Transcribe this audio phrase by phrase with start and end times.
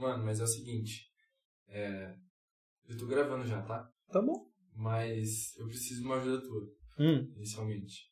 [0.00, 1.08] Mano, mas é o seguinte.
[1.68, 2.14] É...
[2.88, 3.88] Eu tô gravando já, tá?
[4.10, 4.46] Tá bom.
[4.74, 6.62] Mas eu preciso de uma ajuda tua,
[6.98, 8.10] Hum, inicialmente.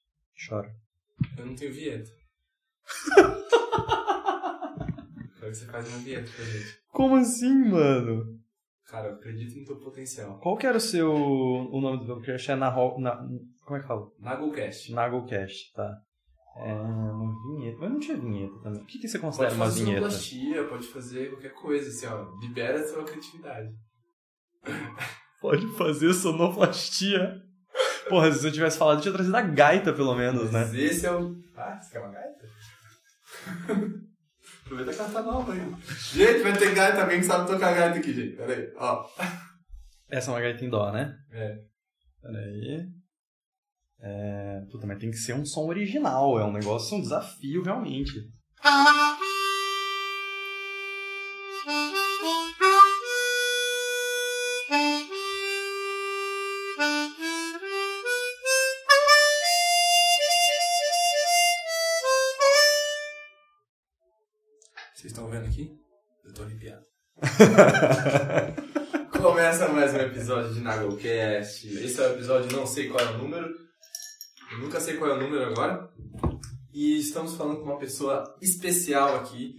[0.49, 0.71] chora.
[1.37, 2.11] Eu não tenho vinheta.
[5.39, 6.79] Quero que você faça uma vinheta pra gente.
[6.89, 8.39] Como assim, mano?
[8.87, 10.39] Cara, eu acredito no teu potencial.
[10.41, 11.11] Qual que era o seu.
[11.13, 12.51] O nome do podcast?
[12.51, 13.17] É na, na
[13.65, 14.11] Como é que fala?
[14.19, 14.93] Nagocast.
[14.93, 16.03] Naglecast, tá.
[16.61, 16.73] É.
[16.73, 17.79] Uma vinheta.
[17.81, 18.83] Mas não tinha vinheta também.
[18.83, 20.11] O que, que você considera Pode uma fazer vinheta?
[20.11, 22.39] sonoplastia, pode fazer qualquer coisa, assim, ó.
[22.41, 23.69] Libera a sua criatividade.
[25.41, 27.41] Pode fazer sonoplastia.
[28.09, 30.61] Porra, se eu tivesse falado, eu tinha trazido a gaita, pelo menos, né?
[30.65, 31.37] Mas esse é o...
[31.55, 32.45] Ah, você quer uma gaita?
[34.65, 35.75] Aproveita que ela tá nova aí.
[36.13, 38.37] Gente, vai ter gaita, alguém que sabe tocar gaita aqui, gente.
[38.37, 39.07] Pera aí, ó.
[40.11, 41.17] Essa é uma gaita em dó, né?
[41.31, 41.57] É.
[42.21, 42.87] Peraí.
[44.01, 44.61] É.
[44.71, 46.39] Puta, mas tem que ser um som original.
[46.39, 48.13] É um negócio, um desafio, realmente.
[64.95, 65.71] Vocês estão vendo aqui?
[66.25, 66.85] Eu tô arrepiado.
[69.21, 71.67] Começa mais um episódio de Naglecast.
[71.69, 73.49] Esse é o episódio, não sei qual é o número.
[74.51, 75.91] Eu nunca sei qual é o número agora.
[76.73, 79.57] E estamos falando com uma pessoa especial aqui.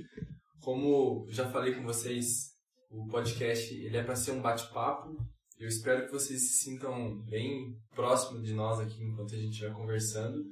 [0.62, 2.52] Como já falei com vocês,
[2.90, 5.18] o podcast ele é para ser um bate-papo.
[5.58, 9.74] Eu espero que vocês se sintam bem próximo de nós aqui enquanto a gente estiver
[9.74, 10.46] conversando.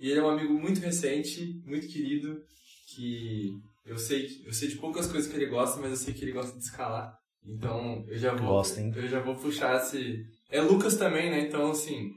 [0.00, 2.42] E ele é um amigo muito recente, muito querido,
[2.88, 3.52] que
[3.86, 6.32] eu sei, eu sei de poucas coisas que ele gosta, mas eu sei que ele
[6.32, 7.16] gosta de escalar.
[7.44, 8.92] Então, eu já vou, Gosta, hein?
[8.96, 10.24] eu já vou puxar esse...
[10.50, 11.40] É Lucas também, né?
[11.46, 12.12] Então, assim,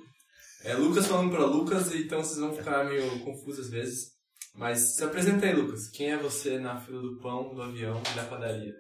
[0.66, 4.16] é Lucas falando pra Lucas, então vocês vão ficar meio confusos às vezes.
[4.58, 5.90] Mas se apresenta aí, Lucas.
[5.90, 8.74] Quem é você na fila do pão, do avião e da padaria?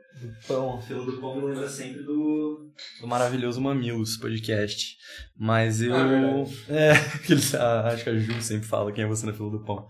[0.47, 2.71] Pão, fila do pão me lembra sempre do.
[3.01, 4.95] Do maravilhoso Mamilos podcast.
[5.37, 5.93] Mas eu.
[5.93, 9.49] Ah, é, aqueles- ah, acho que a Ju sempre fala quem é você na fila
[9.51, 9.89] do pão.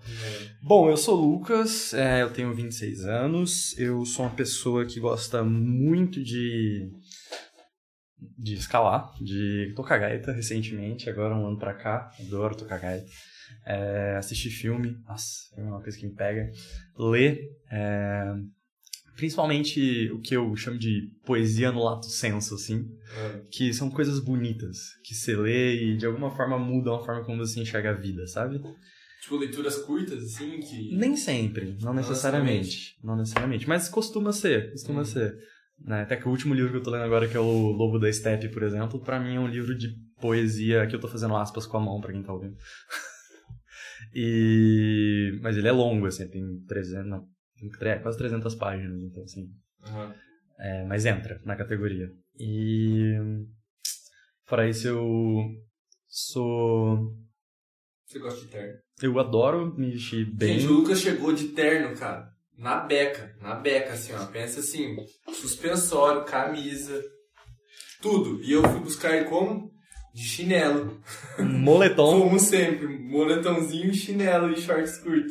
[0.59, 4.99] Bom, eu sou o Lucas, é, eu tenho 26 anos, eu sou uma pessoa que
[4.99, 6.89] gosta muito de.
[8.37, 13.05] De escalar, de tocar gaita recentemente, agora um ano pra cá, adoro tocar gaita.
[13.65, 16.51] É, assistir filme, nossa, é uma coisa que me pega.
[16.97, 17.39] Ler,
[17.71, 18.33] é,
[19.15, 22.85] principalmente o que eu chamo de poesia no lato senso, assim,
[23.17, 27.23] Ah, que são coisas bonitas, que você lê e de alguma forma mudam a forma
[27.23, 28.59] como você enxerga a vida, sabe?
[29.21, 30.95] Tipo, leituras curtas, assim, que...
[30.95, 32.95] Nem sempre, não necessariamente.
[33.03, 35.05] Não necessariamente, mas costuma ser, costuma Hum.
[35.05, 35.35] ser.
[35.79, 36.01] Né?
[36.01, 38.11] Até que o último livro que eu tô lendo agora, que é o Lobo da
[38.11, 41.67] Steppe, por exemplo, pra mim é um livro de poesia que eu tô fazendo aspas
[41.67, 42.55] com a mão pra quem tá ouvindo.
[44.13, 45.37] e...
[45.41, 47.27] Mas ele é longo, assim, tem 300, não,
[47.59, 47.69] tem
[48.01, 49.47] quase 300 páginas, então assim...
[49.83, 50.15] Aham.
[50.57, 52.09] É, mas entra na categoria.
[52.39, 53.17] E...
[54.45, 55.49] Fora isso, eu
[56.07, 57.13] sou...
[58.05, 58.79] Você gosta de terno?
[59.01, 60.59] Eu adoro me vestir bem.
[60.59, 62.34] Gente, o Lucas chegou de terno, cara.
[62.57, 63.35] Na beca.
[63.41, 64.25] Na beca, assim, ó.
[64.27, 64.95] Pensa assim,
[65.33, 67.01] suspensório, camisa,
[68.01, 68.41] tudo.
[68.43, 69.71] E eu fui buscar ele como?
[70.13, 71.01] De chinelo.
[71.39, 72.21] Moletom.
[72.23, 75.29] Como sempre, moletãozinho, chinelo e shorts curto.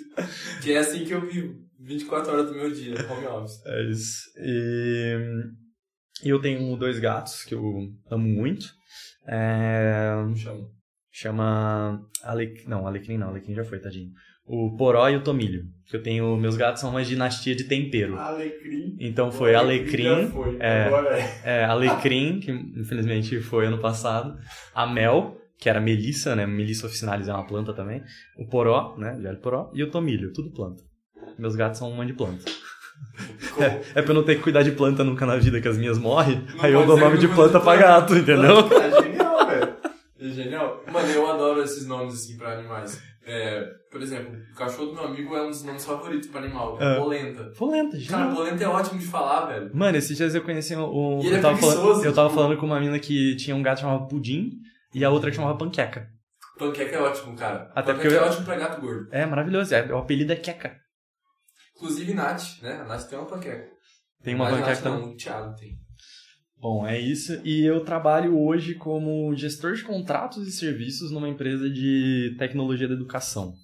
[0.62, 1.54] Que é assim que eu vivo.
[1.80, 3.64] 24 horas do meu dia, home office.
[3.66, 4.22] É isso.
[4.38, 7.62] E eu tenho dois gatos que eu
[8.10, 8.66] amo muito.
[9.26, 10.68] É, Como chama?
[11.10, 12.68] chama Alecrim.
[12.68, 14.10] Não, Alecrim não, Alecrim já foi, tadinho.
[14.46, 15.64] O Poró e o Tomilho.
[15.88, 16.36] Que eu tenho.
[16.36, 18.18] Meus gatos são uma dinastia de tempero.
[18.18, 18.96] Alecrim.
[19.00, 20.28] Então foi Já Alecrim.
[20.28, 20.84] foi, é.
[20.84, 21.40] agora é.
[21.44, 24.36] É, Alecrim, que infelizmente foi ano passado.
[24.74, 26.46] A Mel, que era Melissa, né?
[26.46, 28.02] Melissa officinalis é uma planta também.
[28.38, 29.16] O Poró, né?
[29.20, 29.70] Velho Poró.
[29.74, 30.82] E o Tomilho, tudo planta.
[31.38, 32.44] Meus gatos são uma de planta.
[33.54, 35.76] Como- É pra eu não ter que cuidar de planta nunca na vida, que as
[35.78, 36.44] minhas morrem.
[36.54, 38.58] Não aí eu dou nome de planta pra gato, entendeu?
[38.70, 39.72] É genial, velho.
[40.20, 40.83] É genial.
[40.94, 43.00] Mano, eu adoro esses nomes assim pra animais.
[43.26, 46.80] É, por exemplo, o cachorro do meu amigo é um dos nomes favoritos pra animal.
[46.80, 46.98] É.
[46.98, 47.44] Polenta.
[47.56, 48.34] Polenta, Cara, genial.
[48.34, 49.70] polenta é ótimo de falar, velho.
[49.74, 51.20] Mano, esses dias eu conheci um.
[51.20, 53.34] E ele eu, é tava falando, preguiçoso, eu tava tipo- falando com uma mina que
[53.36, 54.50] tinha um gato chamado Pudim
[54.94, 56.06] e a outra que chamava Panqueca.
[56.58, 57.70] Panqueca é ótimo, cara.
[57.74, 59.08] Até Panqueca porque eu- é ótimo pra gato gordo.
[59.10, 60.76] É maravilhoso, é, o apelido é Queca.
[61.76, 62.80] Inclusive Nath, né?
[62.80, 63.68] A Nath tem uma panqueca.
[64.22, 65.00] Tem uma Mas panqueca Nath também.
[65.00, 65.70] Não, o Thiago tem.
[66.58, 67.40] Bom, é isso.
[67.44, 72.94] E eu trabalho hoje como gestor de contratos e serviços numa empresa de tecnologia da
[72.94, 73.54] educação.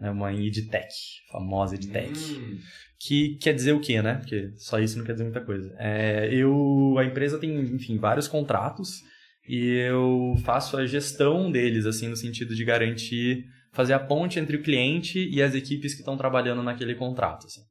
[0.00, 0.94] É uma EdTech,
[1.30, 2.18] famosa EdTech.
[2.34, 2.58] Hum,
[2.98, 4.14] Que quer dizer o quê, né?
[4.14, 5.74] Porque só isso não quer dizer muita coisa.
[5.78, 9.02] É, eu, a empresa tem, enfim, vários contratos
[9.48, 14.56] e eu faço a gestão deles, assim, no sentido de garantir, fazer a ponte entre
[14.56, 17.62] o cliente e as equipes que estão trabalhando naquele contrato, assim.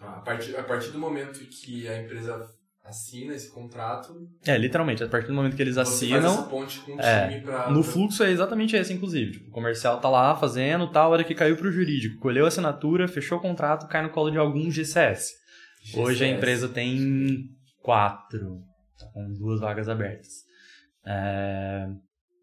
[0.00, 2.46] A partir, a partir do momento que a empresa
[2.84, 4.14] assina esse contrato.
[4.46, 6.48] É, literalmente, a partir do momento que eles assinam.
[6.98, 9.32] É, pra, No fluxo é exatamente esse, inclusive.
[9.32, 13.08] Tipo, o comercial tá lá fazendo, tal, hora que caiu pro jurídico, colheu a assinatura,
[13.08, 15.32] fechou o contrato, cai no colo de algum GCS.
[15.82, 15.98] GCS.
[15.98, 17.48] Hoje a empresa tem
[17.82, 18.60] quatro,
[18.98, 20.44] tá com duas vagas abertas.
[21.06, 21.86] É...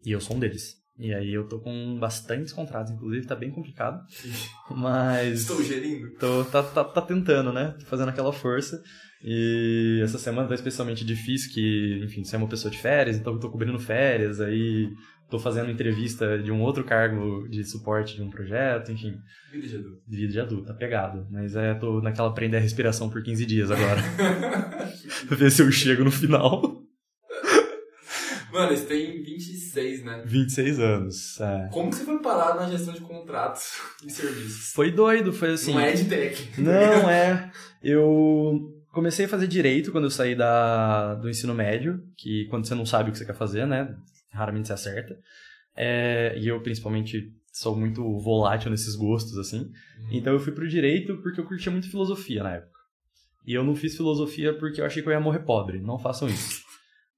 [0.04, 0.82] E eu sou um deles.
[0.98, 4.00] E aí eu tô com bastantes contratos, inclusive tá bem complicado.
[4.70, 5.42] Mas.
[5.42, 6.12] Estou gerindo?
[6.16, 7.74] Tô, tá, tá, tá tentando, né?
[7.78, 8.80] Tô fazendo aquela força.
[9.24, 13.34] E essa semana tá especialmente difícil, que, enfim, você é uma pessoa de férias, então
[13.34, 14.90] eu tô cobrindo férias, aí
[15.30, 19.14] tô fazendo entrevista de um outro cargo de suporte de um projeto, enfim.
[19.52, 20.02] Vida de adulto.
[20.08, 21.26] Vida de adulto, tá pegado.
[21.30, 24.02] Mas é, tô naquela prender a respiração por 15 dias agora.
[25.30, 26.82] Ver se eu chego no final.
[28.52, 30.22] Mano, você tem 26, né?
[30.26, 31.68] 26 anos, é.
[31.72, 34.72] Como que você foi parar na gestão de contratos e serviços?
[34.74, 35.72] Foi doido, foi assim...
[35.72, 36.60] Não é de tech.
[36.60, 37.50] Não, é...
[37.82, 42.74] Eu comecei a fazer direito quando eu saí da, do ensino médio, que quando você
[42.74, 43.96] não sabe o que você quer fazer, né?
[44.30, 45.18] Raramente se acerta.
[45.74, 49.60] É, e eu, principalmente, sou muito volátil nesses gostos, assim.
[49.60, 50.08] Uhum.
[50.12, 52.78] Então eu fui pro direito porque eu curtia muito filosofia na época.
[53.46, 55.80] E eu não fiz filosofia porque eu achei que eu ia morrer pobre.
[55.80, 56.62] Não façam isso.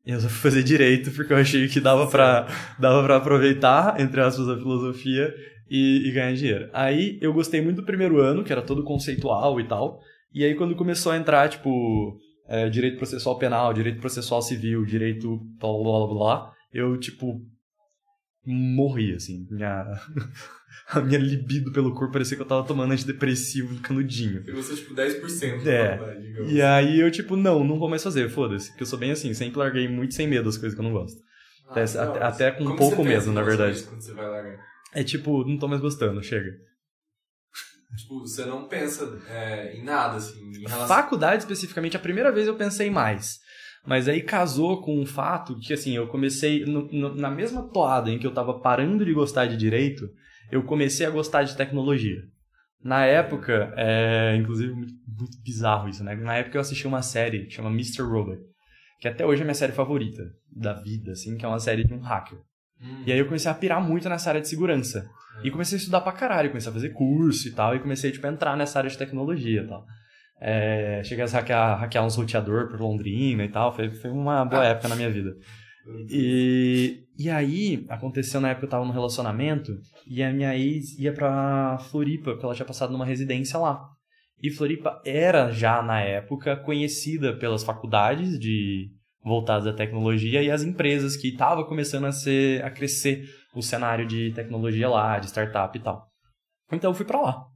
[0.07, 2.47] Eu só fui fazer direito porque eu achei que dava pra,
[2.79, 5.35] dava pra aproveitar, entre aspas, a filosofia
[5.69, 6.71] e, e ganhar dinheiro.
[6.73, 10.01] Aí eu gostei muito do primeiro ano, que era todo conceitual e tal.
[10.35, 15.39] E aí quando começou a entrar, tipo, é, direito processual penal, direito processual civil, direito
[15.61, 17.41] blá blá blá blá, eu, tipo,
[18.45, 19.47] morri, assim.
[19.51, 19.85] Minha...
[20.91, 24.43] a minha libido pelo corpo parecia que eu tava tomando antidepressivo canudinho.
[24.47, 25.99] E você, tipo, 10% é.
[26.49, 28.71] E aí eu, tipo, não, não vou mais fazer, foda-se.
[28.71, 30.93] Porque eu sou bem assim, sempre larguei muito sem medo as coisas que eu não
[30.93, 31.19] gosto.
[31.69, 33.83] Ah, até, até, até, com Como pouco medo, na verdade.
[33.85, 34.59] Quando você vai largar?
[34.93, 36.51] É tipo, não tô mais gostando, chega.
[37.97, 40.89] Tipo, você não pensa é, em nada, assim, em relação...
[40.89, 43.39] Faculdade, especificamente, a primeira vez eu pensei mais.
[43.87, 46.65] Mas aí casou com o fato que, assim, eu comecei...
[46.65, 50.09] No, no, na mesma toada em que eu tava parando de gostar de direito,
[50.51, 52.21] eu comecei a gostar de tecnologia.
[52.83, 56.15] Na época, é, inclusive, muito, muito bizarro isso, né?
[56.17, 58.03] Na época eu assisti uma série que chama Mr.
[58.03, 58.39] Robot,
[59.01, 61.95] que até hoje é minha série favorita da vida, assim, que é uma série de
[61.95, 62.39] um hacker.
[62.81, 63.03] Hum.
[63.07, 65.09] E aí eu comecei a pirar muito nessa área de segurança.
[65.43, 68.27] E comecei a estudar pra caralho, comecei a fazer curso e tal, e comecei, tipo,
[68.27, 69.85] a entrar nessa área de tecnologia e tal.
[70.41, 74.63] É, cheguei a hackear, hackear uns roteador por Londrina e tal, foi, foi uma boa
[74.63, 74.67] ah.
[74.67, 75.35] época na minha vida.
[76.09, 79.73] E, e aí, aconteceu na época que eu tava num relacionamento,
[80.07, 83.89] e a minha ex ia pra Floripa, porque ela tinha passado numa residência lá.
[84.43, 88.91] E Floripa era já, na época, conhecida pelas faculdades de
[89.25, 93.25] voltadas à tecnologia e as empresas que estavam começando a, ser, a crescer
[93.55, 96.07] o cenário de tecnologia lá, de startup e tal.
[96.71, 97.47] Então eu fui para lá.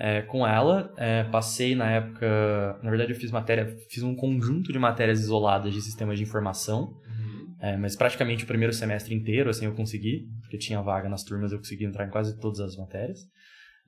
[0.00, 4.72] É, com ela, é, passei na época, na verdade eu fiz matéria, fiz um conjunto
[4.72, 7.56] de matérias isoladas de sistemas de informação, uhum.
[7.60, 11.50] é, mas praticamente o primeiro semestre inteiro, assim, eu consegui, porque tinha vaga nas turmas,
[11.50, 13.18] eu consegui entrar em quase todas as matérias.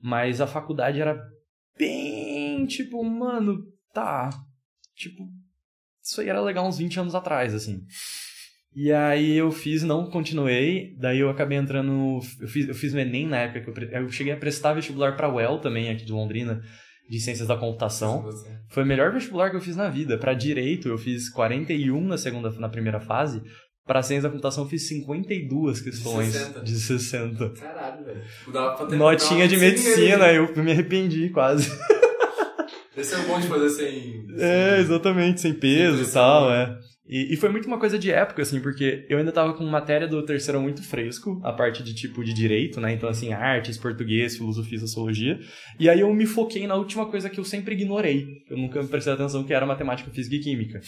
[0.01, 1.17] Mas a faculdade era
[1.77, 3.59] bem, tipo, mano,
[3.93, 4.31] tá,
[4.93, 5.23] tipo,
[6.03, 7.81] isso aí era legal uns 20 anos atrás, assim.
[8.73, 12.99] E aí eu fiz, não continuei, daí eu acabei entrando, eu fiz, eu fiz o
[12.99, 16.11] Enem na época, que eu, eu cheguei a prestar vestibular para UEL também, aqui de
[16.13, 16.61] Londrina,
[17.09, 18.29] de Ciências da Computação.
[18.69, 20.17] Foi o melhor vestibular que eu fiz na vida.
[20.17, 23.41] Para Direito eu fiz 41 na segunda, na primeira fase,
[23.85, 26.61] para Ciências da Computação eu fiz 52 questões de 60.
[26.61, 27.49] De 60.
[27.49, 28.97] Caralho, velho.
[28.97, 31.69] Notinha de medicina, eu me arrependi quase.
[32.95, 34.01] Esse é o bom de fazer sem...
[34.01, 34.35] sem...
[34.37, 36.77] É, exatamente, sem peso e tal, é.
[37.07, 40.07] E, e, foi muito uma coisa de época, assim, porque eu ainda tava com matéria
[40.07, 42.93] do terceiro muito fresco, a parte de tipo de direito, né?
[42.93, 45.37] Então, assim, artes, português, filosofia, sociologia.
[45.77, 48.25] E aí eu me foquei na última coisa que eu sempre ignorei.
[48.49, 50.79] Eu nunca prestei atenção que era matemática, física e química.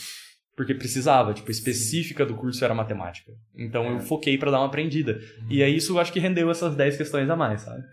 [0.55, 3.33] Porque precisava, tipo, específica do curso era matemática.
[3.57, 3.93] Então é.
[3.95, 5.13] eu foquei para dar uma aprendida.
[5.13, 5.47] Uhum.
[5.49, 7.83] E aí isso eu acho que rendeu essas 10 questões a mais, sabe?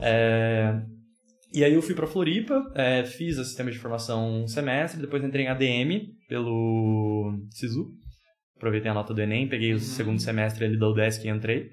[0.00, 0.80] É...
[1.54, 5.22] E aí eu fui para Floripa, é, fiz o sistema de formação um semestre, depois
[5.22, 7.92] entrei em ADM pelo SISU.
[8.56, 9.80] Aproveitei a nota do Enem, peguei o uhum.
[9.80, 11.70] segundo semestre ali da UDESC e entrei.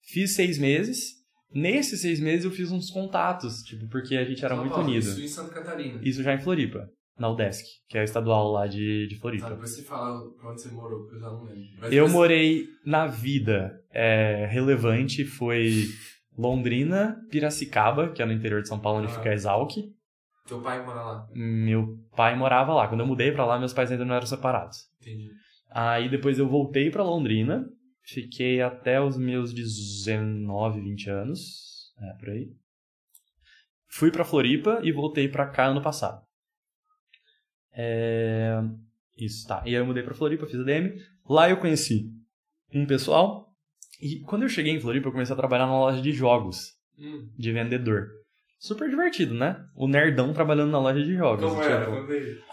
[0.00, 1.18] Fiz seis meses.
[1.52, 5.06] Nesses seis meses eu fiz uns contatos, tipo, porque a gente era Só muito unido.
[5.06, 6.00] Isso em Santa Catarina.
[6.02, 9.50] Isso já em Floripa, na UDESC, que é a estadual lá de, de Floripa.
[9.50, 11.68] Depois você fala pra onde você morou, porque eu já não lembro.
[11.80, 15.84] Mas eu morei na vida é, relevante, foi
[16.38, 19.14] Londrina, Piracicaba, que é no interior de São Paulo, onde ah.
[19.14, 19.72] fica a Exalc.
[20.46, 21.28] Teu pai mora lá?
[21.34, 22.86] Meu pai morava lá.
[22.86, 24.88] Quando eu mudei para lá, meus pais ainda não eram separados.
[25.00, 25.30] Entendi.
[25.70, 27.68] Aí depois eu voltei para Londrina,
[28.02, 32.50] fiquei até os meus 19, 20 anos, é, por aí.
[33.88, 36.22] Fui para Floripa e voltei para cá ano passado.
[37.72, 38.58] É...
[39.16, 39.62] Isso, tá.
[39.66, 40.94] E aí eu mudei pra Floripa, fiz a DM.
[41.28, 42.10] Lá eu conheci
[42.72, 43.47] um pessoal.
[44.00, 47.28] E quando eu cheguei em Floripa, eu comecei a trabalhar numa loja de jogos, Hum.
[47.38, 48.06] de vendedor.
[48.60, 49.56] Super divertido, né?
[49.76, 51.44] O nerdão trabalhando na loja de jogos.
[51.48, 51.72] Como tipo...
[51.72, 51.86] era?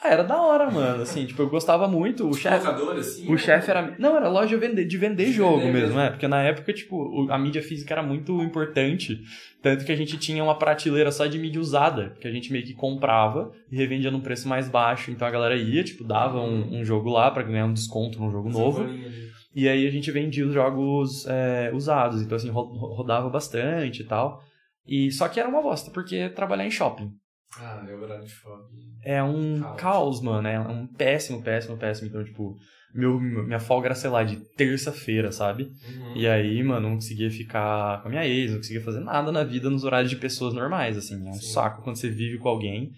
[0.03, 1.01] Ah, era da hora, mano.
[1.01, 2.29] Assim, tipo, eu gostava muito.
[2.29, 2.63] O chefe.
[2.63, 3.33] Locador, assim?
[3.33, 3.95] O chefe era.
[3.97, 5.99] Não, era loja de vender, de vender De jogo vender mesmo, mesmo.
[6.01, 6.11] é.
[6.11, 9.19] Porque na época, tipo, a mídia física era muito importante.
[9.63, 12.63] Tanto que a gente tinha uma prateleira só de mídia usada, que a gente meio
[12.63, 15.09] que comprava e revendia num preço mais baixo.
[15.09, 18.29] Então a galera ia, tipo, dava um, um jogo lá pra ganhar um desconto num
[18.29, 18.83] jogo novo.
[18.83, 19.09] Bolinha.
[19.55, 22.21] E aí a gente vendia os jogos é, usados.
[22.21, 24.43] Então, assim, ro- rodava bastante e tal.
[24.85, 27.09] E só que era uma bosta, porque trabalhar em shopping
[27.57, 28.75] Ah, é horário de shopping.
[29.01, 29.75] é um Caos.
[29.77, 30.47] caos, mano.
[30.47, 32.07] É um péssimo, péssimo, péssimo.
[32.09, 32.55] Então, tipo,
[32.93, 35.63] meu, minha folga era, sei lá, de terça-feira, sabe?
[35.63, 36.11] Uhum.
[36.15, 39.43] E aí, mano, não conseguia ficar com a minha ex, não conseguia fazer nada na
[39.43, 41.25] vida nos horários de pessoas normais, assim.
[41.27, 41.53] É um Sim.
[41.53, 42.91] saco quando você vive com alguém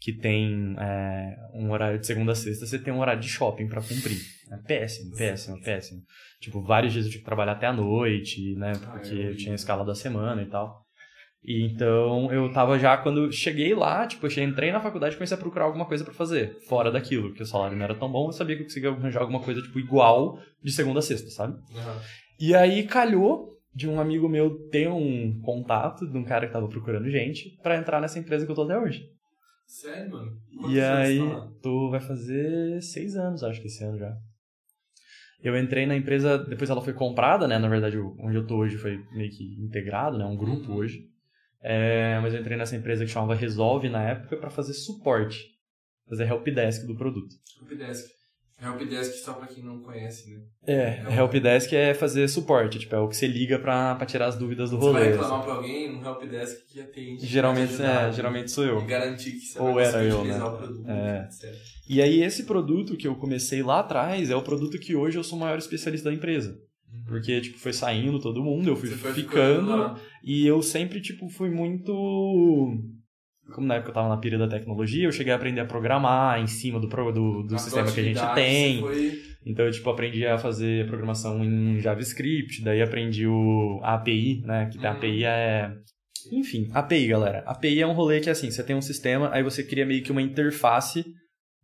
[0.00, 3.68] que tem é, um horário de segunda a sexta, você tem um horário de shopping
[3.68, 4.18] pra cumprir.
[4.52, 6.02] É péssimo, péssimo, péssimo.
[6.38, 8.72] Tipo, vários dias eu tinha que trabalhar até a noite, né?
[8.92, 10.84] Porque eu tinha a escala da semana e tal.
[11.42, 15.36] E então eu tava já, quando cheguei lá, tipo, eu entrei na faculdade e comecei
[15.36, 18.28] a procurar alguma coisa pra fazer, fora daquilo, porque o salário não era tão bom,
[18.28, 21.54] eu sabia que eu conseguia arranjar alguma coisa, tipo, igual de segunda a sexta, sabe?
[21.76, 22.00] Aham.
[22.38, 26.68] E aí calhou de um amigo meu ter um contato de um cara que tava
[26.68, 29.08] procurando gente pra entrar nessa empresa que eu tô até hoje.
[29.66, 30.36] Sério, mano?
[30.68, 34.16] E aí, Quantos tu vai fazer seis anos, acho que esse ano já.
[35.42, 37.58] Eu entrei na empresa, depois ela foi comprada, né?
[37.58, 40.24] Na verdade, onde eu tô hoje foi meio que integrado, né?
[40.24, 40.76] Um grupo Uhum.
[40.76, 41.08] hoje.
[41.60, 45.50] É, mas eu entrei nessa empresa que chamava Resolve na época pra fazer suporte.
[46.08, 47.34] Fazer helpdesk do produto.
[47.60, 48.08] Helpdesk.
[48.62, 50.40] Helpdesk, só pra quem não conhece, né?
[50.66, 51.16] É, É.
[51.18, 54.70] helpdesk é fazer suporte, tipo, é o que você liga pra, pra tirar as dúvidas
[54.70, 55.12] do Você vai rolê.
[55.12, 55.44] reclamar assim.
[55.46, 57.26] pra alguém, um helpdesk que atende.
[57.26, 58.80] Geralmente, vai é, geralmente sou eu.
[58.80, 60.44] E garantir que você Ou vai era eu, utilizar né?
[60.46, 61.28] o produto, É.
[61.88, 65.24] E aí esse produto que eu comecei lá atrás é o produto que hoje eu
[65.24, 66.56] sou o maior especialista da empresa.
[67.06, 69.98] Porque, tipo, foi saindo todo mundo, eu fui Você ficando, lá.
[70.22, 72.78] e eu sempre, tipo, fui muito...
[73.52, 76.40] Como na época eu tava na pira da tecnologia, eu cheguei a aprender a programar
[76.40, 78.80] em cima do, do, do sistema que a gente tem.
[78.80, 79.22] Foi...
[79.44, 84.70] Então, eu, tipo, aprendi a fazer programação em JavaScript, daí aprendi o a API, né?
[84.72, 84.96] Que a Uhum.
[84.96, 85.72] API é...
[86.30, 87.42] Enfim, API, galera.
[87.46, 90.12] API é um rolê que, assim, você tem um sistema, aí você cria meio que
[90.12, 91.04] uma interface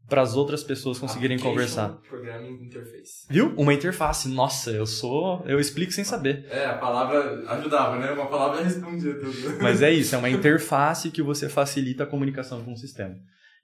[0.09, 2.01] para as outras pessoas conseguirem Application conversar.
[2.09, 3.27] Programming Interface.
[3.29, 3.55] Viu?
[3.57, 4.29] Uma interface.
[4.29, 5.45] Nossa, eu sou...
[5.47, 6.47] Eu explico sem saber.
[6.51, 8.11] É, a palavra ajudava, né?
[8.13, 9.59] Uma palavra respondia tudo.
[9.61, 13.15] Mas é isso, é uma interface que você facilita a comunicação com o sistema.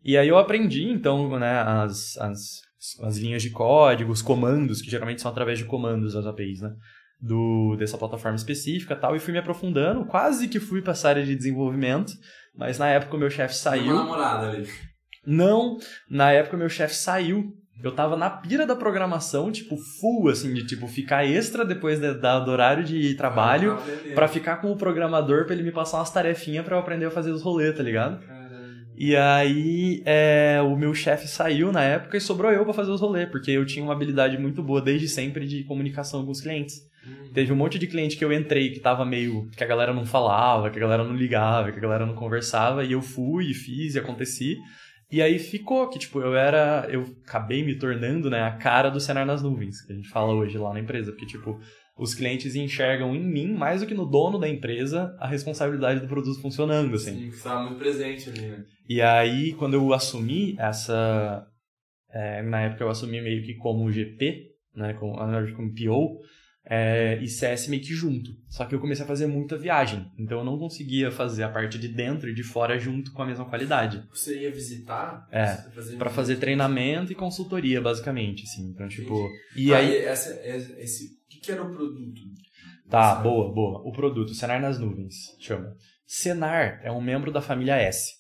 [0.05, 2.61] E aí eu aprendi, então, né, as, as,
[3.03, 6.71] as linhas de código, os comandos, que geralmente são através de comandos as APIs, né?
[7.19, 11.09] Do, dessa plataforma específica e tal, e fui me aprofundando, quase que fui para essa
[11.09, 12.13] área de desenvolvimento,
[12.55, 13.95] mas na época o meu chefe Uma saiu.
[13.95, 14.69] namorada ali.
[15.27, 15.79] Não,
[16.09, 17.53] na época meu chefe saiu.
[17.83, 22.13] Eu tava na pira da programação, tipo, full, assim, de tipo, ficar extra depois da-
[22.15, 23.75] da- do horário de trabalho.
[23.75, 24.15] Pra aprender.
[24.15, 27.11] Pra ficar com o programador pra ele me passar umas tarefinhas pra eu aprender a
[27.11, 28.25] fazer os rolês, tá ligado?
[28.25, 28.45] Caralho.
[28.97, 33.01] E aí, é, o meu chefe saiu na época e sobrou eu pra fazer os
[33.01, 36.77] rolês, porque eu tinha uma habilidade muito boa desde sempre de comunicação com os clientes.
[37.05, 37.31] Hum.
[37.35, 39.51] Teve um monte de cliente que eu entrei que tava meio.
[39.57, 42.85] que a galera não falava, que a galera não ligava, que a galera não conversava,
[42.85, 44.57] e eu fui e fiz e aconteci.
[45.15, 46.89] E aí ficou que, tipo, eu era.
[46.91, 50.35] Eu acabei me tornando, né, a cara do cenário nas nuvens, que a gente fala
[50.35, 51.13] hoje lá na empresa.
[51.13, 51.61] Porque, tipo,
[51.97, 56.09] os clientes enxergam em mim, mais do que no dono da empresa, a responsabilidade do
[56.09, 57.15] produto funcionando, assim.
[57.15, 58.65] Sim, que você tava muito presente ali, né?
[58.89, 61.47] E aí, quando eu assumi essa.
[62.11, 64.95] é, na época eu assumi meio que como GP, né?
[64.95, 65.15] Como,
[65.55, 66.19] como PO,
[66.67, 68.31] é, e CS meio que junto.
[68.49, 70.11] Só que eu comecei a fazer muita viagem.
[70.19, 73.27] Então eu não conseguia fazer a parte de dentro e de fora junto com a
[73.27, 74.03] mesma qualidade.
[74.11, 75.29] Você ia visitar?
[75.31, 75.57] É,
[75.99, 78.69] Pra fazer treinamento e consultoria, basicamente, assim.
[78.71, 79.29] Então, tipo.
[79.55, 79.87] E E aí.
[79.97, 80.31] aí, essa,
[80.79, 82.21] esse, o que, que era o produto?
[82.89, 83.81] Tá, boa, boa.
[83.87, 85.75] O produto, Senar nas nuvens, chama.
[86.07, 88.13] Senar é um membro da família S,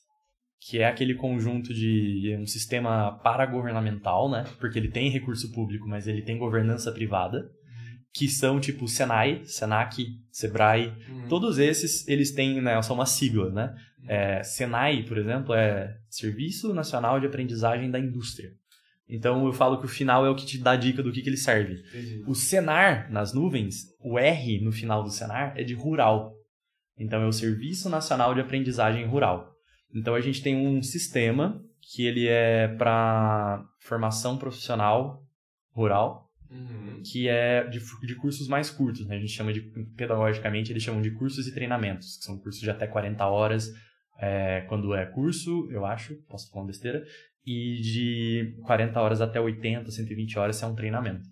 [0.60, 4.44] que é aquele conjunto de um sistema paragovernamental, né?
[4.58, 7.48] Porque ele tem recurso público, mas ele tem governança privada,
[8.14, 10.92] que são tipo Senai, Senac, Sebrae.
[11.10, 11.26] Hum.
[11.28, 13.74] Todos esses, eles têm, né, são uma sigla, né?
[14.06, 18.52] É, Senai, por exemplo, é Serviço Nacional de Aprendizagem da Indústria.
[19.08, 21.28] Então eu falo que o final é o que te dá dica do que, que
[21.28, 21.82] ele serve.
[21.88, 22.22] Entendi.
[22.26, 26.32] O Senar nas nuvens, o R no final do Senar é de rural.
[26.96, 29.52] Então é o Serviço Nacional de Aprendizagem Rural.
[29.92, 35.22] Então a gente tem um sistema que ele é para formação profissional
[35.72, 36.83] rural, Uhum.
[37.02, 39.06] Que é de, de cursos mais curtos.
[39.06, 39.16] Né?
[39.16, 39.60] A gente chama de,
[39.96, 43.70] pedagogicamente, eles chamam de cursos e treinamentos, que são cursos de até 40 horas,
[44.18, 47.04] é, quando é curso, eu acho, posso falar uma besteira,
[47.46, 51.28] e de 40 horas até 80, 120 horas é um treinamento.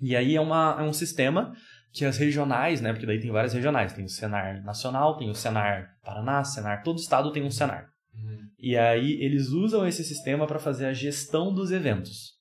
[0.00, 1.52] E aí é, uma, é um sistema
[1.92, 2.92] que as regionais, né?
[2.92, 3.92] Porque daí tem várias regionais.
[3.92, 7.88] Tem o Senar Nacional, tem o Senar Paraná, Senar, todo estado tem um Senar.
[8.14, 8.38] Uhum.
[8.58, 12.37] E aí eles usam esse sistema para fazer a gestão dos eventos.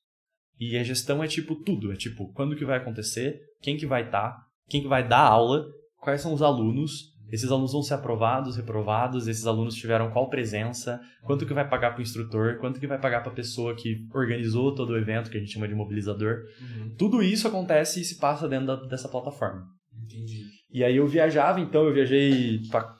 [0.59, 4.05] E a gestão é tipo tudo, é tipo quando que vai acontecer, quem que vai
[4.05, 5.65] estar, tá, quem que vai dar aula,
[5.99, 10.99] quais são os alunos, esses alunos vão ser aprovados, reprovados, esses alunos tiveram qual presença,
[11.23, 14.07] quanto que vai pagar para o instrutor, quanto que vai pagar para a pessoa que
[14.13, 16.45] organizou todo o evento, que a gente chama de mobilizador.
[16.61, 16.95] Uhum.
[16.97, 19.65] Tudo isso acontece e se passa dentro da, dessa plataforma.
[20.05, 20.45] Entendi.
[20.71, 22.95] E aí eu viajava, então eu viajei para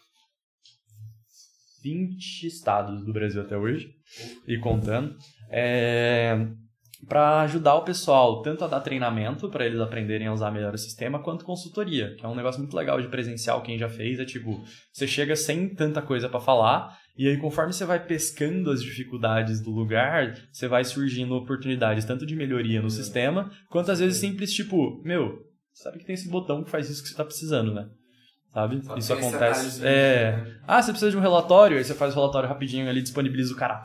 [1.82, 3.90] 20 estados do Brasil até hoje,
[4.46, 5.16] e contando.
[5.50, 6.48] É
[7.06, 10.78] para ajudar o pessoal tanto a dar treinamento para eles aprenderem a usar melhor o
[10.78, 14.26] sistema, quanto consultoria, que é um negócio muito legal de presencial, quem já fez, é
[14.26, 18.82] tipo, você chega sem tanta coisa para falar, e aí conforme você vai pescando as
[18.82, 22.92] dificuldades do lugar, você vai surgindo oportunidades tanto de melhoria no é.
[22.92, 25.40] sistema, quanto às vezes simples tipo, meu,
[25.74, 27.88] sabe que tem esse botão que faz isso que você está precisando, né?
[28.54, 28.84] Sabe?
[28.84, 29.86] Só isso acontece.
[29.86, 30.32] É.
[30.32, 30.56] Né?
[30.66, 33.58] Ah, você precisa de um relatório, aí você faz o relatório rapidinho ali, disponibiliza o
[33.58, 33.84] cara.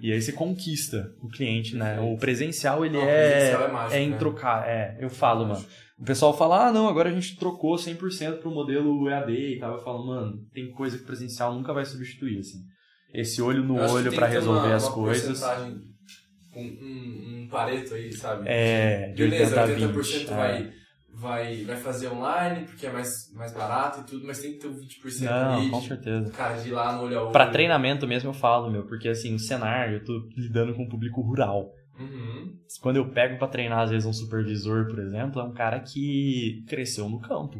[0.00, 2.00] E aí você conquista o cliente, né?
[2.00, 4.16] O presencial, ele não, é, presencial é, mágico, é em né?
[4.16, 4.68] trocar.
[4.68, 5.66] É, eu falo, é mano.
[5.98, 9.72] O pessoal fala, ah, não, agora a gente trocou 100% pro modelo EAD e tal.
[9.74, 12.58] Eu falo, mano, tem coisa que o presencial nunca vai substituir, assim.
[13.14, 15.42] Esse olho no olho para resolver uma, as uma coisas.
[16.54, 18.44] Um, um, um pareto aí, sabe?
[18.46, 20.62] É, de Beleza, 80%, 80 vai...
[20.62, 20.85] É
[21.16, 24.68] vai, vai fazer online, porque é mais, mais barato e tudo, mas tem que ter
[24.68, 26.30] um 20% Não, ali com certeza.
[26.30, 27.32] cara de ir lá no olho a olho.
[27.32, 30.88] Pra treinamento mesmo eu falo, meu, porque assim, o cenário, eu tô lidando com o
[30.88, 31.72] público rural.
[31.98, 32.54] Uhum.
[32.82, 36.62] Quando eu pego para treinar, às vezes, um supervisor, por exemplo, é um cara que
[36.68, 37.58] cresceu no campo.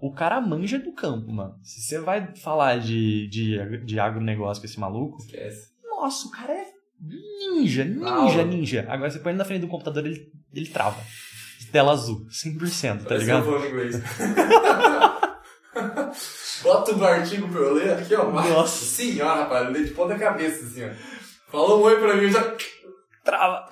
[0.00, 1.56] O cara manja do campo, mano.
[1.62, 5.72] Se você vai falar de, de, de agronegócio com esse maluco, Esquece.
[5.82, 6.66] nossa, o cara é
[7.00, 8.86] ninja, ninja, ninja.
[8.88, 11.00] Agora você põe ele na frente do computador, ele, ele trava
[11.70, 13.50] tela azul, 100%, tá Parece ligado?
[13.50, 14.02] Eu inglês.
[16.62, 18.30] Bota o artigo pra eu ler aqui, ó.
[18.30, 20.90] Nossa senhora, rapaz, eu leio de ponta cabeça, assim, ó.
[21.50, 22.42] Falou um oi pra mim, já...
[23.24, 23.68] Trava!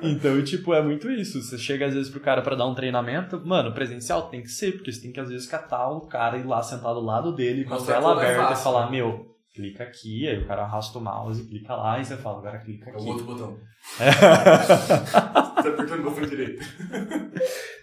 [0.00, 1.42] então, tipo, é muito isso.
[1.42, 4.72] Você chega às vezes pro cara para dar um treinamento, mano, presencial tem que ser,
[4.72, 7.34] porque você tem que às vezes catar o cara e ir lá sentado ao lado
[7.34, 8.92] dele com a tela é aberta é fácil, e falar, né?
[8.92, 12.58] meu, clica aqui, aí o cara arrasta o mouse, clica lá e você fala, agora
[12.58, 12.98] clica aqui.
[12.98, 13.58] É o outro botão.
[14.00, 14.10] É.
[15.12, 16.64] tá apertando o botão direito.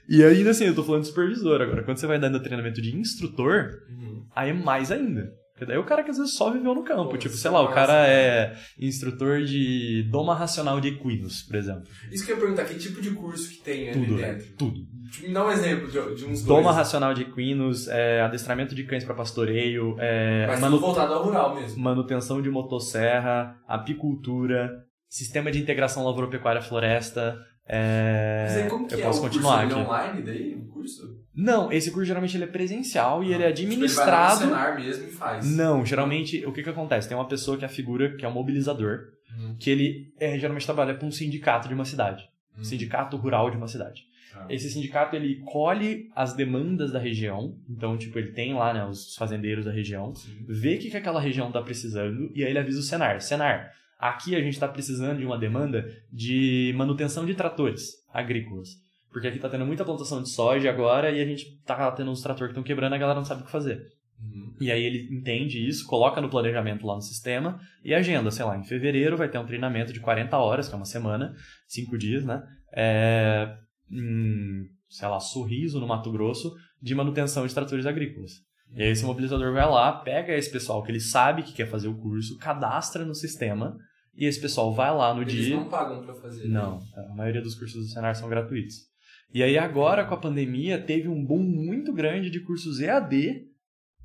[0.08, 1.84] E ainda assim, eu tô falando de supervisor agora.
[1.84, 4.25] Quando você vai dando treinamento de instrutor, uhum.
[4.36, 5.32] aí é mais ainda.
[5.59, 7.09] Porque daí é o cara que às vezes só viveu no campo.
[7.09, 11.83] Pô, tipo, sei lá, o cara é instrutor de doma racional de equinos, por exemplo.
[12.09, 14.47] Isso que eu ia perguntar, que tipo de curso que tem tudo, ali dentro?
[14.55, 14.79] Tudo.
[15.21, 16.75] Me dá um exemplo de, de uns Doma dois.
[16.77, 20.79] racional de equinos, é, adestramento de cães para pastoreio, é, Mas manu...
[20.79, 21.83] voltado ao rural mesmo.
[21.83, 24.71] manutenção de motosserra, apicultura,
[25.09, 28.45] sistema de integração lavoura-pecuária-floresta, é...
[28.47, 29.77] Mas aí como que eu é posso o continuar curso?
[29.77, 31.18] É online daí, o curso?
[31.39, 34.41] Não, esse curso geralmente ele é presencial e ele é administrado.
[34.41, 35.56] Tipo, ele vai no mesmo e faz.
[35.56, 37.08] Não, geralmente o que que acontece?
[37.08, 39.56] Tem uma pessoa que é a figura, que é um mobilizador, uhum.
[39.58, 42.30] que ele é, geralmente trabalha para um sindicato de uma cidade.
[42.58, 42.63] Uhum.
[42.63, 44.04] Sindicato rural de uma cidade.
[44.36, 44.45] Ah.
[44.49, 49.15] Esse sindicato ele colhe as demandas da região, então tipo ele tem lá né, os
[49.15, 50.45] fazendeiros da região, Sim.
[50.45, 53.21] vê o que, que aquela região está precisando e aí ele avisa o Senar.
[53.21, 58.88] Senar, aqui a gente está precisando de uma demanda de manutenção de tratores agrícolas.
[59.11, 62.21] Porque aqui está tendo muita plantação de soja agora e a gente está tendo uns
[62.21, 63.81] tratores que estão quebrando e a galera não sabe o que fazer.
[64.21, 64.53] Uhum.
[64.59, 68.57] E aí ele entende isso, coloca no planejamento lá no sistema e agenda, sei lá,
[68.57, 71.33] em fevereiro vai ter um treinamento de 40 horas, que é uma semana,
[71.67, 72.43] 5 dias, né?
[72.73, 73.55] É,
[73.89, 78.33] em, sei lá, Sorriso, no Mato Grosso, de manutenção de tratores agrícolas.
[78.75, 81.87] E aí esse mobilizador vai lá, pega esse pessoal que ele sabe que quer fazer
[81.87, 83.75] o curso, cadastra no sistema,
[84.15, 85.41] e esse pessoal vai lá no Eles dia...
[85.41, 86.43] Eles não pagam para fazer.
[86.43, 86.53] Né?
[86.53, 88.88] Não, a maioria dos cursos do Senar são gratuitos.
[89.33, 93.47] E aí agora, com a pandemia, teve um boom muito grande de cursos EAD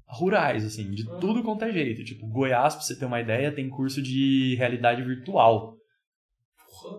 [0.06, 1.16] rurais, assim, de ah.
[1.16, 2.04] tudo quanto é jeito.
[2.04, 5.76] Tipo, Goiás, pra você ter uma ideia, tem curso de realidade virtual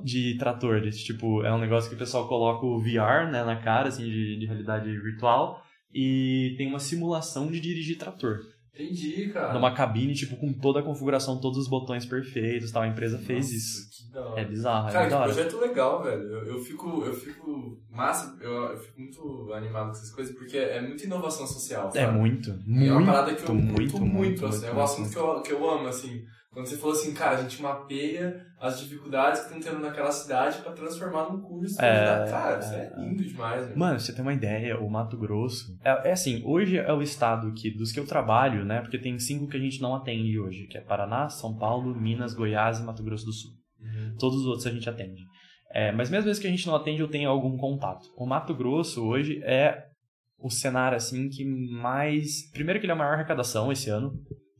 [0.03, 1.03] de tratores.
[1.03, 4.39] Tipo, é um negócio que o pessoal coloca o VR né, na cara, assim, de,
[4.39, 5.61] de realidade virtual,
[5.93, 8.39] e tem uma simulação de dirigir trator.
[8.77, 9.53] Entendi, cara.
[9.53, 12.83] Numa cabine, tipo, com toda a configuração, todos os botões perfeitos tal.
[12.83, 13.95] A empresa Nossa, fez isso.
[14.35, 16.21] É bizarro, cara, é Cara, que projeto legal, velho.
[16.23, 20.57] Eu, eu, fico, eu fico massa, eu, eu, fico muito animado com essas coisas, porque
[20.57, 21.99] é muita inovação social, é sabe?
[21.99, 24.59] É muito, muito, é uma parada que eu muito, muito, muito, muito assim.
[24.59, 27.37] Muito, é um assunto que eu, que eu amo, assim Quando você falou assim, cara,
[27.37, 31.75] a gente mapeia as dificuldades que estão tendo naquela cidade pra transformar num curso.
[31.81, 32.93] É, cara, isso é é.
[32.97, 33.77] lindo demais, velho.
[33.77, 35.77] Mano, você tem uma ideia, o Mato Grosso.
[35.83, 38.79] É, é assim, hoje é o estado que, dos que eu trabalho, né?
[38.79, 42.33] Porque tem cinco que a gente não atende hoje, que é Paraná, São Paulo, Minas,
[42.33, 43.51] Goiás e Mato Grosso do Sul.
[43.81, 44.15] Uhum.
[44.17, 45.23] Todos os outros a gente atende.
[45.71, 48.05] É, mas mesmo esse que a gente não atende, eu tenho algum contato.
[48.15, 49.83] O Mato Grosso hoje é
[50.39, 52.49] o cenário assim que mais.
[52.53, 54.13] Primeiro que ele é a maior arrecadação esse ano.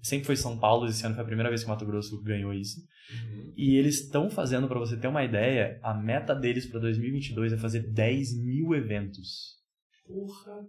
[0.06, 2.54] Sempre foi São Paulo, esse ano foi a primeira vez que o Mato Grosso ganhou
[2.54, 2.80] isso.
[3.12, 3.54] Uhum.
[3.58, 7.58] E eles estão fazendo, pra você ter uma ideia, a meta deles pra 2022 é
[7.58, 9.56] fazer 10 mil eventos.
[10.06, 10.64] Porra.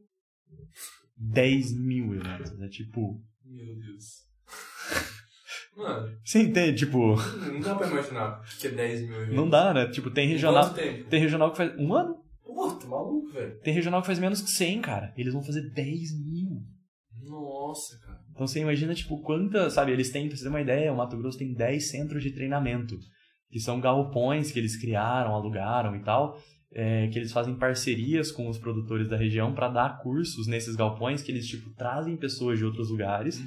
[1.18, 2.58] 10 mil eventos.
[2.62, 3.22] É tipo.
[3.44, 4.24] Meu Deus.
[5.76, 6.78] Mano, Você entende?
[6.78, 7.16] Tipo,
[7.52, 9.36] não dá pra imaginar o que é 10 mil eventos.
[9.36, 9.90] não dá, né?
[9.90, 10.72] Tipo, tem Em regional.
[10.72, 11.78] Tem regional que faz.
[11.78, 12.24] Um ano?
[12.42, 13.60] Pô, tá maluco, velho.
[13.60, 15.12] Tem regional que faz menos que 100, cara.
[15.14, 16.62] Eles vão fazer 10 mil.
[17.22, 18.15] Nossa, cara.
[18.36, 21.16] Então você imagina, tipo, quanta, sabe, eles têm, pra você ter uma ideia, o Mato
[21.16, 22.98] Grosso tem 10 centros de treinamento,
[23.50, 26.38] que são galpões que eles criaram, alugaram e tal,
[26.70, 31.22] é, que eles fazem parcerias com os produtores da região para dar cursos nesses galpões,
[31.22, 33.40] que eles, tipo, trazem pessoas de outros lugares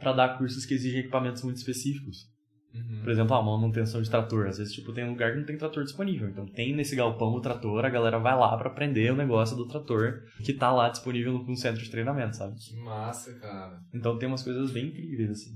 [0.00, 2.31] para dar cursos que exigem equipamentos muito específicos.
[2.74, 3.00] Uhum.
[3.02, 4.46] Por exemplo, ah, uma manutenção de trator.
[4.46, 6.28] Às vezes, tipo, tem um lugar que não tem trator disponível.
[6.28, 9.68] Então, tem nesse galpão o trator, a galera vai lá para aprender o negócio do
[9.68, 12.56] trator que tá lá disponível num centro de treinamento, sabe?
[12.56, 13.78] Que massa, cara.
[13.92, 15.50] Então tem umas coisas bem incríveis, assim.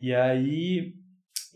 [0.00, 0.92] E aí,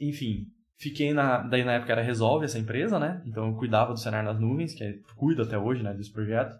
[0.01, 0.47] enfim,
[0.79, 1.39] fiquei na.
[1.39, 3.23] Daí na época era Resolve essa empresa, né?
[3.27, 6.55] Então eu cuidava do cenário nas nuvens, que é, cuido até hoje, né, desse projeto.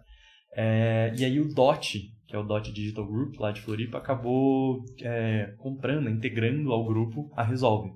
[0.53, 4.83] É, e aí o DOT, que é o DOT Digital Group, lá de Floripa, acabou
[5.01, 7.93] é, comprando, integrando ao grupo a Resolve.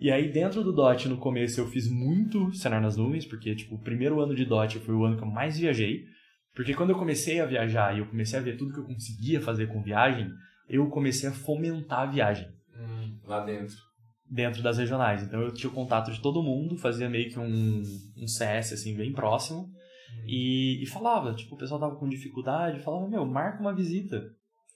[0.00, 3.74] E aí dentro do DOT, no começo, eu fiz muito cenário nas nuvens, porque, tipo,
[3.74, 6.04] o primeiro ano de DOT foi o ano que eu mais viajei.
[6.54, 9.40] Porque quando eu comecei a viajar e eu comecei a ver tudo que eu conseguia
[9.40, 10.30] fazer com viagem,
[10.68, 13.76] eu comecei a fomentar a viagem Hum, lá dentro.
[14.28, 15.22] dentro das regionais.
[15.22, 17.82] Então eu tinha o contato de todo mundo, fazia meio que um,
[18.16, 19.70] um CS assim bem próximo
[20.26, 24.22] e, e falava, tipo, o pessoal tava com dificuldade, falava, meu, marca uma visita.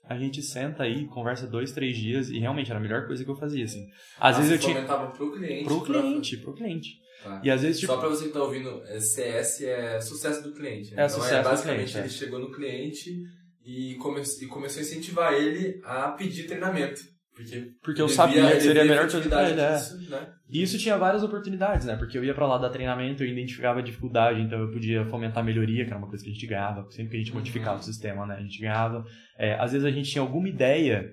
[0.09, 3.31] A gente senta aí, conversa dois, três dias e realmente era a melhor coisa que
[3.31, 3.87] eu fazia, assim.
[4.21, 4.83] Às Ah, vezes eu tinha...
[4.85, 5.65] pro cliente.
[5.65, 6.89] Pro pra- cliente, pro cliente.
[7.23, 7.41] Tá.
[7.43, 7.93] E às vezes, tipo...
[7.93, 10.95] Só pra você que tá ouvindo, é, CS é sucesso do cliente.
[10.95, 11.03] né?
[11.03, 12.01] É então sucesso é do basicamente cliente, é.
[12.03, 13.23] ele chegou no cliente
[13.65, 17.01] e, come e começou a incentivar ele a pedir treinamento.
[17.35, 19.75] Porque, Porque eu sabia que seria melhor ele, é.
[19.75, 20.29] disso, né?
[20.49, 21.97] E isso tinha várias oportunidades, né?
[21.97, 25.43] Porque eu ia pra lá dar treinamento, eu identificava a dificuldade, então eu podia fomentar
[25.43, 27.39] a melhoria, que era uma coisa que a gente ganhava, sempre que a gente Uhum.
[27.39, 28.37] modificava o sistema, né?
[28.37, 29.05] A gente ganhava.
[29.37, 31.11] É, às vezes a gente tinha alguma ideia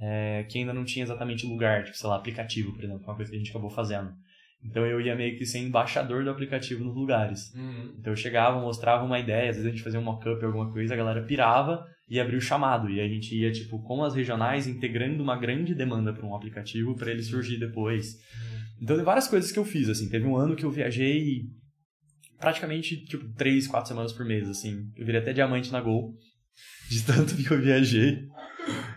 [0.00, 3.30] é, que ainda não tinha exatamente lugar, tipo, sei lá, aplicativo, por exemplo, uma coisa
[3.30, 4.10] que a gente acabou fazendo.
[4.64, 7.54] Então eu ia meio que ser embaixador do aplicativo nos lugares.
[7.54, 7.94] Uhum.
[7.98, 10.94] Então eu chegava, mostrava uma ideia, às vezes a gente fazia um mock-up, alguma coisa,
[10.94, 12.88] a galera pirava e abria o chamado.
[12.88, 16.94] E a gente ia, tipo, com as regionais, integrando uma grande demanda para um aplicativo
[16.94, 18.16] para ele surgir depois.
[18.80, 20.08] Então tem várias coisas que eu fiz, assim.
[20.08, 21.42] Teve um ano que eu viajei
[22.38, 24.90] praticamente, tipo, três, quatro semanas por mês, assim.
[24.96, 26.14] Eu virei até diamante na Gol,
[26.88, 28.26] de tanto que eu viajei.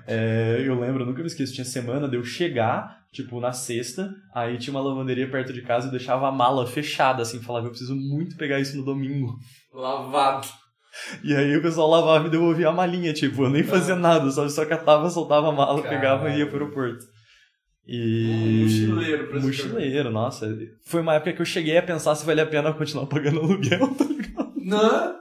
[0.08, 4.58] É, eu lembro, nunca me esqueço, tinha semana de eu chegar, tipo, na sexta, aí
[4.58, 7.96] tinha uma lavanderia perto de casa e deixava a mala fechada, assim, falava, eu preciso
[7.96, 9.38] muito pegar isso no domingo.
[9.74, 10.48] Lavado.
[11.24, 14.48] E aí o pessoal lavava e devolvia a malinha, tipo, eu nem fazia nada, só,
[14.50, 17.06] só catava, soltava a mala, pegava e ia pro aeroporto.
[17.88, 18.30] E...
[18.30, 19.64] Um mochileiro, praticamente.
[19.64, 20.58] Mochileiro, nossa.
[20.86, 23.88] Foi uma época que eu cheguei a pensar se valia a pena continuar pagando aluguel,
[23.96, 24.54] tá ligado?
[24.58, 25.16] Não.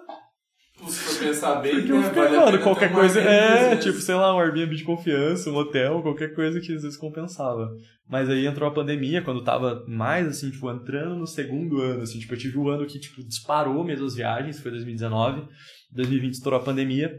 [0.89, 3.21] Se for pensar bem, Porque né, fiquei, vale mano, qualquer coisa.
[3.21, 6.97] É, tipo, sei lá, um Airbnb de confiança, um hotel, qualquer coisa que às vezes
[6.97, 7.71] compensava.
[8.09, 12.19] Mas aí entrou a pandemia, quando tava mais, assim, tipo, entrando no segundo ano, assim,
[12.19, 15.47] tipo, eu tive o ano que, tipo, disparou mesmo as viagens, foi 2019.
[15.93, 17.13] 2020 estourou a pandemia.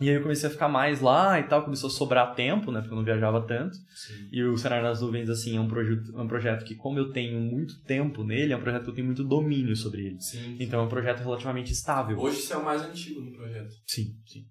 [0.00, 2.80] E aí eu comecei a ficar mais lá e tal, começou a sobrar tempo, né,
[2.80, 3.76] porque eu não viajava tanto.
[3.94, 4.28] Sim.
[4.32, 7.12] E o Cenário nas Nuvens, assim, é um, projeto, é um projeto que, como eu
[7.12, 10.20] tenho muito tempo nele, é um projeto que eu tenho muito domínio sobre ele.
[10.20, 10.56] Sim.
[10.58, 12.18] Então é um projeto relativamente estável.
[12.18, 13.72] Hoje você é o mais antigo no projeto.
[13.86, 14.44] Sim, sim.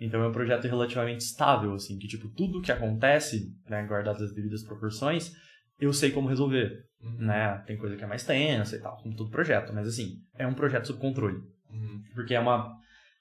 [0.00, 4.34] Então é um projeto relativamente estável, assim, que tipo, tudo que acontece, né, guardadas as
[4.34, 5.30] devidas proporções,
[5.78, 7.26] eu sei como resolver, Uhum.
[7.26, 7.62] né?
[7.66, 10.54] Tem coisa que é mais tensa e tal, como todo projeto, mas assim, é um
[10.54, 11.36] projeto sob controle.
[11.70, 12.02] Uhum.
[12.14, 12.74] Porque é uma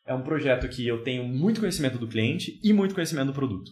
[0.06, 3.72] é um projeto que eu tenho muito conhecimento do cliente e muito conhecimento do produto.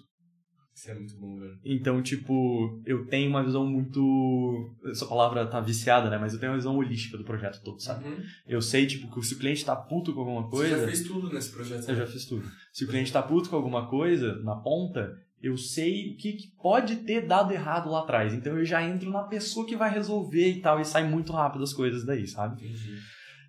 [0.73, 1.59] Isso é muito bom, velho.
[1.63, 4.73] Então, tipo, eu tenho uma visão muito.
[4.89, 6.17] Essa palavra tá viciada, né?
[6.17, 8.07] Mas eu tenho uma visão holística do projeto todo, sabe?
[8.07, 8.17] Uhum.
[8.47, 10.75] Eu sei, tipo, que se o cliente tá puto com alguma coisa.
[10.75, 11.89] Você já fez tudo nesse projeto.
[11.89, 12.49] Eu já fiz tudo.
[12.71, 16.47] Se o cliente tá puto com alguma coisa na ponta, eu sei o que, que
[16.61, 18.33] pode ter dado errado lá atrás.
[18.33, 21.63] Então eu já entro na pessoa que vai resolver e tal, e sai muito rápido
[21.63, 22.63] as coisas daí, sabe?
[22.63, 22.97] Entendi.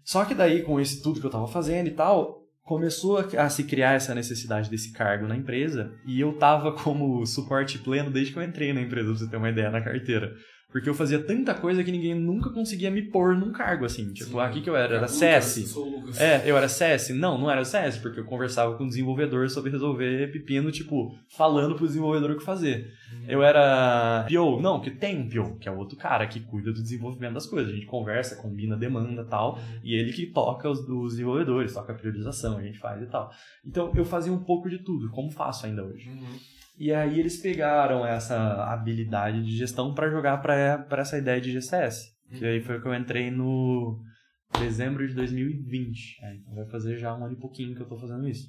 [0.04, 3.64] Só que daí, com esse tudo que eu tava fazendo e tal, começou a, se
[3.64, 8.38] criar essa necessidade desse cargo na empresa e eu tava como suporte pleno desde que
[8.38, 10.32] eu entrei na empresa, pra você ter uma ideia, na carteira.
[10.72, 14.10] Porque eu fazia tanta coisa que ninguém nunca conseguia me pôr num cargo, assim.
[14.14, 14.40] Tipo, Sim.
[14.40, 14.96] aqui que eu era?
[14.96, 15.76] Era CS.
[16.18, 17.10] É, eu era CS?
[17.10, 21.74] Não, não era CS, porque eu conversava com o desenvolvedor sobre resolver pepino, tipo, falando
[21.74, 22.90] pro desenvolvedor o que fazer.
[23.28, 26.72] Eu era PO, não, que tem um PO, que é o outro cara que cuida
[26.72, 27.70] do desenvolvimento das coisas.
[27.70, 31.92] A gente conversa, combina demanda e tal, e ele que toca os, os desenvolvedores, toca
[31.92, 33.30] a priorização, a gente faz e tal.
[33.64, 36.08] Então eu fazia um pouco de tudo, como faço ainda hoje.
[36.08, 36.38] Uhum.
[36.78, 42.10] E aí eles pegaram essa habilidade de gestão para jogar para essa ideia de GCS.
[42.38, 44.00] Que aí foi que eu entrei no
[44.58, 46.16] dezembro de 2020.
[46.22, 48.48] É, então vai fazer já um ano e pouquinho que eu tô fazendo isso.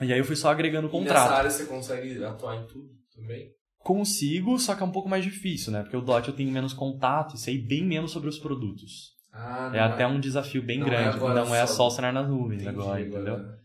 [0.00, 1.24] E aí eu fui só agregando E contrato.
[1.24, 3.50] nessa área você consegue atuar em tudo também?
[3.78, 5.80] Consigo, só que é um pouco mais difícil, né?
[5.82, 9.14] Porque o DOT eu tenho menos contato e sei bem menos sobre os produtos.
[9.32, 11.16] Ah, É até um desafio bem não é grande.
[11.16, 13.34] agora não é só- só o cenário nas nuvens Entendi, agora, entendeu?
[13.36, 13.55] agora.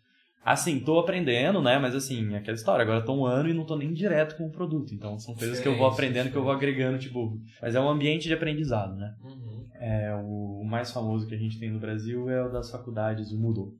[0.44, 1.78] Assim, tô aprendendo, né?
[1.78, 2.82] Mas assim, é aquela história.
[2.82, 4.94] Agora tô um ano e não tô nem direto com o produto.
[4.94, 7.40] Então são coisas que eu vou aprendendo, que eu vou agregando, tipo.
[7.62, 9.16] Mas é um ambiente de aprendizado, né?
[9.22, 9.68] Uhum.
[9.76, 13.40] É, o mais famoso que a gente tem no Brasil é o das faculdades, o
[13.40, 13.74] Moodle.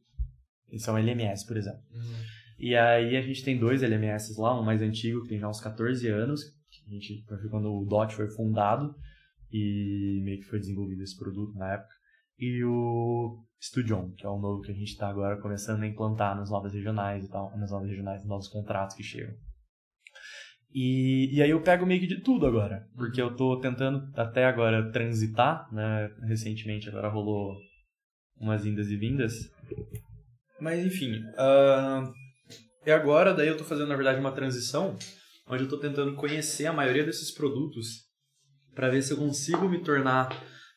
[0.72, 1.82] Esse é o LMS, por exemplo.
[1.94, 2.42] Uhum.
[2.60, 5.60] E aí a gente tem dois LMS lá, um mais antigo, que tem já uns
[5.60, 8.96] 14 anos, que a gente, foi quando o DOT foi fundado
[9.52, 11.94] e meio que foi desenvolvido esse produto na época.
[12.38, 16.36] E o Studion, que é o novo que a gente está agora começando a implantar
[16.36, 19.36] nas novas regionais e tal, nas novas regionais, nos novos contratos que chegam.
[20.74, 24.46] E, e aí eu pego meio que de tudo agora, porque eu tô tentando até
[24.46, 26.10] agora transitar, né?
[26.24, 27.56] Recentemente agora rolou
[28.40, 29.34] umas indas e vindas.
[30.60, 32.12] Mas enfim, ah,
[32.86, 34.98] e agora daí eu tô fazendo na verdade uma transição,
[35.48, 38.10] onde eu tô tentando conhecer a maioria desses produtos
[38.74, 40.30] para ver se eu consigo me tornar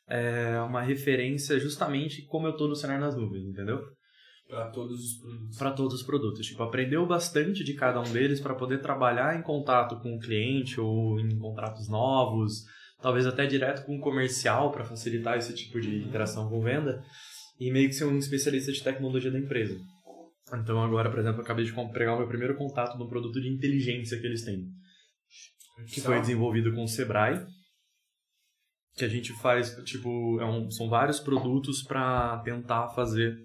[0.08, 3.80] é, uma referência justamente como eu tô no cenário nas nuvens, entendeu?
[4.46, 5.56] Pra todos os produtos.
[5.56, 6.46] para todos os produtos.
[6.46, 10.78] Tipo, aprendeu bastante de cada um deles para poder trabalhar em contato com o cliente
[10.78, 12.64] ou em contratos novos,
[13.00, 17.02] talvez até direto com o comercial para facilitar esse tipo de interação com venda
[17.58, 19.78] e meio que ser um especialista de tecnologia da empresa.
[20.52, 23.48] Então agora, por exemplo, eu acabei de pegar o meu primeiro contato num produto de
[23.48, 24.66] inteligência que eles têm,
[25.88, 27.44] que foi desenvolvido com o Sebrae,
[28.96, 33.36] que a gente faz, tipo, é um- são vários produtos para tentar fazer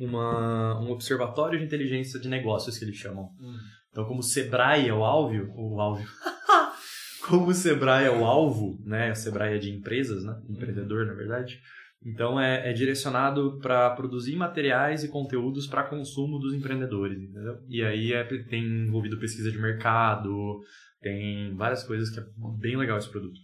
[0.00, 3.24] uma, um observatório de inteligência de negócios que eles chamam.
[3.40, 3.56] Hum.
[3.90, 6.02] Então, como o Sebrae é o alvo, o alvo,
[7.28, 9.12] como o Sebrae é o alvo, né?
[9.12, 10.34] O Sebrae é de empresas, né?
[10.48, 11.58] Empreendedor, na verdade.
[12.04, 17.58] Então, é, é direcionado para produzir materiais e conteúdos para consumo dos empreendedores, entendeu?
[17.68, 20.58] E aí é, tem envolvido pesquisa de mercado,
[21.00, 22.24] tem várias coisas que é
[22.58, 23.38] bem legal esse produto.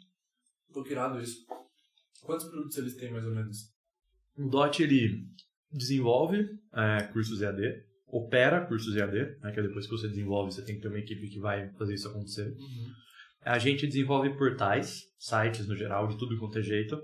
[0.72, 1.46] Tô pirado isso.
[2.22, 3.72] Quantos produtos eles têm, mais ou menos?
[4.36, 5.26] O DOT, ele
[5.72, 10.64] desenvolve é, cursos EAD, opera cursos EAD, né, que é depois que você desenvolve, você
[10.64, 12.54] tem que ter uma equipe que vai fazer isso acontecer.
[13.42, 17.00] A gente desenvolve portais, sites no geral, de tudo quanto é jeito.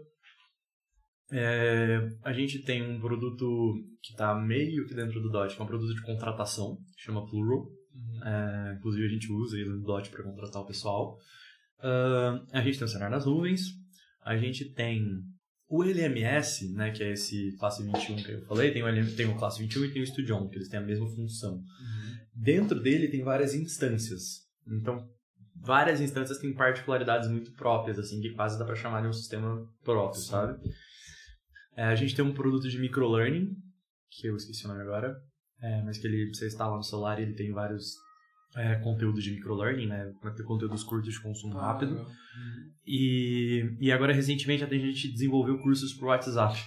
[1.32, 5.64] É, a gente tem um produto que está meio que dentro do DOT, que é
[5.64, 7.66] um produto de contratação, que chama Plural.
[8.24, 11.18] É, inclusive a gente usa ele no DOT para contratar o pessoal.
[11.80, 13.70] Ah, a gente tem o cenário nas nuvens.
[14.22, 15.22] A gente tem
[15.68, 18.72] o LMS, né, que é esse classe 21 que eu falei.
[18.72, 20.82] Tem o, LM, tem o classe 21 e tem o Studion, que eles têm a
[20.82, 21.62] mesma função.
[22.34, 24.44] Dentro dele tem várias instâncias.
[24.66, 25.08] Então,
[25.54, 29.66] várias instâncias têm particularidades muito próprias, assim, que quase dá para chamar de um sistema
[29.82, 30.30] próprio, Sim.
[30.30, 30.58] sabe?
[31.76, 33.50] É, a gente tem um produto de microlearning,
[34.10, 35.16] que eu esqueci o nome agora,
[35.60, 37.94] é, mas que ele, você instala no celular e ele tem vários
[38.56, 40.12] é, conteúdos de microlearning, né?
[40.22, 42.04] Vai ter conteúdos curtos de consumo Ah, rápido.
[42.86, 46.58] E, e agora, recentemente, a gente desenvolveu cursos pro WhatsApp.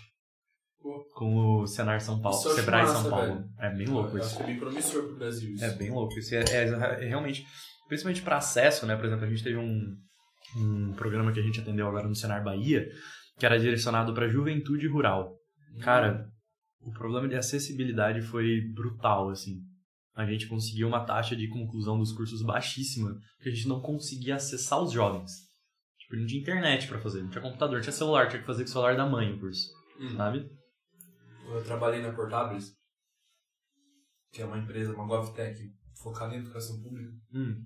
[0.82, 1.04] Pô.
[1.16, 3.26] Com o Senar São Paulo, Isso Sebrae massa, São Paulo.
[3.36, 3.50] velho.
[3.60, 4.28] É bem louco Eu isso.
[4.28, 5.64] Acho que é bem promissor pro Brasil isso.
[5.64, 6.18] É bem louco.
[6.18, 7.44] Isso é, é- é realmente,
[7.88, 8.96] principalmente para acesso, né?
[8.96, 9.96] Por exemplo, a gente teve um,
[10.58, 12.88] um programa que a gente atendeu agora no Senar Bahia,
[13.38, 15.36] que era direcionado para juventude rural.
[15.82, 16.28] Cara,
[16.82, 19.60] o problema de acessibilidade foi brutal, assim.
[20.18, 24.36] A gente conseguiu uma taxa de conclusão dos cursos baixíssima, porque a gente não conseguia
[24.36, 25.32] acessar os jovens.
[26.00, 28.70] Tipo, não tinha internet para fazer, não tinha computador, tinha celular, tinha que fazer com
[28.70, 29.68] o celular da mãe o curso,
[30.00, 30.16] Hum.
[30.18, 30.50] sabe?
[31.46, 32.74] Eu trabalhei na Portables,
[34.32, 35.60] que é uma empresa, uma GovTech,
[36.02, 37.12] focada em educação pública.
[37.34, 37.64] Hum,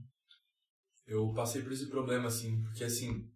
[1.08, 3.28] Eu passei por esse problema, assim, porque, assim,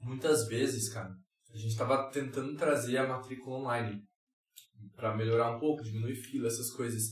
[0.00, 1.10] muitas vezes, cara,
[1.52, 4.02] a gente tava tentando trazer a matrícula online
[4.94, 7.02] para melhorar um pouco, diminuir fila, essas coisas.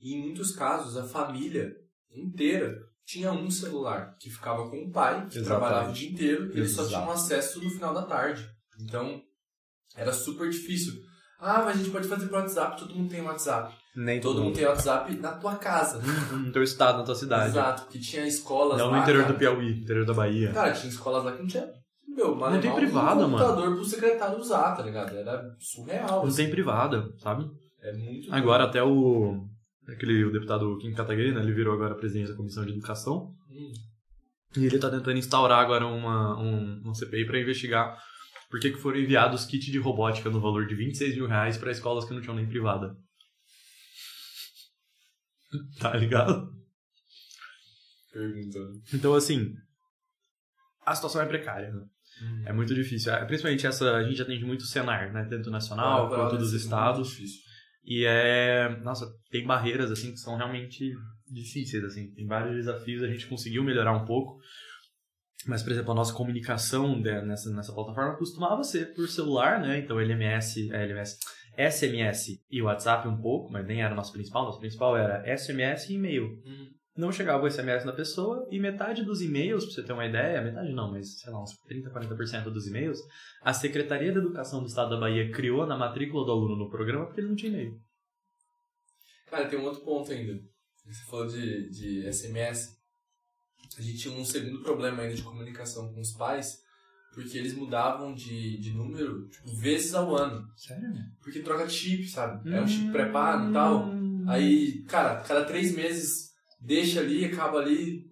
[0.00, 1.72] E em muitos casos, a família
[2.14, 5.44] inteira tinha um celular que ficava com o pai, que Exatamente.
[5.44, 8.48] trabalhava o dia inteiro, e eles só tinham acesso no final da tarde.
[8.80, 9.20] Então,
[9.96, 10.94] era super difícil.
[11.38, 13.74] Ah, mas a gente pode fazer pro WhatsApp, todo mundo tem WhatsApp.
[13.96, 16.00] Nem Todo mundo tem WhatsApp na tua casa.
[16.32, 17.48] No teu estado, na tua cidade.
[17.50, 19.32] Exato, porque tinha escolas Não lá, no interior cara.
[19.34, 20.52] do Piauí, interior da Bahia.
[20.52, 21.68] Cara, tinha escolas lá que não tinha.
[22.06, 23.44] Meu, mano, Não tem privada, um mano.
[23.44, 25.16] computador pro secretário usar, tá ligado?
[25.16, 26.20] Era surreal.
[26.20, 26.36] Não assim.
[26.36, 27.50] tem privada, sabe?
[27.80, 28.32] É muito.
[28.32, 29.48] Agora até o.
[29.92, 31.40] Aquele o deputado Kim Kataguiri, né?
[31.42, 33.34] Ele virou agora presidente da Comissão de Educação.
[33.50, 33.72] Hum.
[34.56, 37.96] E ele tá tentando instaurar agora uma, um, um CPI pra investigar
[38.50, 41.70] por que, que foram enviados kits de robótica no valor de 26 mil reais pra
[41.70, 42.96] escolas que não tinham nem privada.
[45.80, 46.48] Tá ligado?
[48.12, 48.80] Perguntando.
[48.92, 49.52] Então, assim,
[50.86, 51.84] a situação é precária, né?
[52.22, 52.42] Hum.
[52.46, 53.12] É muito difícil.
[53.12, 55.24] É, Principalmente essa, a gente atende muito o Senar, né?
[55.28, 56.98] Tanto nacional Ah, quanto dos ser estados.
[57.00, 57.49] muito difícil.
[57.84, 58.68] E é.
[58.82, 60.92] Nossa, tem barreiras, assim, que são realmente
[61.26, 62.12] difíceis, assim.
[62.12, 64.38] Tem vários desafios, a gente conseguiu melhorar um pouco.
[65.46, 69.78] Mas, por exemplo, a nossa comunicação nessa, nessa plataforma costumava ser por celular, né?
[69.78, 71.16] Então, LMS, é, LMS,
[71.56, 74.44] SMS e WhatsApp um pouco, mas nem era o nosso principal.
[74.44, 76.26] Nosso principal era SMS e e-mail.
[76.44, 76.68] Hum.
[76.96, 80.42] Não chegava o SMS na pessoa e metade dos e-mails, pra você ter uma ideia,
[80.42, 82.98] metade não, mas sei lá, uns 30, 40% dos e-mails,
[83.42, 87.06] a Secretaria da Educação do Estado da Bahia criou na matrícula do aluno no programa
[87.06, 87.80] porque ele não tinha e-mail.
[89.30, 90.42] Cara, tem um outro ponto ainda.
[90.84, 92.76] Você falou de, de SMS.
[93.78, 96.58] A gente tinha um segundo problema ainda de comunicação com os pais,
[97.14, 100.44] porque eles mudavam de, de número tipo, vezes ao ano.
[100.56, 100.90] Sério?
[101.22, 102.52] Porque troca de chip, sabe?
[102.52, 103.88] É um chip pré-pago e tal.
[104.26, 106.29] Aí, cara, cada três meses
[106.60, 108.04] deixa ali, acaba ali,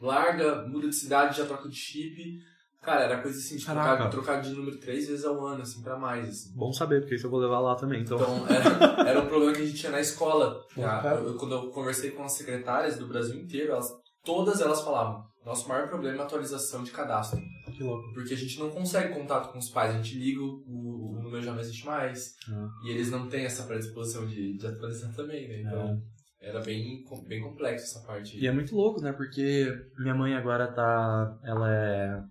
[0.00, 2.38] larga, muda de cidade, já troca de chip.
[2.82, 5.98] Cara, era coisa assim, de trocar, trocar de número três vezes ao ano, assim, pra
[5.98, 6.54] mais, assim.
[6.56, 8.16] Bom saber, porque isso eu vou levar lá também, então.
[8.18, 10.64] Então, era, era um problema que a gente tinha na escola.
[10.74, 11.16] Cara.
[11.20, 13.92] eu- quando eu conversei com as secretárias do Brasil inteiro, elas,
[14.24, 17.38] todas elas falavam, nosso maior problema é a atualização de cadastro.
[17.76, 18.14] que louco.
[18.14, 21.42] Porque a gente não consegue contato com os pais, a gente liga, o, o número
[21.42, 22.32] já não existe mais.
[22.50, 22.66] Ah.
[22.86, 25.60] E eles não têm essa predisposição de, de atualizar também, né?
[25.66, 26.02] Então,
[26.40, 28.38] era bem, bem complexo essa parte.
[28.38, 29.12] E é muito louco, né?
[29.12, 29.66] Porque
[29.98, 31.38] minha mãe agora tá.
[31.44, 32.22] Ela é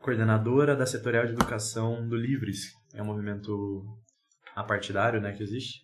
[0.00, 2.72] coordenadora da setorial de educação do Livres.
[2.92, 3.84] É um movimento
[4.54, 5.82] apartidário, né, que existe.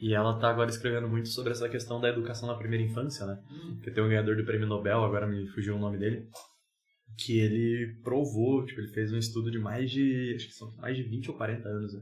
[0.00, 3.38] E ela tá agora escrevendo muito sobre essa questão da educação na primeira infância, né?
[3.50, 6.28] Hum, Porque tem um ganhador do prêmio Nobel, agora me fugiu o nome dele,
[7.18, 10.96] que ele provou, tipo, ele fez um estudo de mais de, acho que são mais
[10.96, 12.00] de 20 ou 40 anos, né?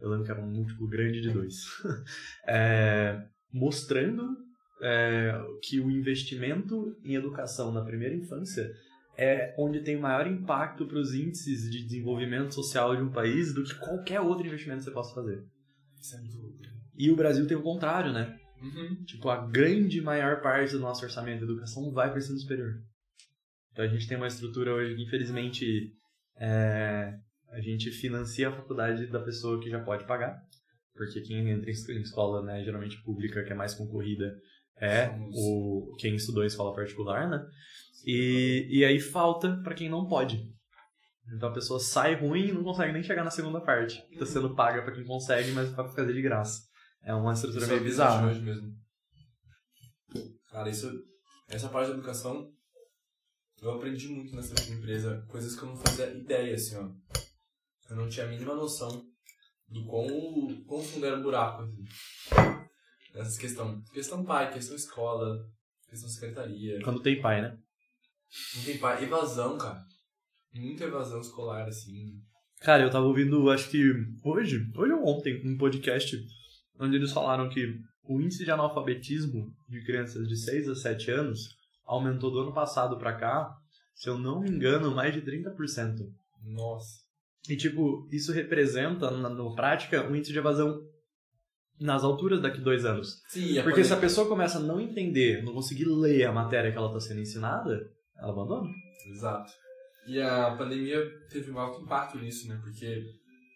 [0.00, 1.56] Eu lembro que era um múltiplo grande de dois.
[2.46, 3.24] É,
[3.56, 4.36] mostrando
[4.82, 8.70] é, que o investimento em educação na primeira infância
[9.16, 13.64] é onde tem maior impacto para os índices de desenvolvimento social de um país do
[13.64, 15.42] que qualquer outro investimento que você possa fazer.
[16.94, 18.38] E o Brasil tem o contrário, né?
[18.60, 19.04] Uhum.
[19.04, 22.74] Tipo, a grande maior parte do nosso orçamento de educação vai para o ensino superior.
[23.72, 25.92] Então a gente tem uma estrutura hoje que, infelizmente,
[26.38, 27.14] é,
[27.50, 30.38] a gente financia a faculdade da pessoa que já pode pagar.
[30.96, 34.34] Porque quem entra em escola, né, geralmente pública, que é mais concorrida,
[34.80, 37.44] é o quem estudou em escola particular, né?
[38.04, 40.54] E, e aí falta para quem não pode.
[41.34, 44.00] Então a pessoa sai ruim e não consegue nem chegar na segunda parte.
[44.18, 46.62] Tá sendo paga para quem consegue, mas vai fazer de graça.
[47.02, 48.28] É uma estrutura Isso é meio de bizarra.
[48.28, 48.72] hoje mesmo.
[50.50, 50.90] Cara, isso,
[51.48, 52.50] essa parte da educação,
[53.60, 56.90] eu aprendi muito nessa empresa, coisas que eu não fazia ideia, assim, ó.
[57.90, 59.04] Eu não tinha a mínima noção
[59.68, 61.84] do quão, quão fundo era o buraco, assim.
[63.14, 63.82] Nessas questão.
[63.92, 65.38] Questão pai, questão escola,
[65.88, 66.80] questão secretaria.
[66.82, 67.58] Quando tem pai, né?
[68.56, 69.04] Não tem pai.
[69.04, 69.82] Evasão, cara.
[70.54, 72.20] Muita evasão escolar, assim.
[72.60, 73.82] Cara, eu tava ouvindo, acho que
[74.24, 76.16] hoje, hoje ou ontem, um podcast
[76.78, 81.56] onde eles falaram que o índice de analfabetismo de crianças de 6 a 7 anos
[81.84, 83.54] aumentou do ano passado pra cá,
[83.94, 85.98] se eu não me engano, mais de 30%.
[86.42, 87.05] Nossa.
[87.48, 90.80] E, tipo, isso representa, na, na prática, um índice de evasão
[91.80, 93.22] nas alturas daqui dois anos.
[93.28, 96.72] Sim, a Porque se a pessoa começa a não entender, não conseguir ler a matéria
[96.72, 97.78] que ela tá sendo ensinada,
[98.18, 98.68] ela abandona.
[99.10, 99.52] Exato.
[100.06, 102.58] E a pandemia teve um alto impacto nisso, né?
[102.62, 103.04] Porque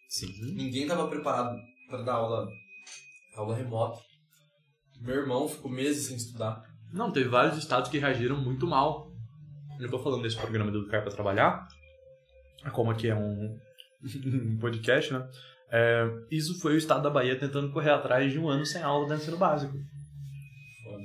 [0.09, 0.55] Sim.
[0.55, 1.57] ninguém estava preparado
[1.89, 2.49] para dar aula,
[3.37, 4.01] aula remota.
[5.01, 6.63] Meu irmão ficou meses sem estudar.
[6.93, 9.11] Não, teve vários estados que reagiram muito mal.
[9.79, 11.67] Eu tô falando desse programa do Educar para Trabalhar,
[12.73, 13.59] como aqui é um,
[14.03, 15.29] um podcast, né?
[15.73, 19.07] É, isso foi o estado da Bahia tentando correr atrás de um ano sem aula
[19.07, 19.73] do ensino básico.
[20.83, 21.05] Foda.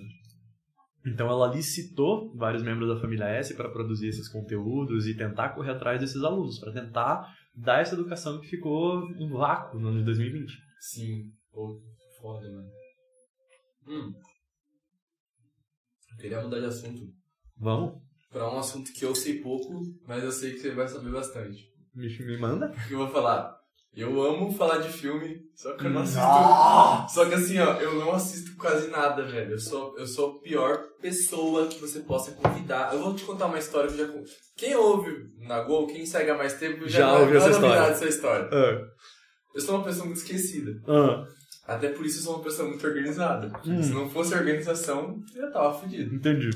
[1.05, 5.71] Então ela licitou vários membros da família S para produzir esses conteúdos e tentar correr
[5.71, 10.05] atrás desses alunos, para tentar dar essa educação que ficou em vácuo no ano de
[10.05, 10.51] 2020.
[10.79, 11.31] Sim.
[11.51, 11.79] Pô,
[12.19, 12.69] foda, mano.
[13.87, 14.13] Hum.
[16.11, 17.13] Eu queria mudar de assunto.
[17.55, 18.01] Vamos?
[18.31, 21.74] Pra um assunto que eu sei pouco, mas eu sei que você vai saber bastante.
[21.95, 22.73] Me, me manda?
[22.89, 23.55] Eu vou falar.
[23.95, 26.19] Eu amo falar de filme, só que eu não assisto.
[27.13, 29.51] Só que assim, ó, eu não assisto quase nada, velho.
[29.53, 32.93] Eu sou, eu sou a pior pessoa que você possa convidar.
[32.93, 34.33] Eu vou te contar uma história que eu já contei.
[34.57, 37.73] Quem ouve na Gol, quem segue há mais tempo, já, Já não- ouviu essa novidade
[37.75, 37.91] história.
[37.93, 38.49] essa história.
[38.51, 38.87] Ah,
[39.55, 40.71] Eu sou uma pessoa muito esquecida.
[40.89, 41.25] ah,
[41.65, 43.49] Até por isso eu sou uma pessoa muito organizada.
[43.65, 43.81] Hum.
[43.81, 46.13] Se não fosse organização, eu já tava fudido.
[46.13, 46.49] entendi.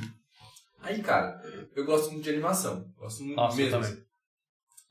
[0.82, 1.42] Aí, cara,
[1.74, 2.86] eu gosto muito de animação.
[2.98, 3.98] Gosto muito Nossa, eu mesmo.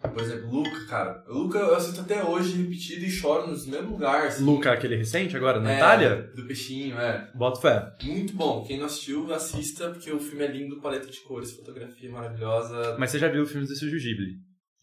[0.00, 1.24] Por exemplo, Luca, cara.
[1.26, 4.34] Luca eu assisto até hoje repetido e choro nos mesmos lugares.
[4.36, 4.44] assim.
[4.44, 6.30] Luca, aquele recente agora, na É, Itália?
[6.36, 7.28] Do peixinho, é.
[7.34, 7.92] Bota fé.
[8.04, 8.64] Muito bom.
[8.64, 12.96] Quem não assistiu, assista, porque o filme é lindo, paleta de cores, fotografia maravilhosa.
[12.96, 14.36] Mas você já viu filmes do Estúdio Ghibli?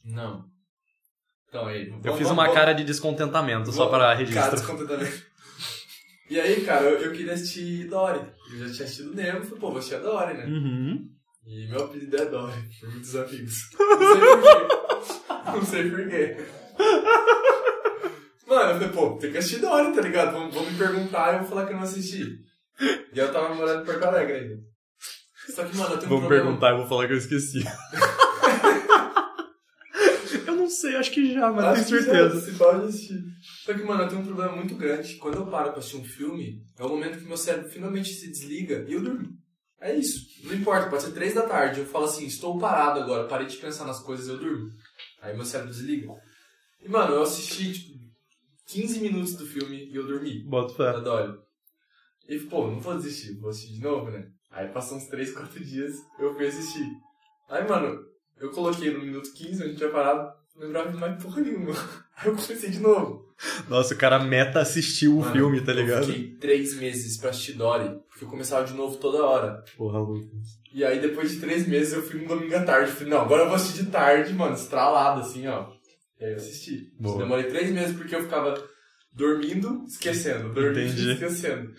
[0.03, 0.43] Não.
[1.47, 1.88] Então aí.
[1.88, 4.51] Eu vamos- fiz uma vamos- cara de descontentamento só para Cara, registro.
[4.51, 5.24] descontentamento.
[6.28, 8.20] E aí, cara, eu, eu queria assistir Dory.
[8.51, 10.45] Eu já tinha assistido Nemo, falei, pô, vou assistir a Dory, né?
[10.47, 11.07] Uhum.
[11.45, 13.70] E meu apelido é Dory, por muitos amigos.
[13.80, 14.64] Não sei porquê.
[15.53, 16.37] Não sei porquê.
[18.47, 20.33] Mano, eu falei, pô, tem que assistir Dory, tá ligado?
[20.33, 22.37] Vão, vão me perguntar e eu vou falar que eu não assisti.
[23.13, 24.57] E eu tava morando em Porto Alegre ainda.
[25.49, 26.43] Só que, mano, eu tenho um Vamos problema.
[26.45, 27.63] perguntar, eu vou falar que eu esqueci.
[30.47, 32.41] eu não sei, acho que já, mas tenho certeza.
[32.41, 33.19] Se pode assistir.
[33.63, 35.15] Só que, mano, eu tenho um problema muito grande.
[35.15, 38.29] Quando eu paro pra assistir um filme, é o momento que meu cérebro finalmente se
[38.29, 39.29] desliga e eu durmo.
[39.81, 40.19] É isso.
[40.43, 41.81] Não importa, pode ser três da tarde.
[41.81, 44.69] Eu falo assim, estou parado agora, parei de pensar nas coisas eu durmo.
[45.26, 46.13] Aí meu cérebro desliga.
[46.80, 47.99] E, mano, eu assisti, tipo,
[48.67, 50.43] 15 minutos do filme e eu dormi.
[50.43, 51.01] Bota fé.
[51.01, 51.36] Dolly.
[52.30, 54.30] E, pô, não vou desistir, vou assistir de novo, né?
[54.51, 56.88] Aí passou uns 3, 4 dias, eu fui assistir.
[57.49, 57.99] Aí, mano,
[58.38, 61.73] eu coloquei no minuto 15, a gente tinha parado, não lembrava de mais porra nenhuma.
[62.17, 63.25] Aí eu comecei de novo.
[63.67, 66.03] Nossa, o cara meta assistiu o Mano, filme, tá ligado?
[66.09, 69.63] Eu fiquei 3 meses pra assistir Dory, porque eu começava de novo toda hora.
[69.75, 70.29] Porra, Lucas.
[70.73, 72.91] E aí, depois de 3 meses, eu fui no domingo à tarde.
[72.91, 75.67] Falei, não, agora eu vou assistir de tarde, mano, estralado, assim, ó.
[76.19, 76.93] E aí eu assisti.
[76.99, 77.17] Boa.
[77.17, 78.57] Demorei 3 meses porque eu ficava
[79.16, 80.49] dormindo, esquecendo.
[80.53, 81.11] Dormindo, Entendi.
[81.13, 81.72] esquecendo.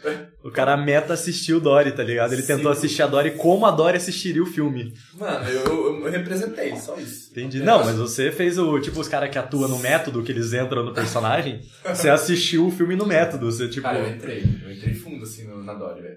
[0.42, 2.32] O cara meta assistiu o Dory, tá ligado?
[2.32, 2.78] Ele tentou Sim.
[2.78, 4.94] assistir a Dory como a Dory assistiria o filme.
[5.14, 7.30] Mano, eu, eu representei, só isso.
[7.30, 7.60] Entendi.
[7.60, 8.80] É, Não, mas você fez o.
[8.80, 11.60] Tipo, os caras que atuam no método, que eles entram no personagem.
[11.84, 13.50] Você assistiu o filme no método.
[13.50, 13.82] Você, tipo.
[13.82, 14.42] Cara, eu entrei.
[14.64, 16.16] Eu entrei fundo, assim, na Dory, velho.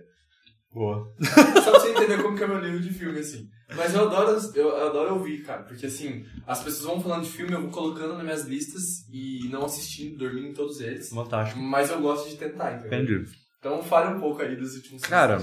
[0.72, 1.12] Boa.
[1.64, 3.50] Só pra você entender como que é meu livro de filme, assim.
[3.76, 5.64] Mas eu adoro, eu adoro ouvir, cara.
[5.64, 9.48] Porque, assim, as pessoas vão falando de filme, eu vou colocando nas minhas listas e
[9.50, 11.10] não assistindo, dormindo em todos eles.
[11.10, 11.60] Fantástico.
[11.60, 13.02] Mas eu gosto de tentar, entendeu?
[13.04, 13.32] Entendi.
[13.60, 15.40] Então fale um pouco aí dos últimos Cara.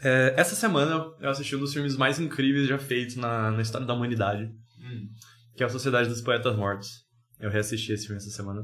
[0.00, 3.86] É, essa semana eu assisti um dos filmes mais incríveis já feitos na, na história
[3.86, 4.44] da humanidade,
[4.80, 5.08] Hum.
[5.56, 7.04] que é A Sociedade dos Poetas Mortos.
[7.40, 8.62] Eu reassisti esse filme essa semana.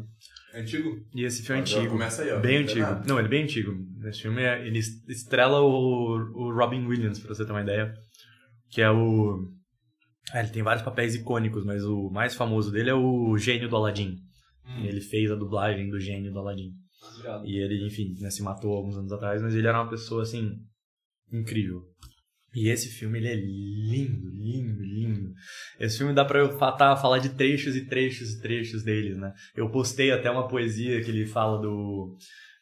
[0.54, 1.00] Antigo?
[1.14, 1.88] E esse filme é antigo.
[1.88, 2.40] começa aí, ó.
[2.40, 2.80] Bem Não antigo.
[2.80, 3.06] nada.
[3.08, 3.72] Não, ele é bem antigo.
[4.08, 7.92] Esse filme é, ele estrela o, o Robin Williams, pra você ter uma ideia.
[8.70, 9.50] Que é o.
[10.32, 13.76] Ah, ele tem vários papéis icônicos, mas o mais famoso dele é o gênio do
[13.76, 14.16] Aladdin.
[14.66, 14.84] Hum.
[14.84, 16.70] Ele fez a dublagem do gênio do Aladdin.
[17.12, 17.46] Obrigado.
[17.46, 20.52] E ele, enfim, né, se matou alguns anos atrás, mas ele era uma pessoa, assim,
[21.32, 21.82] incrível.
[22.54, 25.32] E esse filme, ele é lindo, lindo, lindo.
[25.78, 29.32] Esse filme dá pra eu tá, falar de trechos e trechos e trechos dele, né?
[29.56, 32.16] Eu postei até uma poesia que ele fala do,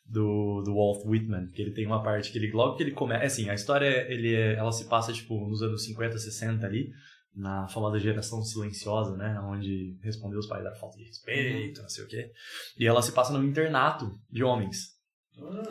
[0.06, 3.24] do, do Walt Whitman, que ele tem uma parte que ele, logo que ele começa,
[3.26, 6.90] assim, a história, ele é- ela se passa, tipo, nos anos 50, 60 ali,
[7.34, 9.40] na famosa geração silenciosa, né?
[9.40, 12.30] Onde respondeu os pais da falta de respeito, não sei o quê.
[12.78, 14.92] E ela se passa num internato de homens.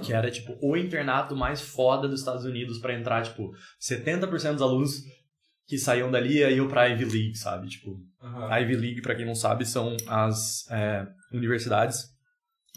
[0.03, 4.62] Que era, tipo, o internato mais foda dos Estados Unidos pra entrar, tipo, 70% dos
[4.62, 5.03] alunos
[5.68, 7.68] que saíam dali iam pra Ivy League, sabe?
[7.70, 7.97] Tipo,
[8.49, 12.09] a Ivy League, pra quem não sabe, são as é, universidades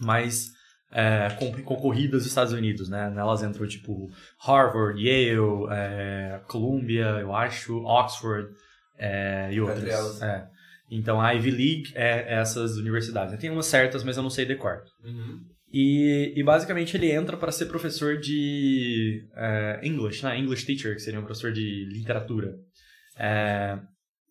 [0.00, 0.50] mais
[0.92, 3.10] é, con- concorridas dos Estados Unidos, né?
[3.10, 4.08] Nelas entram, tipo,
[4.38, 8.48] Harvard, Yale, é, Columbia, eu acho, Oxford
[8.96, 10.22] é, e outras.
[10.22, 10.46] É.
[10.90, 13.36] Então, a Ivy League é essas universidades.
[13.40, 14.82] Tem umas certas, mas eu não sei decor.
[15.02, 15.40] Uhum.
[15.76, 20.38] E, e basicamente ele entra para ser professor de é, English, né?
[20.38, 22.54] English teacher, que seria um professor de literatura.
[23.18, 23.76] É,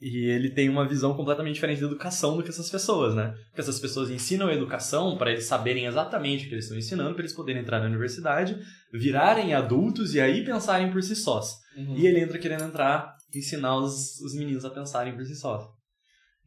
[0.02, 3.34] e ele tem uma visão completamente diferente da educação do que essas pessoas, né?
[3.50, 7.24] Porque essas pessoas ensinam educação para eles saberem exatamente o que eles estão ensinando, para
[7.24, 8.58] eles poderem entrar na universidade,
[8.94, 11.56] virarem adultos e aí pensarem por si sós.
[11.76, 11.98] Uhum.
[11.98, 15.62] E ele entra querendo entrar, ensinar os, os meninos a pensarem por si sós.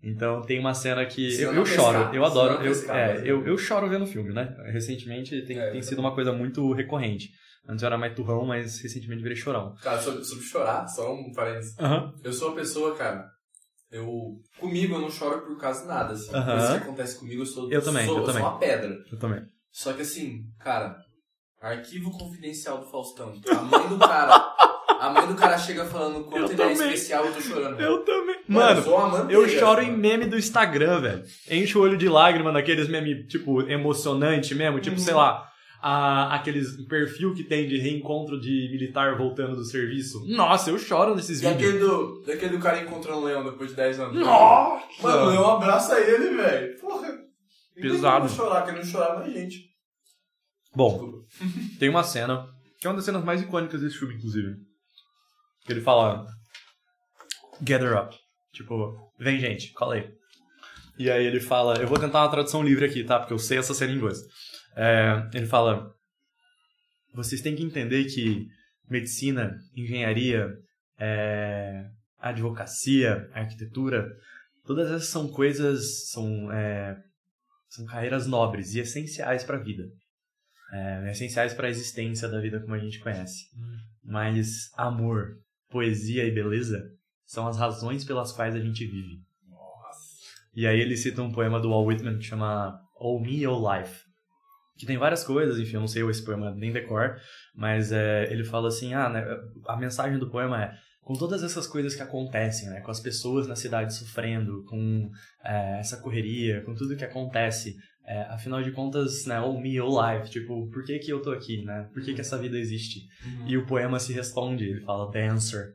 [0.06, 2.96] Então tem uma cena que Ensinando eu, eu a choro, pescar, eu adoro, eu, pescar,
[2.96, 4.56] é, eu, eu choro vendo filme, né?
[4.72, 7.30] Recentemente tem, É, tem sido uma coisa muito recorrente.
[7.68, 9.74] Antes eu era mais turrão, mas recentemente virei chorão.
[9.82, 11.74] Cara, sobre, sobre chorar, só um parênteses.
[12.22, 13.26] Eu sou uma pessoa, cara.
[13.90, 14.36] Eu.
[14.60, 16.30] Comigo eu não choro por causa de nada, assim.
[16.30, 17.70] Coisa que acontece comigo, eu sou.
[17.70, 18.42] Eu também, sou, eu também.
[18.42, 18.96] sou uma pedra.
[19.10, 19.42] Eu também.
[19.72, 20.96] Só que assim, cara,
[21.60, 23.32] arquivo confidencial do Faustão.
[23.50, 24.54] A mãe do cara.
[25.00, 27.80] A mãe do cara chega falando quanto ele é especial, eu tô chorando.
[27.80, 28.35] Eu também.
[28.48, 31.22] Mano, eu choro em meme do Instagram, velho.
[31.50, 34.80] Enche o olho de lágrima naqueles meme, tipo, emocionante mesmo.
[34.80, 35.02] Tipo, Uhum.
[35.02, 35.48] sei lá,
[35.82, 40.24] a- aqueles perfil que tem de reencontro de militar voltando do serviço.
[40.28, 41.56] Nossa, eu choro nesses E vídeos.
[41.70, 44.14] aquele do, daquele do cara encontrando um leão depois de 10 anos.
[44.18, 44.84] Nossa!
[45.02, 46.78] Mano, o leão abraça ele, velho.
[46.80, 47.08] Porra.
[47.74, 48.26] Pesado.
[48.26, 49.58] Não chorar, querendo chorar mais gente.
[50.74, 51.18] Bom, Desculpa.
[51.78, 52.46] tem uma cena,
[52.80, 54.54] que é uma das cenas mais icônicas desse filme, inclusive.
[55.66, 56.24] Que ele fala:
[57.60, 58.14] Gather up.
[58.56, 60.10] Tipo, vem gente, cola aí.
[60.98, 63.18] E aí ele fala: Eu vou tentar uma tradução livre aqui, tá?
[63.18, 64.18] Porque eu sei essa cena em inglês.
[64.74, 65.92] É, ele fala:
[67.12, 68.46] Vocês têm que entender que
[68.88, 70.48] medicina, engenharia,
[70.98, 71.84] é,
[72.18, 74.10] advocacia, arquitetura,
[74.64, 76.96] todas essas são coisas, são, é,
[77.68, 79.84] são carreiras nobres e essenciais para a vida.
[80.72, 83.50] É, essenciais para a existência da vida como a gente conhece.
[84.02, 85.36] Mas amor,
[85.68, 86.95] poesia e beleza
[87.26, 89.20] são as razões pelas quais a gente vive.
[90.54, 94.00] E aí ele cita um poema do Walt Whitman que chama All Me, All Life.
[94.78, 97.16] Que tem várias coisas, enfim, eu não sei esse poema nem decor,
[97.54, 99.24] mas é, ele fala assim, ah, né,
[99.66, 100.72] a mensagem do poema é
[101.02, 105.08] com todas essas coisas que acontecem, né, com as pessoas na cidade sofrendo, com
[105.44, 109.90] é, essa correria, com tudo que acontece, é, afinal de contas, né, all me, all
[109.90, 113.00] life, tipo, por que que eu tô aqui, né, por que que essa vida existe?
[113.46, 115.74] E o poema se responde, ele fala, the answer,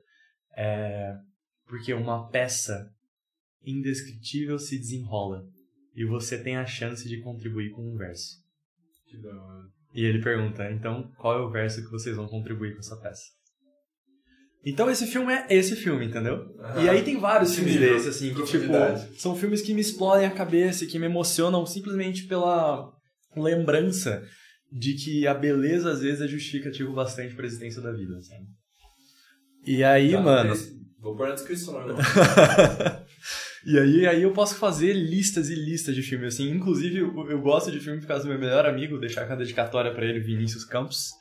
[0.55, 1.13] é,
[1.71, 2.91] porque uma peça
[3.65, 5.45] indescritível se desenrola
[5.95, 8.41] e você tem a chance de contribuir com um verso.
[9.09, 9.63] Que da hora.
[9.93, 13.23] E ele pergunta, então, qual é o verso que vocês vão contribuir com essa peça?
[14.65, 16.53] Então esse filme é esse filme, entendeu?
[16.59, 16.83] Aham.
[16.83, 18.71] E aí tem vários filmes nível, desses, assim, que tipo,
[19.17, 22.91] são filmes que me explodem a cabeça e que me emocionam simplesmente pela
[23.35, 24.27] lembrança
[24.71, 28.45] de que a beleza às vezes é justificativo bastante pra existência da vida, sabe?
[29.65, 31.97] E aí, Tá, mano, esse- Vou pôr na descrição, né, irmão.
[33.63, 36.49] E aí, aí eu posso fazer listas e listas de filmes, assim.
[36.49, 39.91] Inclusive, eu, eu gosto de filme por causa do meu melhor amigo, deixar uma dedicatória
[39.93, 41.11] pra ele, Vinícius Campos,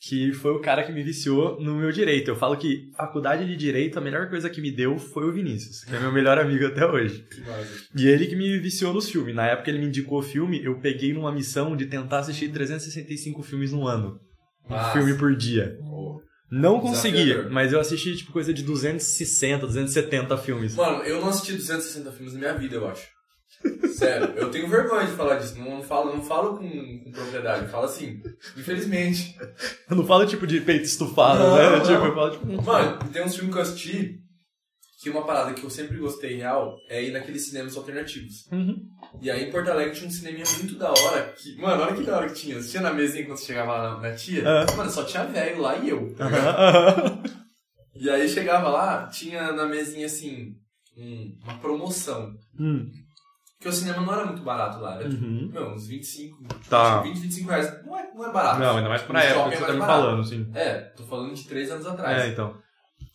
[0.00, 2.28] que foi o cara que me viciou no meu direito.
[2.28, 5.84] Eu falo que faculdade de direito, a melhor coisa que me deu foi o Vinícius,
[5.84, 7.26] que é meu melhor amigo até hoje.
[7.94, 9.34] E ele que me viciou nos filmes.
[9.34, 13.42] Na época ele me indicou o filme, eu peguei numa missão de tentar assistir 365
[13.42, 14.18] filmes no ano.
[14.68, 15.76] Um filme por dia.
[15.78, 16.22] Pô.
[16.52, 20.74] Não consegui, mas eu assisti tipo coisa de 260, 270 filmes.
[20.74, 23.08] Mano, eu não assisti 260 filmes na minha vida, eu acho.
[23.94, 25.58] Sério, eu tenho vergonha de falar disso.
[25.58, 26.68] Não, não falo, não falo com,
[27.04, 27.62] com propriedade.
[27.62, 28.20] Eu falo assim,
[28.56, 29.34] infelizmente.
[29.88, 31.70] Eu não falo tipo de peito estufado, Não, né?
[31.78, 31.80] não.
[31.82, 32.62] Tipo, eu falo tipo.
[32.62, 34.21] Mano, tem uns filmes que eu assisti
[35.02, 38.46] que uma parada que eu sempre gostei real é ir naqueles cinemas alternativos.
[38.52, 38.80] Uhum.
[39.20, 41.34] E aí em Porto Alegre tinha um cineminha muito da hora.
[41.36, 42.60] Que, mano, olha que da hora que tinha.
[42.62, 44.44] Você tinha na mesinha quando você chegava lá na, na tia?
[44.46, 44.76] Ah.
[44.76, 46.14] Mano, só tinha velho lá e eu.
[46.14, 47.22] tá aham.
[47.94, 50.54] E aí chegava lá, tinha na mesinha assim,
[50.96, 52.32] um- uma promoção.
[52.58, 52.90] Hum.
[53.58, 55.50] Porque o cinema não era muito barato lá, era tipo, Uhum.
[55.52, 57.00] meu, uns 25, Tá.
[57.02, 57.84] 20, 25 reais.
[57.84, 58.58] Não é, não é barato.
[58.60, 60.00] Não, ainda mais pra época que você tá me barato.
[60.02, 60.50] falando, assim.
[60.54, 62.22] É, tô falando de 3 anos atrás.
[62.22, 62.56] É, então.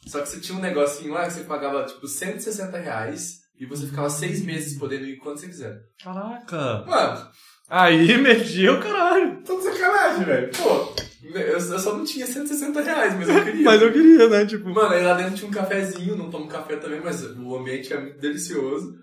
[0.07, 3.85] Só que você tinha um negocinho lá que você pagava tipo 160 reais e você
[3.87, 5.79] ficava seis meses podendo ir quando você quiser.
[6.03, 6.83] Caraca.
[6.85, 7.27] Mano,
[7.69, 9.41] Aí mediu, caralho.
[9.43, 10.51] tô de sacanagem, velho.
[10.55, 10.95] Pô,
[11.37, 13.63] eu, só não tinha 160 reais, mas eu queria.
[13.65, 14.45] Mas eu queria, né?
[14.45, 14.69] Tipo.
[14.69, 17.99] Mano, aí lá dentro tinha um cafezinho, não tomo café também, mas o ambiente é
[17.99, 18.93] muito delicioso.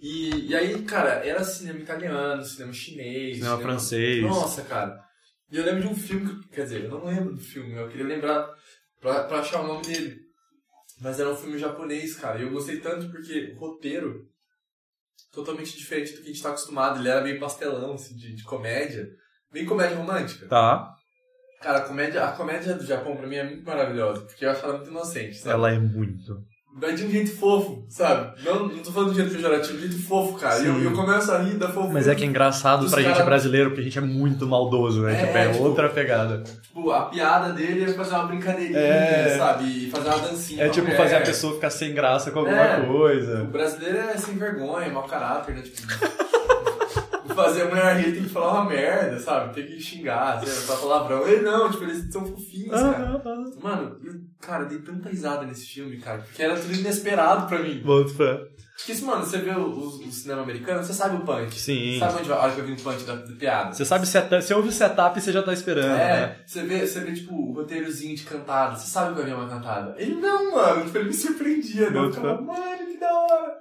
[0.00, 3.38] E, e aí, cara, era cinema italiano, cinema chinês.
[3.38, 4.22] Cinema francês.
[4.22, 4.96] Nossa, cara.
[5.50, 7.88] E eu lembro de um filme, que- quer dizer, eu não lembro do filme, eu
[7.88, 8.48] queria lembrar
[9.00, 10.25] pra, pra achar o nome dele.
[11.00, 14.26] Mas era um filme japonês, cara, e eu gostei tanto porque o roteiro,
[15.30, 18.42] totalmente diferente do que a gente tá acostumado, ele era meio pastelão, assim, de, de
[18.44, 19.06] comédia,
[19.52, 20.48] bem comédia romântica.
[20.48, 20.94] Tá.
[21.60, 24.64] Cara, a comédia, a comédia do Japão pra mim é muito maravilhosa, porque eu acho
[24.64, 25.54] ela muito inocente, sabe?
[25.54, 26.44] Ela é muito.
[26.78, 28.42] Mas de um jeito fofo, sabe?
[28.44, 30.58] Não, não tô falando de um jeito pejorativo, de um jeito fofo, cara.
[30.60, 31.94] E eu, eu começo a rir da fofura.
[31.94, 35.00] Mas é que é engraçado pra gente cara- brasileiro, porque a gente é muito maldoso,
[35.00, 35.14] né?
[35.22, 36.42] É, tipo, é tipo- outra pegada.
[36.42, 39.38] Tipo, a piada dele é fazer uma brincadeirinha, É.
[39.38, 39.64] sabe?
[39.86, 40.64] E fazer uma dancinha.
[40.64, 40.96] É tipo mulher.
[40.98, 42.80] fazer a pessoa ficar sem graça com alguma É.
[42.80, 43.44] O coisa.
[43.44, 45.62] brasileiro é sem vergonha, mau caráter, né?
[45.62, 46.25] Tipo,
[47.36, 49.54] fazer a mulher rir tem que falar uma merda, sabe?
[49.54, 51.28] Tem que xingar, sei lá, falar palavrão.
[51.28, 53.22] Ele não, tipo, eles são fofinhos, cara.
[53.62, 57.58] Mano, eu, cara, eu dei tanta risada nesse filme, cara, porque era tudo inesperado pra
[57.60, 57.80] mim.
[57.84, 58.40] Boto fé.
[58.76, 61.58] Porque, se, mano, você vê o, o- o cinema americano, você sabe o punch.
[61.58, 61.98] Sim.
[61.98, 63.72] Sabe onde vai a hora que eu vi um punch da, da piada?
[63.72, 66.02] Você sabe, seta- você ouve o setup e você já tá esperando, né?
[66.22, 68.76] É, você vê, você vê, tipo, o roteirozinho de cantada.
[68.76, 69.94] Você sabe que vai vir uma cantada.
[69.96, 70.84] Ele não, mano.
[70.84, 71.88] Tipo, ele me surpreendia.
[71.90, 71.96] né?
[71.96, 73.54] Eu Muito ficava, mano, que da hora.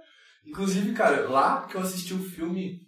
[0.46, 2.85] Inclusive, cara, lá que eu assisti o filme...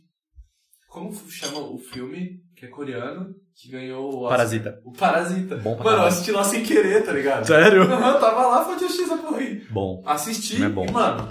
[0.97, 4.37] Como chama o filme, que é coreano, que ganhou o Oscar?
[4.37, 4.81] Parasita.
[4.83, 5.55] O Parasita.
[5.57, 7.45] Bom pra Mano, eu assisti lá sem querer, tá ligado?
[7.45, 7.83] Sério?
[7.83, 9.63] Aham, tava lá, foi de essa porra aí.
[9.69, 10.01] Bom.
[10.05, 10.85] Assisti é bom.
[10.85, 11.27] e, mano,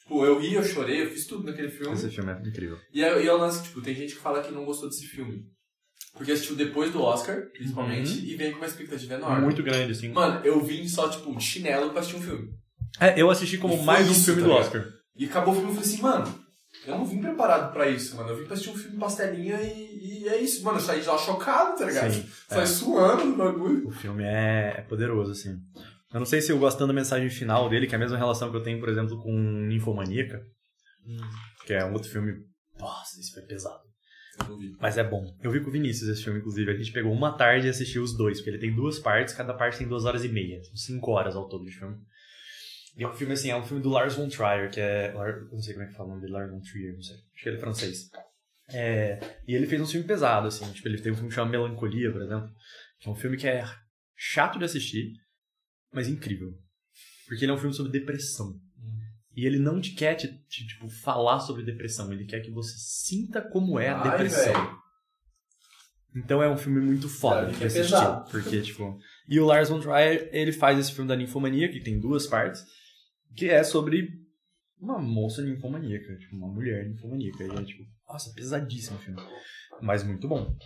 [0.00, 1.92] Tipo, eu ri, eu chorei, eu fiz tudo naquele filme.
[1.94, 2.78] Esse filme é incrível.
[2.94, 5.06] E é, e é o lance, tipo, tem gente que fala que não gostou desse
[5.06, 5.44] filme.
[6.14, 8.24] Porque assistiu depois do Oscar, principalmente, Uhum.
[8.24, 9.42] e vem com uma expectativa enorme.
[9.42, 10.08] Muito grande, assim.
[10.10, 12.48] Mano, eu vim só, tipo, de chinelo pra assistir um filme.
[12.98, 14.52] É, eu assisti como mais um filme tá do?
[14.54, 14.86] Oscar.
[15.14, 16.44] E acabou o filme e eu falei assim, mano,
[16.86, 18.30] eu não vim preparado pra isso, mano.
[18.30, 20.64] Eu vim pra assistir um filme pastelinha e, e é isso.
[20.64, 22.12] Mano, eu saí lá chocado, tá ligado?
[22.12, 22.66] Sim, Saí é.
[22.66, 23.88] suando no bagulho.
[23.88, 25.56] O filme é, é poderoso, assim.
[26.12, 28.50] Eu não sei se eu gostando da mensagem final dele, que é a mesma relação
[28.50, 30.40] que eu tenho, por exemplo, com Ninfomaníaca,
[31.66, 32.32] que é um outro filme.
[32.78, 33.82] Nossa, isso foi pesado.
[34.40, 34.74] Eu não vi.
[34.80, 35.22] Mas é bom.
[35.42, 36.70] Eu vi com o Vinícius esse filme, inclusive.
[36.70, 39.52] A gente pegou uma tarde e assistiu os dois, porque ele tem duas partes, cada
[39.52, 40.62] parte tem duas horas e meia.
[40.64, 41.96] São cinco horas ao todo de filme.
[42.98, 45.14] E é um filme assim, é um filme do Lars von Trier, que é.
[45.52, 47.16] Não sei como é que fala o nome dele, Lars von Trier, não sei.
[47.16, 48.10] Acho que ele é francês.
[48.70, 50.70] É, e ele fez um filme pesado, assim.
[50.72, 52.50] Tipo, ele tem um filme que chama Melancolia, por exemplo.
[52.98, 53.64] Que é um filme que é
[54.16, 55.12] chato de assistir,
[55.92, 56.52] mas incrível.
[57.28, 58.60] Porque ele é um filme sobre depressão.
[59.34, 62.74] E ele não te quer te, te, tipo, falar sobre depressão, ele quer que você
[62.76, 64.78] sinta como é a Ai, depressão.
[66.16, 67.94] Então é um filme muito foda de é assistir.
[68.32, 68.98] Porque, tipo.
[69.28, 72.64] E o Lars von Trier, ele faz esse filme da ninfomania, que tem duas partes,
[73.34, 74.08] que é sobre
[74.80, 77.44] uma moça ninfomaníaca, tipo, uma mulher ninfomaníaca.
[77.44, 79.20] E é, tipo, nossa, pesadíssimo o filme.
[79.80, 80.56] Mas muito bom.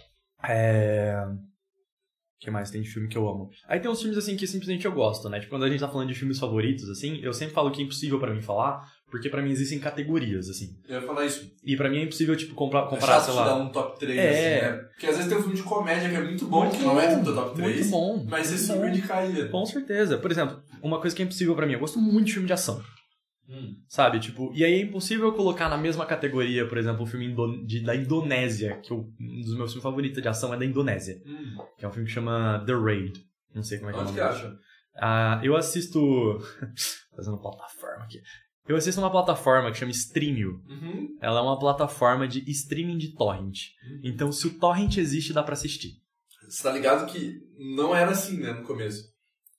[0.45, 1.15] É.
[1.27, 3.51] O que mais tem de filme que eu amo?
[3.69, 5.39] Aí tem uns filmes assim que simplesmente eu gosto, né?
[5.39, 7.85] Tipo, quando a gente tá falando de filmes favoritos, assim, eu sempre falo que é
[7.85, 10.75] impossível pra mim falar, porque pra mim existem categorias, assim.
[10.89, 11.49] Eu ia falar isso.
[11.65, 13.45] E pra mim é impossível, tipo, comprar, É comparar, chato sei lá.
[13.45, 14.31] dar um top 3, É.
[14.31, 14.83] assim, né?
[14.91, 16.99] Porque às vezes tem um filme de comédia que é muito bom, Muito que não
[17.01, 17.77] é do top 3.
[17.77, 18.27] Muito bom.
[18.29, 18.89] Mas muito super bom.
[18.89, 19.49] indicaria.
[19.49, 20.19] Com certeza.
[20.19, 22.53] Por exemplo, uma coisa que é impossível pra mim, eu gosto muito de filme de
[22.55, 22.83] ação.
[23.49, 23.75] Hum.
[23.89, 24.19] Sabe?
[24.19, 27.81] Tipo, e aí é impossível colocar na mesma categoria, por exemplo, um filme indo- de-
[27.83, 31.57] da Indonésia, que eu- um dos meus filmes favoritos de ação é da Indonésia, Hum.
[31.79, 33.13] que é um filme que chama The Raid.
[33.55, 34.31] Não sei como é que é o Onde nome.
[34.31, 34.57] que acha?
[34.97, 36.01] Ah, eu assisto.
[37.17, 38.19] Fazendo plataforma aqui.
[38.69, 40.61] Eu assisto uma plataforma que chama Streamio.
[40.69, 41.09] Uhum.
[41.21, 43.59] Ela é uma plataforma de streaming de torrent.
[44.03, 45.95] Então, se o torrent existe, dá pra assistir.
[46.49, 47.39] Você tá ligado que
[47.77, 49.03] não era assim, né, no começo.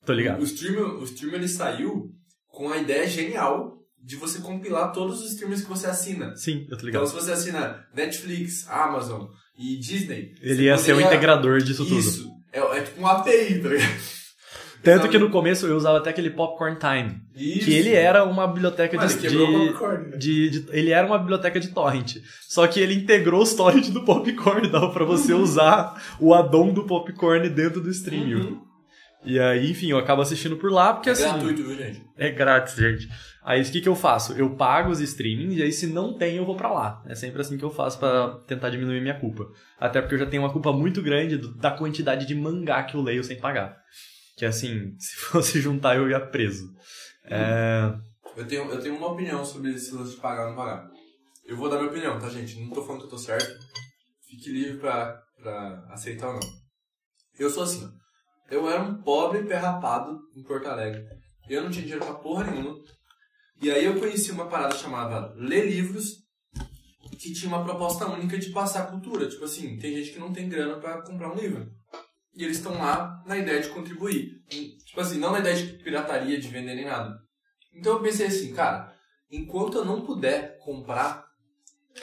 [0.06, 0.42] Tô ligado?
[0.42, 2.12] O stream, o stream ele saiu
[2.48, 6.36] com a ideia genial de você compilar todos os streamers que você assina.
[6.36, 7.08] Sim, eu tô Então, ligado.
[7.08, 9.28] se você assina Netflix, Amazon
[9.58, 10.34] e Disney...
[10.42, 12.00] Ele ia ser o poderia- integrador disso tudo.
[12.00, 12.30] Isso.
[12.52, 14.23] É, é tipo um API, tá ligado?
[14.84, 17.22] Tanto que no começo eu usava até aquele Popcorn Time.
[17.36, 17.66] Isso.
[17.66, 20.18] Que ele era uma biblioteca Mano, de, de, né?
[20.18, 22.18] de- de- Ele era uma biblioteca de torrent.
[22.42, 24.68] Só que ele integrou os torrent do Popcorn.
[24.72, 28.40] Dava pra você usar o addon do Popcorn dentro do stream.
[28.40, 28.62] Uhum.
[29.26, 31.24] E aí, enfim, eu acabo assistindo por lá, porque É assim.
[31.24, 32.04] gratuito, viu, gente?
[32.18, 33.08] É grátis, gente.
[33.42, 34.34] Aí o que, que eu faço?
[34.34, 37.02] Eu pago os streamings e aí se não tem, eu vou pra lá.
[37.08, 39.46] É sempre assim que eu faço pra tentar diminuir minha culpa.
[39.80, 43.02] Até porque eu já tenho uma culpa muito grande da quantidade de mangá que eu
[43.02, 43.78] leio sem pagar.
[44.36, 46.74] Que assim, se fosse juntar eu ia preso.
[47.26, 47.94] É...
[48.36, 50.90] Eu tenho, eu tenho uma opinião sobre esse lance de pagar ou não pagar.
[51.46, 52.60] Eu vou dar minha opinião, tá, gente?
[52.60, 53.54] Não tô falando que eu tô certo.
[54.28, 56.50] Fique livre pra, pra aceitar ou não.
[57.38, 57.88] Eu sou assim.
[58.50, 61.04] Eu era um pobre perrapado em Porto Alegre.
[61.50, 62.76] Eu não tinha dinheiro pra porra nenhuma.
[63.62, 66.24] E aí eu conheci uma parada chamada Ler Livros,
[67.20, 69.28] que tinha uma proposta única de passar cultura.
[69.28, 71.70] Tipo assim, tem gente que não tem grana pra comprar um livro.
[72.36, 74.42] E eles estão lá na ideia de contribuir.
[74.86, 77.18] Tipo assim, não na ideia de pirataria, de vender nem nada.
[77.74, 78.94] Então eu pensei assim, cara,
[79.32, 81.24] enquanto eu não puder comprar,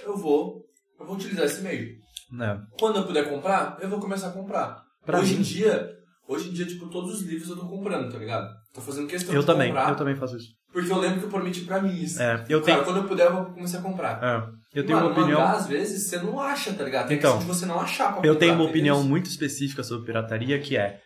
[0.05, 0.64] eu vou,
[0.99, 1.97] eu vou utilizar esse meio.
[2.33, 2.61] Né?
[2.78, 4.83] Quando eu puder comprar, eu vou começar a comprar.
[5.05, 5.91] Pra hoje mim- em dia,
[6.28, 8.49] hoje em dia, tipo, todos os livros eu tô comprando, tá ligado?
[8.72, 10.49] Tô fazendo questão Eu de também, comprar, eu também faço isso.
[10.72, 12.22] porque eu lembro que eu prometi pra mim isso.
[12.22, 14.22] É, eu tenho, Cara, quando eu puder, eu vou começar a comprar.
[14.22, 15.41] é, eu tenho Mano, uma opinião.
[15.41, 17.09] mangá, às vezes, você não acha, tá ligado?
[17.09, 19.09] Tem Então, questão de você não achar pra Eu tenho uma opinião isso?
[19.09, 21.01] muito específica sobre pirataria, que é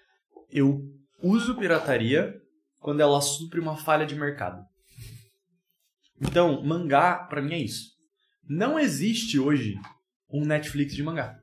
[0.50, 0.80] eu
[1.22, 2.34] uso pirataria
[2.80, 4.62] quando ela supre uma falha de mercado.
[6.20, 7.90] Então, mangá, pra mim, é isso.
[8.48, 9.74] Não existe hoje
[10.30, 11.36] um Netflix de mangá.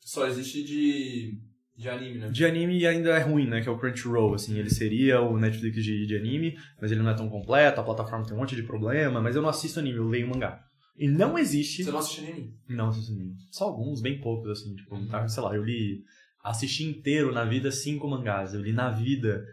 [0.00, 1.38] Só existe de,
[1.76, 2.28] de anime, né?
[2.30, 3.60] De anime ainda é ruim, né?
[3.60, 4.58] Que é o Crunchyroll, assim.
[4.58, 8.24] Ele seria o Netflix de, de anime, mas ele não é tão completo, a plataforma
[8.24, 10.64] tem um monte de problema, mas eu não assisto anime, eu leio mangá.
[10.98, 11.84] E não existe...
[11.84, 12.54] Você não assiste anime?
[12.68, 13.34] Não assisto anime.
[13.50, 14.74] Só alguns, bem poucos, assim.
[14.74, 16.02] Tipo, tá, sei lá, eu li...
[16.42, 18.54] Assisti inteiro na vida cinco mangás.
[18.54, 19.44] Eu li na vida...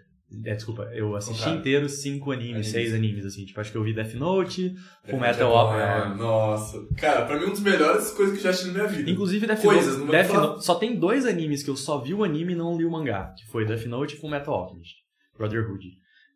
[0.43, 1.59] É, desculpa, eu assisti Contrário.
[1.59, 2.67] inteiro cinco animes, Animes.
[2.71, 3.45] seis animes, assim.
[3.45, 4.73] Tipo, acho que eu vi Death Note,
[5.07, 5.83] Full Metal é Opera.
[6.13, 6.83] é, Nossa.
[6.97, 9.09] Cara, pra mim, um dos melhores coisas que eu já assisti na minha vida.
[9.11, 10.11] Inclusive, Death Coisas, Note.
[10.11, 12.75] Death falar- Note- Só tem dois animes que eu só vi o anime e não
[12.75, 13.33] li o mangá.
[13.37, 14.95] Que foi Death Note e Full Metal Alchemist.
[15.37, 15.85] Brotherhood.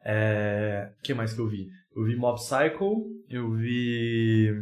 [0.06, 0.92] É...
[1.00, 1.68] O que mais que eu vi?
[1.96, 4.54] Eu vi Mob Psycho, eu vi...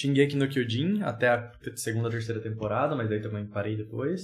[0.00, 4.22] Shingeki no Kyojin, até a segunda, terceira temporada, mas daí também parei depois.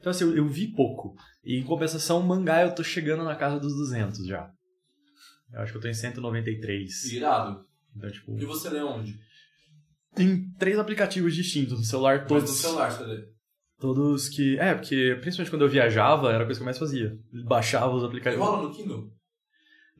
[0.00, 1.14] Então assim, eu, eu vi pouco.
[1.44, 4.50] E em compensação, mangá eu tô chegando na casa dos 200 já.
[5.52, 7.12] Eu acho que eu tô em 193.
[7.12, 7.64] Irado.
[7.96, 9.14] Então, tipo, E você lê onde?
[10.18, 12.50] em três aplicativos distintos no celular, Mas todos.
[12.50, 13.24] no celular você lê.
[13.78, 14.58] Todos que.
[14.58, 17.16] É, porque principalmente quando eu viajava, era a coisa que eu mais fazia.
[17.46, 18.44] Baixava os aplicativos.
[18.44, 19.12] rola no Kindle?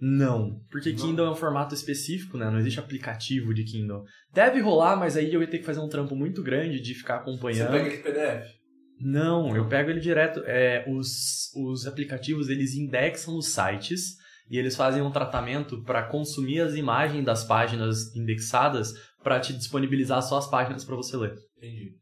[0.01, 0.99] Não, porque Não.
[0.99, 2.51] Kindle é um formato específico, né?
[2.51, 4.05] Não existe aplicativo de Kindle.
[4.32, 7.16] Deve rolar, mas aí eu ia ter que fazer um trampo muito grande de ficar
[7.16, 7.70] Você acompanhando.
[7.72, 8.59] pega aquele PDF.
[9.01, 10.42] Não, eu pego ele direto.
[10.44, 14.16] É, os, os aplicativos eles indexam os sites
[14.51, 18.92] e eles fazem um tratamento para consumir as imagens das páginas indexadas
[19.22, 21.34] para te disponibilizar só as páginas para você ler.
[21.57, 21.92] Entendi.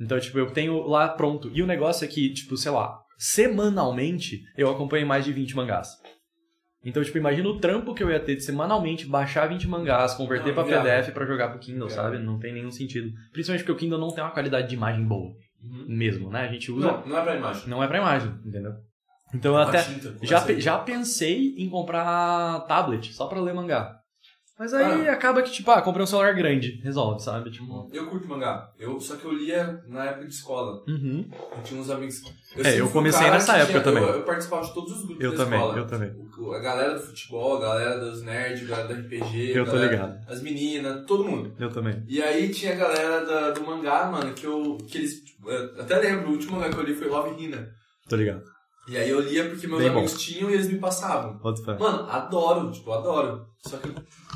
[0.00, 1.50] Então, tipo, eu tenho lá pronto.
[1.54, 5.88] E o negócio é que, tipo, sei lá, semanalmente eu acompanho mais de 20 mangás.
[6.84, 10.52] Então, tipo, imagina o trampo que eu ia ter de semanalmente baixar 20 mangás, converter
[10.52, 10.82] viável.
[10.82, 12.12] PDF pra jogar pro Kindle, Viável.
[12.12, 12.18] sabe?
[12.24, 13.10] Não tem nenhum sentido.
[13.32, 15.32] Principalmente porque o Kindle não tem uma qualidade de imagem boa,
[15.62, 15.86] Uhum.
[15.88, 16.40] mesmo, né?
[16.40, 16.86] A gente usa.
[16.86, 17.62] Não, não é pra imagem.
[17.68, 18.72] Não é pra imagem, entendeu?
[19.34, 23.98] Então eu Uma até tinta, já, já pensei em comprar tablet só pra ler mangá.
[24.56, 25.12] Mas aí Ah.
[25.14, 27.50] acaba que, tipo, ah, comprei um celular grande, resolve, sabe?
[27.50, 27.90] Tipo.
[27.92, 28.70] Eu curto mangá.
[28.78, 30.80] Eu, só que eu lia na época de escola.
[30.86, 31.28] Uhum.
[31.56, 32.22] Eu tinha uns amigos.
[32.58, 34.02] É, eu fui um comecei nessa época tinha- também.
[34.04, 35.78] Eu, eu participava de todos os grupos Eu da também, escola.
[35.78, 36.12] eu também.
[36.38, 39.66] O- A galera do futebol, a galera dos nerds, a galera do RPG, Eu a
[39.66, 40.30] tô galera- ligado.
[40.30, 41.52] as meninas, todo mundo.
[41.58, 42.04] Eu também.
[42.06, 44.78] E aí tinha a galera da- do mangá, mano, que eu.
[44.88, 45.24] que eles.
[45.24, 47.68] tipo, eu até lembro, o último mangá que eu li foi Love Hina.
[48.08, 48.42] Tô ligado.
[48.86, 49.98] E aí eu lia porque meus Bem bom.
[50.00, 51.40] amigos tinham e eles me passavam.
[51.80, 53.46] Mano, adoro, tipo, adoro.
[53.66, 53.94] Só que eu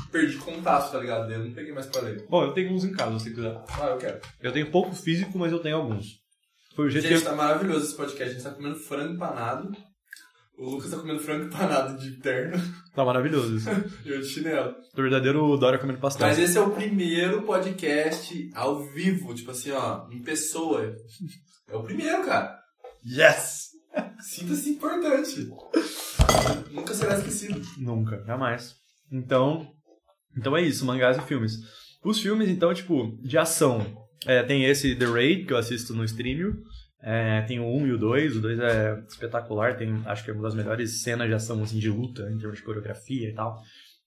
[0.09, 1.31] perdi contato, tá ligado?
[1.31, 2.25] Eu não peguei mais pra ler.
[2.29, 3.61] Bom, eu tenho uns em casa, se quiser.
[3.79, 4.19] Ah, eu quero.
[4.41, 6.19] Eu tenho pouco físico, mas eu tenho alguns.
[6.75, 7.29] Foi o jeito Gente, que eu...
[7.29, 8.29] tá maravilhoso esse podcast.
[8.29, 9.75] A gente tá comendo frango empanado.
[10.57, 12.61] O Lucas tá comendo frango empanado de terno
[12.93, 13.69] Tá maravilhoso isso.
[14.03, 14.75] e eu de chinelo.
[14.93, 16.27] O verdadeiro Dória comendo pastel.
[16.27, 20.95] Mas esse é o primeiro podcast ao vivo, tipo assim, ó, em pessoa.
[21.69, 22.59] É o primeiro, cara.
[23.05, 23.69] Yes!
[24.19, 25.49] Sinta-se importante.
[26.71, 27.61] Nunca será esquecido.
[27.77, 28.75] Nunca, jamais.
[29.11, 29.67] Então,
[30.37, 31.53] então é isso, mangás e filmes.
[32.03, 33.85] Os filmes, então, tipo, de ação.
[34.25, 36.53] É, tem esse The Raid, que eu assisto no stream.
[37.01, 38.37] É, tem o 1 e o 2.
[38.37, 39.77] O 2 é espetacular.
[39.77, 42.57] Tem, acho que é uma das melhores cenas de ação, assim, de luta, em termos
[42.57, 43.57] de coreografia e tal,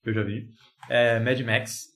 [0.03, 0.47] que eu já vi.
[0.89, 1.93] É, Mad Max.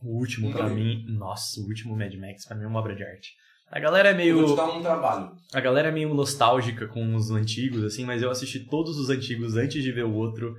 [0.00, 0.74] O último, pra vi.
[0.74, 1.04] mim...
[1.08, 3.30] Nossa, o último Mad Max, pra mim, é uma obra de arte.
[3.70, 4.46] A galera é Eu meio...
[4.46, 5.32] vou te dar um trabalho.
[5.54, 9.56] A galera é meio nostálgica com os antigos, assim, mas eu assisti todos os antigos
[9.56, 10.54] antes de ver o outro.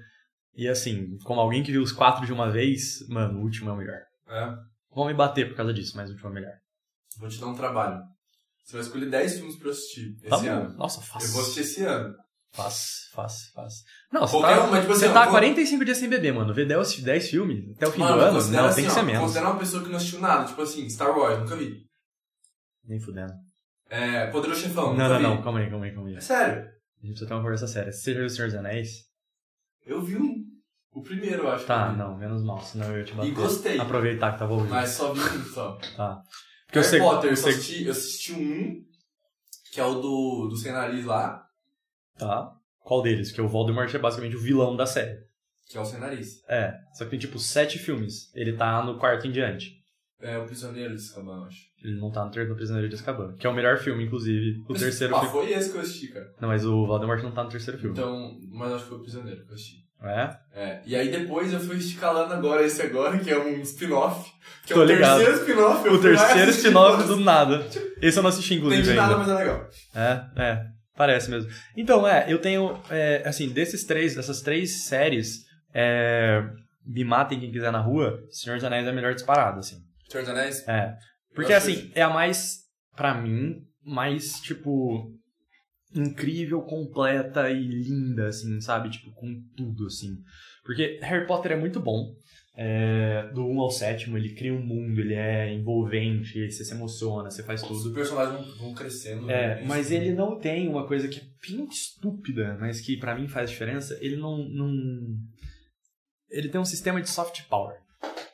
[0.55, 3.73] E assim, como alguém que viu os quatro de uma vez, mano, o último é
[3.73, 3.99] o melhor.
[4.27, 4.53] É.
[4.93, 6.53] Vão me bater por causa disso, mas o último é o melhor.
[7.17, 7.99] Vou te dar um trabalho.
[8.63, 10.47] Você vai escolher 10 filmes pra eu assistir esse Tá bom.
[10.49, 10.77] ano.
[10.77, 11.27] Nossa, fácil.
[11.27, 12.15] Eu vou assistir esse ano.
[12.51, 13.83] Fácil, fácil, fácil.
[14.11, 16.07] Não, você Qualquer tá, um, mas tipo assim, você ó, tá vou- 45 dias sem
[16.07, 16.53] beber, mano.
[16.53, 18.33] Ver 10, 10 filmes até o fim Mano, do ano?
[18.51, 19.21] Não, assim, tem que ó, ser menos.
[19.21, 20.45] Considera uma pessoa que não assistiu nada.
[20.45, 21.83] Tipo assim, Star Wars, nunca vi.
[22.85, 23.33] Nem fudendo.
[23.89, 25.23] É, Poderoso Chefão, Não, não, vi.
[25.23, 26.15] não, calma aí, calma aí, calma aí.
[26.15, 26.61] É sério.
[26.61, 27.91] A gente precisa ter uma conversa séria.
[27.91, 28.89] Você já viu o Senhor dos Anéis?
[29.85, 30.43] Eu vi um.
[30.91, 31.65] O primeiro, eu acho.
[31.65, 33.29] Tá, que eu não, menos mal, senão eu ia te bater.
[33.29, 33.79] E gostei.
[33.79, 34.69] Aproveitar que tava ouvindo.
[34.69, 35.75] Mas só vi um só.
[35.95, 36.21] Tá.
[36.65, 38.85] Porque eu Harry sei, Potter, eu, eu sei- assisti, eu assisti um,
[39.71, 41.43] que é o do, do Sem Nariz lá,
[42.17, 42.51] Tá.
[42.79, 43.31] Qual deles?
[43.31, 45.17] Que o Voldemort é basicamente o vilão da série.
[45.67, 46.43] que é o Sem Nariz.
[46.47, 48.29] É, só que tem tipo sete filmes.
[48.35, 49.81] Ele tá no quarto em diante.
[50.21, 51.61] É o Prisioneiro de Azkaban, eu acho.
[51.83, 53.33] Ele não tá no terceiro Prisioneiro de Azkaban.
[53.33, 54.63] Que é o melhor filme, inclusive.
[54.69, 55.33] O terceiro ah, filme.
[55.33, 56.31] foi esse que eu assisti, cara.
[56.39, 57.97] Não, mas o Voldemort não tá no terceiro filme.
[57.97, 59.83] Então, mas acho que foi o Prisioneiro que eu assisti.
[60.03, 60.35] É?
[60.53, 64.29] É, e aí depois eu fui escalando agora esse agora, que é um spin-off.
[64.65, 65.17] Que é Tô o ligado.
[65.17, 65.89] terceiro spin-off.
[65.89, 67.65] O terceiro spin-off do nada.
[68.01, 69.13] Esse eu não assisti, Não inclusive, entendi ainda.
[69.13, 69.69] nada, mas é legal.
[69.95, 70.65] É, é.
[70.95, 71.49] Parece mesmo.
[71.75, 76.43] Então, é, eu tenho, é, assim, desses três, dessas três séries, é,
[76.85, 79.77] Me Matem Quem Quiser na Rua, Senhor dos Anéis é a melhor disparada, assim.
[80.09, 80.67] Senhor dos Anéis?
[80.67, 80.95] É.
[81.33, 82.59] Porque, assim, é a mais,
[82.95, 85.11] pra mim, mais, tipo,
[85.95, 88.89] incrível, completa e linda, assim, sabe?
[88.89, 90.17] Tipo, com tudo, assim.
[90.63, 92.13] Porque Harry Potter é muito bom.
[92.55, 97.31] É, do 1 ao 7, ele cria um mundo, ele é envolvente, você se emociona,
[97.31, 97.95] você faz Os tudo.
[97.95, 99.27] personagens vão, crescendo.
[99.29, 99.65] É, né?
[99.65, 103.49] mas ele não tem uma coisa que é bem estúpida, mas que pra mim faz
[103.49, 103.97] diferença.
[103.99, 104.71] Ele não, não.
[106.29, 107.75] Ele tem um sistema de soft power.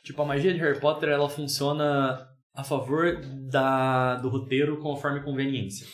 [0.04, 2.29] Tipo, a magia de Harry Potter ela funciona
[2.60, 5.88] a favor da, do roteiro conforme conveniência.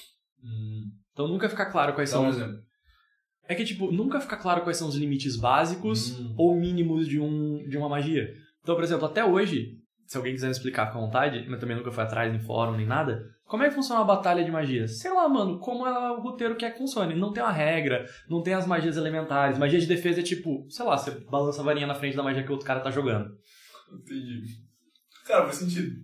[0.44, 2.42] Hum, Então nunca fica claro quais dá um são.
[2.42, 2.64] exemplo.
[3.48, 6.34] É que, tipo, nunca fica claro quais são os limites básicos Hum.
[6.38, 8.28] ou mínimos de, um, de uma magia.
[8.62, 9.74] Então, por exemplo, até hoje,
[10.08, 12.88] se alguém quiser me explicar com vontade, mas também nunca foi atrás em fórum nem
[12.88, 14.88] nada, como é que funciona uma batalha de magia?
[14.88, 17.14] Sei lá, mano, como é o roteiro quer que funcione.
[17.14, 19.60] Não tem uma regra, não tem as magias elementares.
[19.60, 22.42] Magia de defesa é tipo, sei lá, você balança a varinha na frente da magia
[22.42, 23.30] que o outro cara tá jogando.
[23.94, 24.42] Entendi.
[25.28, 25.96] Cara, faz sentido.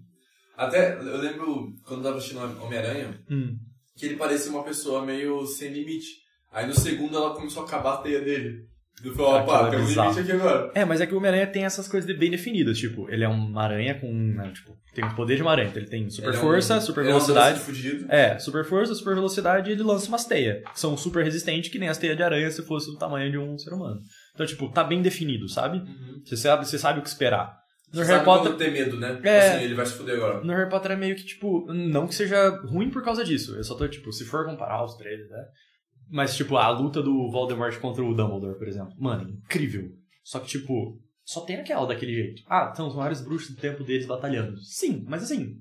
[0.57, 3.55] Até, eu lembro, quando eu tava assistindo Homem-Aranha, Hum.
[3.97, 6.21] que ele parecia uma pessoa meio sem limite.
[6.51, 8.69] Aí no segundo ela começou a acabar a teia dele.
[9.15, 10.71] Falou, Aquilo opa, é tem um limite aqui agora.
[10.75, 12.77] É, mas é que o Homem-Aranha tem essas coisas bem definidas.
[12.77, 14.13] Tipo, ele é uma aranha com.
[14.13, 15.69] né, tipo, tem o poder de uma aranha.
[15.69, 17.59] Então ele tem super Ele é um- força, super é um velocidade.
[17.61, 18.05] fudido.
[18.11, 20.61] É, super força, super velocidade e ele lança umas teias.
[20.71, 23.39] Que são super resistentes, que nem as teias de aranha se fosse do tamanho de
[23.39, 24.01] um ser humano.
[24.35, 25.79] Então, tipo, tá bem definido, sabe?
[25.79, 26.21] Uhum.
[26.23, 27.59] Você sabe, você sabe o que esperar.
[27.93, 28.55] No Harry Potter.
[28.55, 29.15] ter medo, né?
[29.15, 29.55] Tipo É.
[29.55, 30.43] Assim, ele vai se fuder agora.
[30.43, 33.55] No Harry Potter é meio que, tipo, não que seja ruim por causa disso.
[33.55, 35.45] Eu só tô, tipo, se for comparar os três, né?
[36.09, 38.93] Mas, tipo, a luta do Voldemort contra o Dumbledore, por exemplo.
[38.97, 39.89] Mano, incrível.
[40.23, 42.43] Só que, tipo, só tem aquela daquele jeito.
[42.47, 44.57] Ah, são os maiores bruxos do tempo deles batalhando.
[44.61, 45.55] Sim, mas assim.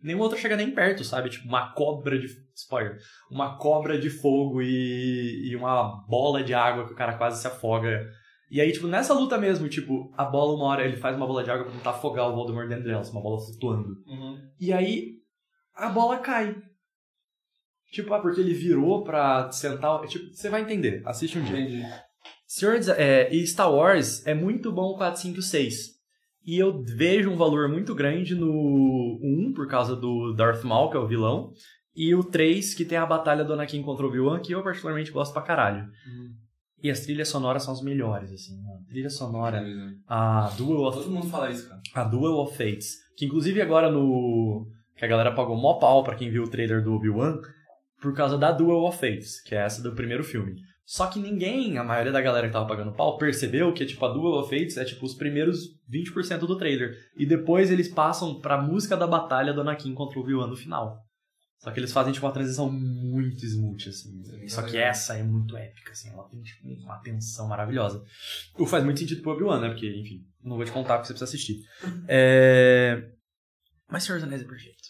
[0.00, 1.30] Nenhuma outra chega nem perto, sabe?
[1.30, 2.26] Tipo, uma cobra de.
[2.54, 2.98] Spoiler.
[3.30, 7.46] Uma cobra de fogo e, e uma bola de água que o cara quase se
[7.46, 8.08] afoga.
[8.50, 11.44] E aí, tipo, nessa luta mesmo, tipo, a bola, uma hora, ele faz uma bola
[11.44, 14.02] de água pra tentar afogar o Voldemort dentro dela, uma bola flutuando.
[14.06, 14.38] Uhum.
[14.58, 15.18] E aí,
[15.74, 16.56] a bola cai.
[17.92, 20.00] Tipo, ah, porque ele virou pra sentar.
[20.06, 21.02] Tipo, você vai entender.
[21.06, 21.60] Assiste um dia.
[21.60, 21.84] Entendi.
[22.46, 25.98] Senhor é, e Star Wars é muito bom o 4, 5 6.
[26.46, 30.96] E eu vejo um valor muito grande no 1, por causa do Darth Maul, que
[30.96, 31.52] é o vilão.
[31.94, 35.10] E o 3, que tem a batalha do Anakin contra o Obi-Wan, que eu particularmente
[35.10, 35.86] gosto pra caralho.
[36.82, 38.56] E as trilhas sonoras são as melhores, assim.
[38.68, 39.62] A trilha sonora,
[40.06, 41.80] a Duel of Todo mundo fala isso, cara.
[41.94, 44.66] a Duel of Fates, que inclusive agora no
[44.96, 47.38] que a galera pagou mó pau pra quem viu o trailer do Obi-Wan
[48.00, 50.54] por causa da Duel of Fates, que é essa do primeiro filme.
[50.84, 54.08] Só que ninguém, a maioria da galera que tava pagando pau, percebeu que tipo a
[54.08, 55.58] Duel of Fates é tipo os primeiros
[55.92, 60.22] 20% do trailer e depois eles passam pra música da batalha do Anakin contra o
[60.22, 60.96] Obi-Wan no final.
[61.58, 64.22] Só que eles fazem tipo uma transição muito smooth assim.
[64.48, 68.04] Só que essa é muito épica assim, ela tem tipo uma tensão maravilhosa.
[68.56, 69.68] O faz muito sentido pro Obi-Wan, né?
[69.70, 71.64] Porque, enfim, não vou te contar porque você precisa assistir.
[72.08, 73.10] É...
[73.88, 74.88] Mas Senhor dos Anéis é perfeito.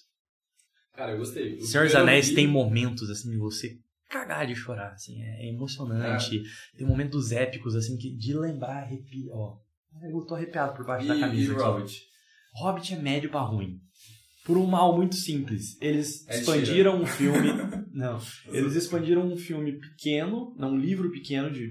[0.94, 1.54] Cara, eu gostei.
[1.56, 3.78] O Senhor dos Anéis vi- tem momentos, assim, de você
[4.10, 6.42] cagar de chorar, assim, é emocionante.
[6.76, 9.58] Tem momentos épicos, assim, que de lembrar arrepia, ó.
[10.02, 11.62] Eu tô arrepiado por baixo E, da e camisa aqui.
[11.62, 12.02] Hobbit.
[12.54, 13.80] Hobbit é médio pra ruim.
[14.49, 15.76] Por um mal muito simples.
[15.78, 17.51] Eles É expandiram um filme.
[17.92, 18.18] não.
[18.51, 21.70] Eles expandiram um filme pequeno, não, um livro pequeno de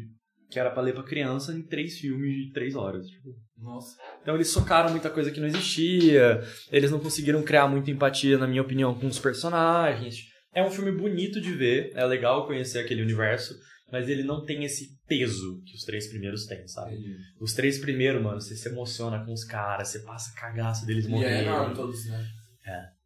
[0.52, 3.08] que era pra ler pra criança em três filmes de três horas.
[3.08, 3.98] Tipo, Nossa.
[4.22, 8.48] então eles socaram muita coisa que não existia, eles não conseguiram criar muita empatia, na
[8.48, 10.20] minha opinião, com os personagens.
[10.54, 13.56] É um filme bonito de ver, é legal conhecer aquele universo,
[13.92, 16.94] mas ele não tem esse peso que os três primeiros têm, sabe?
[16.94, 17.16] Entendi.
[17.42, 21.14] Os três primeiros, mano, você se emociona com os caras, você passa cagaço deles E
[21.26, 22.26] é enorme todos, né?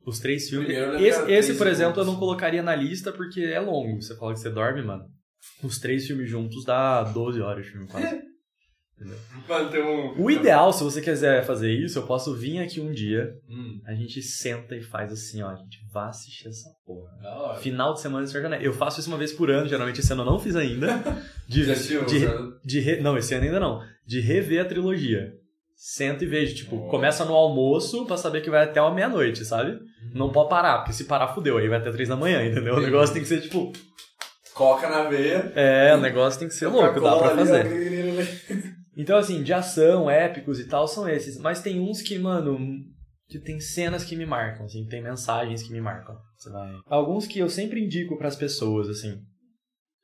[0.05, 0.69] Os três filmes.
[1.01, 4.01] Esse, esse, por exemplo, eu não colocaria na lista porque é longo.
[4.01, 5.03] Você fala que você dorme, mano.
[5.63, 8.21] Os três filmes juntos dá 12 horas de filme quase.
[9.03, 10.23] Um...
[10.25, 13.93] O ideal, se você quiser fazer isso, eu posso vir aqui um dia, Hum, a
[13.95, 17.09] gente senta e faz assim, ó, a gente vai assistir essa porra.
[17.55, 18.63] Final de semana de Anéis.
[18.63, 20.87] Eu faço isso uma vez por ano, geralmente esse ano eu não fiz ainda.
[21.49, 22.25] De, Já de,
[22.63, 23.81] de re- não, esse ano ainda não.
[24.05, 25.33] De rever a trilogia.
[25.83, 26.89] Senta e vejo, tipo, Oh.
[26.89, 29.79] começa no almoço pra saber que vai até uma meia-noite, sabe?
[30.13, 31.57] Não pode parar, porque se parar, fudeu.
[31.57, 32.75] Aí vai até três da manhã, entendeu?
[32.75, 33.73] O negócio tem que ser, tipo...
[34.53, 35.51] Coca na veia.
[35.55, 37.65] É, o negócio tem que ser louco, dá pra fazer.
[38.95, 41.39] Então, assim, de ação, épicos e tal, são esses.
[41.39, 42.59] Mas tem uns que, mano,
[43.27, 46.15] que tem cenas que me marcam, assim, tem mensagens que me marcam.
[46.51, 46.75] Vai...
[46.85, 49.17] Alguns que eu sempre indico pras pessoas, assim.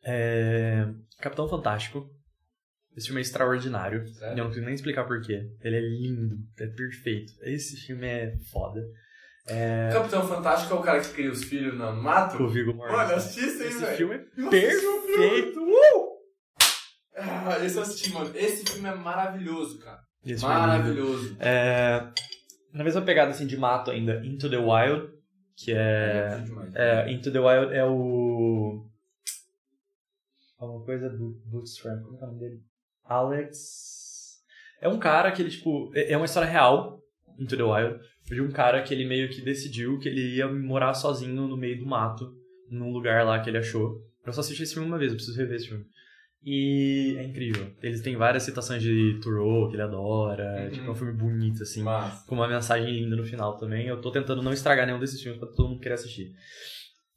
[0.04, 0.88] É...
[1.20, 2.10] Capitão Fantástico.
[2.98, 4.08] Esse filme é extraordinário.
[4.08, 4.34] Sério?
[4.34, 5.48] Eu não preciso nem explicar porquê.
[5.62, 7.32] Ele é lindo, é perfeito.
[7.44, 8.82] Esse filme é foda.
[9.46, 12.42] O Capitão Fantástico é o cara que cria os filhos no mato?
[12.44, 13.16] O Viggo Mano, Mortensen.
[13.18, 13.98] assisti isso aí, Esse velho.
[13.98, 15.60] filme é Nossa, perfeito.
[15.62, 16.08] Uh!
[17.16, 18.32] Ah, esse eu assisti, mano.
[18.36, 20.02] Esse filme é maravilhoso, cara.
[20.26, 20.48] Esse é.
[20.48, 21.38] Maravilhoso.
[21.40, 22.12] É,
[22.74, 25.14] na mesma pegada assim de mato ainda, Into the Wild,
[25.56, 26.76] que é, demais.
[26.76, 28.86] é Into the Wild é o
[30.60, 32.62] alguma coisa do Bootstrap, como é o nome dele?
[33.08, 34.42] Alex
[34.82, 37.02] é um cara que ele tipo é é uma história real,
[37.40, 40.94] Into the Wild, de um cara que ele meio que decidiu que ele ia morar
[40.94, 42.34] sozinho no meio do mato,
[42.70, 44.02] num lugar lá que ele achou.
[44.26, 45.86] Eu só assisti esse filme uma vez, eu preciso rever esse filme.
[46.44, 47.72] E é incrível.
[47.82, 50.64] Eles têm várias citações de Thoreau, que ele adora.
[50.64, 50.70] Uhum.
[50.70, 51.84] tipo, é um filme bonito, assim.
[52.26, 53.88] Com uma mensagem linda no final também.
[53.88, 56.34] Eu tô tentando não estragar nenhum desses filmes pra todo mundo querer assistir.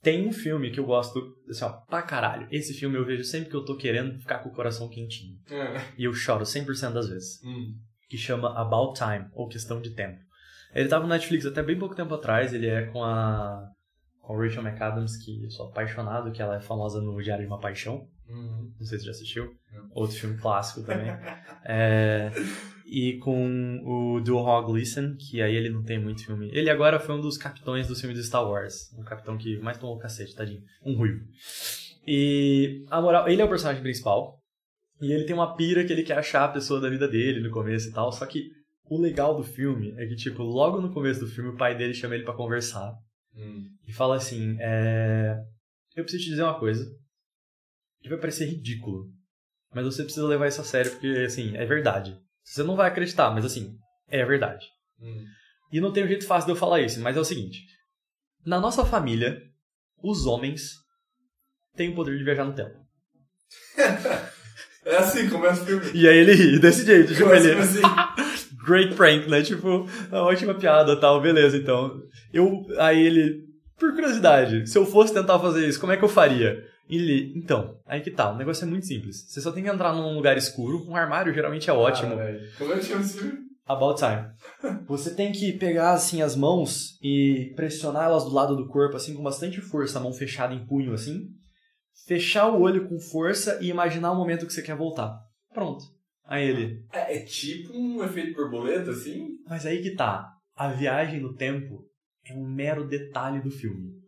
[0.02, 2.48] Tem um filme que eu gosto, assim, ó, pra caralho.
[2.50, 5.36] Esse filme eu vejo sempre que eu tô querendo ficar com o coração quentinho.
[5.50, 5.80] é.
[5.98, 7.42] E eu choro 100% das vezes.
[7.44, 7.74] Hum.
[8.08, 10.18] Que chama About Time, ou Questão de Tempo.
[10.74, 12.54] Ele tava no Netflix até bem pouco tempo atrás.
[12.54, 13.68] Ele é com a,
[14.20, 17.50] com a Rachel McAdams, que eu sou apaixonado, que ela é famosa no Diário de
[17.50, 18.08] uma Paixão.
[18.28, 18.72] Uhum.
[18.78, 19.54] Não sei se você já assistiu.
[19.72, 19.88] Não.
[19.92, 21.10] Outro filme clássico também.
[21.62, 22.30] É,
[22.90, 26.50] e com o Duhog Gleason, que aí ele não tem muito filme.
[26.52, 28.92] Ele agora foi um dos capitões dos filmes de Star Wars.
[28.98, 30.60] Um capitão que mais tomou cacete, tadinho.
[30.84, 31.24] Um ruivo.
[32.04, 34.40] E a moral, ele é o personagem principal.
[35.00, 37.52] E ele tem uma pira que ele quer achar a pessoa da vida dele no
[37.52, 38.10] começo e tal.
[38.10, 38.50] Só que
[38.86, 41.94] o legal do filme é que, tipo, logo no começo do filme, o pai dele
[41.94, 42.92] chama ele para conversar.
[43.36, 43.68] Hum.
[43.86, 45.36] E fala assim: é...
[45.94, 46.84] Eu preciso te dizer uma coisa.
[48.02, 49.06] Que vai parecer ridículo.
[49.72, 52.18] Mas você precisa levar isso a sério, porque, assim, é verdade.
[52.44, 53.76] Você não vai acreditar, mas, assim,
[54.08, 54.66] é verdade.
[55.00, 55.24] Hum.
[55.72, 57.60] E não tem um jeito fácil de eu falar isso, mas é o seguinte:
[58.44, 59.40] na nossa família,
[60.02, 60.72] os homens
[61.76, 62.76] têm o poder de viajar no tempo.
[64.84, 65.90] É assim, começa o filme.
[65.92, 67.52] E aí ele ri desse jeito, tipo, ele.
[67.52, 67.82] assim.
[68.66, 69.42] Great prank, né?
[69.42, 72.02] Tipo, uma ótima piada tal, beleza, então.
[72.32, 72.66] Eu.
[72.78, 73.44] Aí ele.
[73.78, 76.64] Por curiosidade, se eu fosse tentar fazer isso, como é que eu faria?
[76.90, 79.24] Ele, então, aí que tá, o negócio é muito simples.
[79.28, 82.14] Você só tem que entrar num lugar escuro, um armário geralmente é ótimo.
[82.14, 82.26] Ah.
[82.58, 83.38] Como é que chama esse filme?
[83.66, 84.80] About Time.
[84.88, 89.14] Você tem que pegar assim as mãos e pressionar elas do lado do corpo assim
[89.14, 91.28] com bastante força, a mão fechada em punho assim.
[92.06, 95.16] Fechar o olho com força e imaginar o momento que você quer voltar.
[95.54, 95.84] Pronto.
[96.24, 99.28] Aí ele, É, é tipo um efeito borboleta, assim?
[99.46, 100.26] mas aí que tá.
[100.56, 101.84] A viagem no tempo
[102.26, 103.99] é um mero detalhe do filme.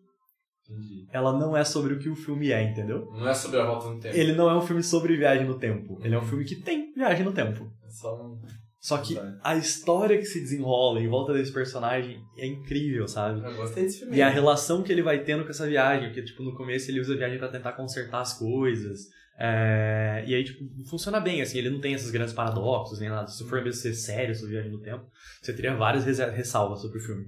[0.72, 1.06] Entendi.
[1.12, 3.10] Ela não é sobre o que o filme é, entendeu?
[3.12, 4.16] Não é sobre a volta no tempo.
[4.16, 5.98] Ele não é um filme sobre viagem no tempo.
[6.02, 7.70] Ele é um filme que tem viagem no tempo.
[7.86, 8.40] É só um...
[8.80, 13.40] Só que a história que se desenrola em volta desse personagem é incrível, sabe?
[13.40, 14.16] Eu gostei desse filme.
[14.16, 16.98] E a relação que ele vai tendo com essa viagem, porque, tipo, no começo ele
[16.98, 19.02] usa a viagem pra tentar consertar as coisas.
[19.38, 23.28] é, E aí, tipo, funciona bem, assim, ele não tem esses grandes paradoxos nem nada.
[23.28, 25.04] Se for mesmo ser sério sobre viagem no tempo,
[25.40, 27.26] você teria várias ressalvas sobre o filme.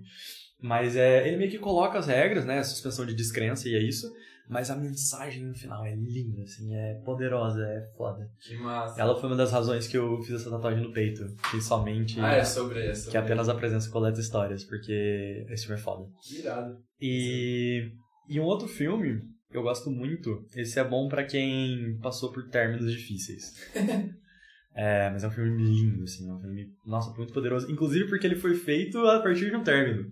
[0.65, 2.59] Mas é, ele meio que coloca as regras, né?
[2.59, 4.11] A suspensão de descrença e é isso.
[4.49, 8.31] Mas a mensagem no final é linda, assim, é poderosa, é foda.
[8.41, 8.99] Que massa.
[8.99, 11.23] Ela foi uma das razões que eu fiz essa tatuagem no peito.
[11.51, 12.19] Que somente.
[12.19, 13.11] Ah, é sobre essa.
[13.11, 16.09] Que apenas a presença coleta histórias, porque esse filme é foda.
[16.23, 16.79] Que irado.
[16.99, 17.93] E,
[18.27, 22.49] e um outro filme que eu gosto muito, esse é bom pra quem passou por
[22.49, 23.53] términos difíceis.
[24.75, 27.71] é, mas é um filme lindo, assim, é um filme, nossa, muito poderoso.
[27.71, 30.11] Inclusive porque ele foi feito a partir de um término.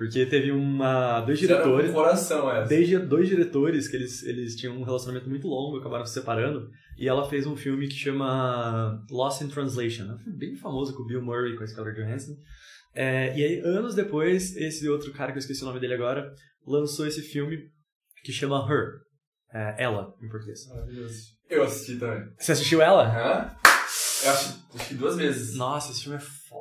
[0.00, 2.66] Porque teve uma, dois diretores, Com coração essa.
[2.66, 7.06] desde dois diretores que eles, eles tinham um relacionamento muito longo, acabaram se separando, e
[7.06, 10.04] ela fez um filme que chama Lost in Translation.
[10.04, 12.32] É um filme bem famoso com o Bill Murray e com a Scarlett Johansson.
[12.94, 16.32] É, e aí, anos depois, esse outro cara, que eu esqueci o nome dele agora,
[16.66, 17.58] lançou esse filme
[18.24, 19.02] que chama Her.
[19.52, 20.66] É, ela, em português.
[20.66, 21.24] Maravilhoso.
[21.50, 22.26] Eu assisti também.
[22.38, 23.04] Você assistiu ela?
[23.04, 23.54] Aham.
[24.24, 25.56] Eu acho, acho que duas vezes.
[25.56, 26.20] Nossa, esse filme é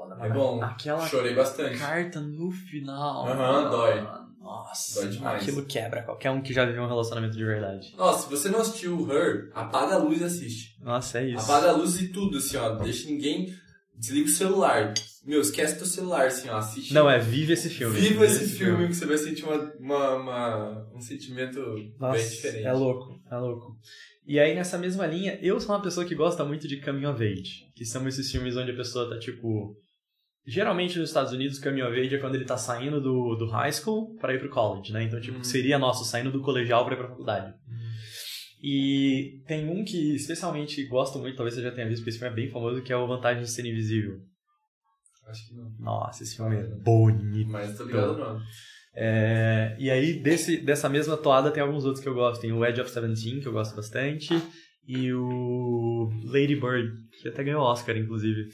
[0.10, 0.34] foda, É mano.
[0.34, 0.64] bom.
[0.64, 1.78] Aquela Chorei bastante.
[1.78, 3.28] carta no final.
[3.28, 4.08] Aham, dói.
[4.40, 5.42] Nossa, Dói demais.
[5.44, 7.94] aquilo quebra qualquer um que já viveu um relacionamento de verdade.
[7.96, 10.78] Nossa, se você não assistiu Her, apaga a luz e assiste.
[10.82, 11.44] Nossa, é isso.
[11.44, 12.70] Apaga a luz e tudo, assim, ó.
[12.76, 13.54] Deixa ninguém.
[13.96, 14.94] Desliga o celular.
[15.26, 16.58] Meu, esquece teu celular, assim, ó.
[16.58, 16.94] Assiste.
[16.94, 18.00] Não, é vive esse filme.
[18.00, 21.60] Viva esse filme que você vai sentir uma, uma, uma- um sentimento
[22.00, 22.66] Nossa, bem diferente.
[22.66, 23.76] é louco, é louco.
[24.26, 27.22] E aí, nessa mesma linha, eu sou uma pessoa que gosta muito de Coming of
[27.22, 29.76] Age, que são esses filmes onde a pessoa tá, tipo...
[30.50, 33.72] Geralmente nos Estados Unidos, Coming of Age é quando ele tá saindo do, do high
[33.72, 35.04] school para ir pro college, né?
[35.04, 35.44] Então, tipo, Hum.
[35.44, 37.54] seria nosso, saindo do colegial para ir pra faculdade.
[38.62, 42.34] E tem um que especialmente gosto muito, talvez você já tenha visto, porque esse filme
[42.34, 44.20] é bem famoso, que é o Vantagem de Ser Invisível.
[45.28, 45.72] Acho que não.
[45.80, 47.50] Nossa, esse filme é bonito.
[47.50, 48.40] Mas tô ligado não.
[48.96, 52.42] É, e aí, desse, dessa mesma toada, tem alguns outros que eu gosto.
[52.42, 54.34] Tem o Edge of Seventeen, que eu gosto bastante.
[54.88, 56.92] E o Lady Bird,
[57.22, 58.50] que até ganhou Oscar, inclusive.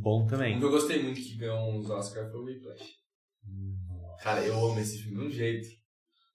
[0.00, 0.58] Bom Um também.
[0.58, 2.82] que eu gostei muito que ganhou uns Oscar foi o Whiplash.
[4.22, 5.68] Cara, eu amo esse filme de um jeito.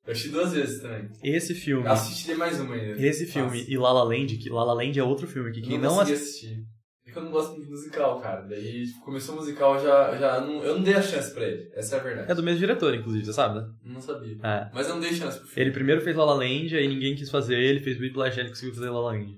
[0.05, 1.09] Eu assisti duas vezes também.
[1.24, 3.01] Esse filme, Eu assisti mais uma ainda.
[3.05, 5.70] esse filme e La La Land, que La La Land é outro filme que Nossa,
[5.72, 6.49] quem não não consegui assistiu...
[6.49, 6.74] assistir.
[7.05, 8.41] É que eu não gosto muito de musical, cara.
[8.47, 11.70] Daí tipo, começou o musical, já, já não, eu não dei a chance pra ele.
[11.74, 12.32] Essa é a verdade.
[12.32, 13.68] É do mesmo diretor, inclusive, você sabe, né?
[13.84, 14.38] Não sabia.
[14.43, 14.70] É.
[14.74, 15.61] Mas eu não dei chance pro filme.
[15.61, 18.74] Ele primeiro fez La La Land, aí ninguém quis fazer, ele fez Whiplash, ele conseguiu
[18.76, 19.38] fazer La La Land.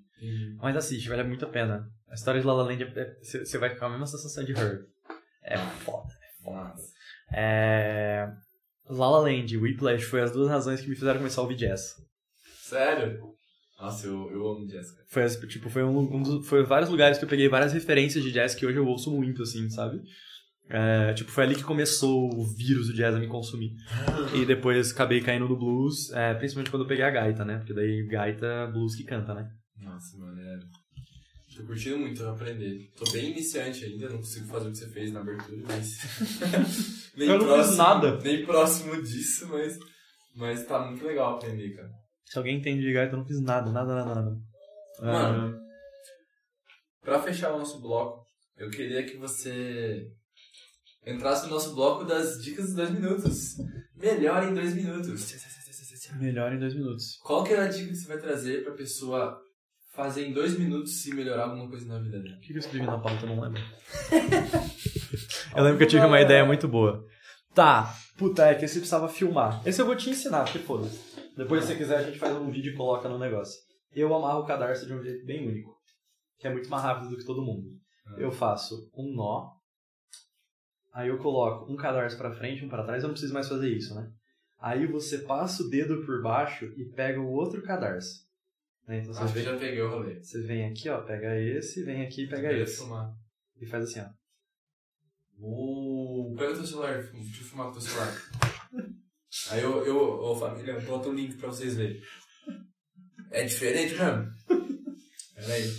[0.61, 1.87] Mas assiste, vale muito a pena.
[2.09, 4.07] A história de La La Land, é- é- você você vai ficar com a mesma
[4.07, 4.85] sensação de Her.
[5.43, 6.13] É foda.
[6.43, 6.87] Nossa.
[7.33, 8.27] É...
[8.89, 11.55] La La Land e Whiplash foi as duas razões que me fizeram começar a ouvir
[11.55, 11.95] jazz.
[12.61, 13.19] Sério?
[13.79, 15.03] Nossa, eu, eu amo Jessica.
[15.07, 18.23] Foi, as- tipo, foi, um, um dos- foi vários lugares que eu peguei várias referências
[18.23, 20.01] de jazz que hoje eu ouço muito, assim, sabe?
[20.69, 23.73] É, tipo, foi ali que começou o vírus do jazz a me consumir.
[24.33, 27.57] E depois acabei caindo no blues, é, principalmente quando eu peguei a gaita, né?
[27.57, 29.51] Porque daí gaita, blues que canta, né?
[29.77, 30.59] Nossa, mano, é...
[31.55, 32.91] Tô curtindo muito aprender.
[32.97, 35.97] Tô bem iniciante ainda, não consigo fazer o que você fez na abertura, mas...
[37.15, 38.17] nem Eu não fiz nada.
[38.17, 39.77] Nem próximo disso, mas...
[40.35, 41.89] Mas tá muito legal aprender, cara.
[42.25, 44.37] Se alguém entende de gaita, eu não fiz nada, nada, nada, nada.
[44.99, 45.57] Mano.
[47.01, 48.25] Pra fechar o nosso bloco,
[48.57, 50.11] eu queria que você
[51.05, 53.55] entrasse no nosso bloco das dicas dos dois minutos.
[53.95, 55.33] Melhor em dois minutos.
[56.19, 57.17] Melhor em dois minutos.
[57.23, 59.41] Qual que é a dica que você vai trazer pra pessoa
[59.95, 62.35] fazer em dois minutos se melhorar alguma coisa na vida dela?
[62.35, 63.25] O que eu escrevi na pauta?
[63.25, 63.61] Eu não lembro.
[65.55, 67.05] eu lembro que eu tive uma ideia muito boa.
[67.53, 69.65] Tá, puta, é que esse precisava filmar.
[69.65, 70.99] Esse eu vou te ensinar, porque foda-se.
[71.37, 73.59] Depois, se você quiser, a gente faz um vídeo e coloca no negócio.
[73.93, 75.73] Eu amarro o cadarço de um jeito bem único.
[76.37, 77.67] Que é muito mais rápido do que todo mundo.
[78.17, 79.49] Eu faço um nó.
[80.93, 83.03] Aí eu coloco um cadarço pra frente, um pra trás.
[83.03, 84.09] Eu não preciso mais fazer isso, né?
[84.59, 88.24] Aí você passa o dedo por baixo e pega o outro cadarço.
[88.87, 88.99] Né?
[88.99, 90.21] Então Acho que já peguei o rolê.
[90.21, 92.77] você vem aqui, ó, pega esse, vem aqui e pega esse.
[92.77, 93.11] filmar.
[93.59, 94.09] E faz assim, ó.
[95.37, 98.13] Uh, pega o teu celular, deixa eu filmar com o teu celular.
[99.51, 101.99] Aí eu, eu, ô família, boto o link pra vocês verem.
[103.31, 104.31] É diferente mesmo?
[105.35, 105.69] Pera aí.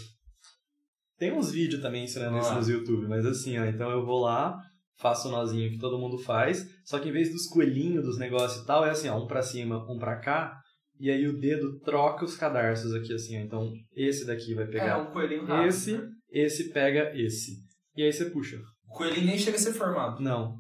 [1.18, 4.60] Tem uns vídeos também ensinando isso nos YouTube, mas assim, ó, então eu vou lá,
[4.98, 8.62] faço o nozinho que todo mundo faz, só que em vez dos coelhinhos, dos negócios
[8.62, 10.60] e tal, é assim, ó, um pra cima, um pra cá,
[11.00, 13.40] e aí o dedo troca os cadarços aqui assim, ó.
[13.42, 15.68] Então esse daqui vai É, pegar um coelhinho rápido.
[15.68, 16.08] esse, né?
[16.30, 17.52] esse pega esse.
[17.96, 18.58] E aí você puxa.
[18.88, 20.22] O coelhinho nem chega a ser formado.
[20.22, 20.56] Não.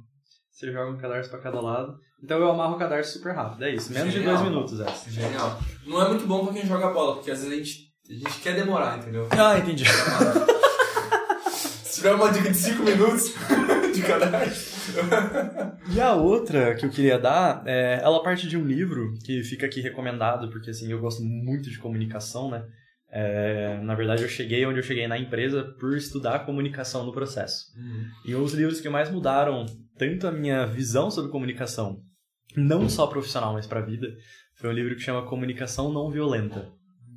[0.50, 1.94] Você joga um cadarço pra cada lado.
[2.22, 3.92] Então eu amarro o cadarço super rápido, é isso.
[3.92, 4.36] Menos de Genial.
[4.38, 5.10] dois minutos essa.
[5.10, 5.60] Genial.
[5.86, 8.40] Não é muito bom pra quem joga bola, porque às vezes a gente, a gente
[8.40, 9.28] quer demorar, entendeu?
[9.32, 9.84] Ah, entendi.
[11.52, 13.34] Se tiver uma dica de 5 minutos
[13.96, 15.02] de cadastro.
[15.94, 19.66] E a outra que eu queria dar, é, ela parte de um livro que fica
[19.66, 22.64] aqui recomendado, porque assim, eu gosto muito de comunicação, né?
[23.08, 27.66] É, na verdade, eu cheguei onde eu cheguei na empresa por estudar comunicação no processo.
[28.24, 29.64] E um dos livros que mais mudaram
[29.96, 32.00] tanto a minha visão sobre comunicação,
[32.56, 34.08] não só profissional, mas para a vida,
[34.56, 36.68] foi um livro que chama Comunicação Não Violenta,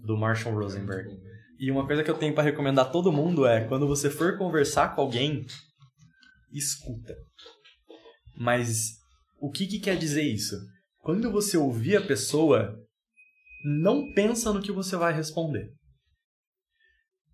[0.05, 1.09] do Marshall Rosenberg.
[1.59, 4.37] E uma coisa que eu tenho para recomendar a todo mundo é, quando você for
[4.37, 5.45] conversar com alguém,
[6.51, 7.15] escuta.
[8.37, 8.97] Mas
[9.39, 10.55] o que, que quer dizer isso?
[10.99, 12.75] Quando você ouvir a pessoa,
[13.63, 15.71] não pensa no que você vai responder.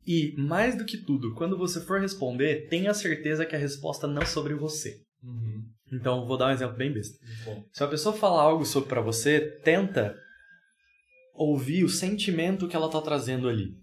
[0.05, 4.21] E, mais do que tudo, quando você for responder, tenha certeza que a resposta não
[4.21, 5.01] é sobre você.
[5.23, 5.63] Uhum.
[5.91, 7.17] Então, vou dar um exemplo bem besta.
[7.43, 7.63] Bom.
[7.73, 10.15] Se a pessoa falar algo sobre para você, tenta
[11.33, 13.73] ouvir o sentimento que ela tá trazendo ali.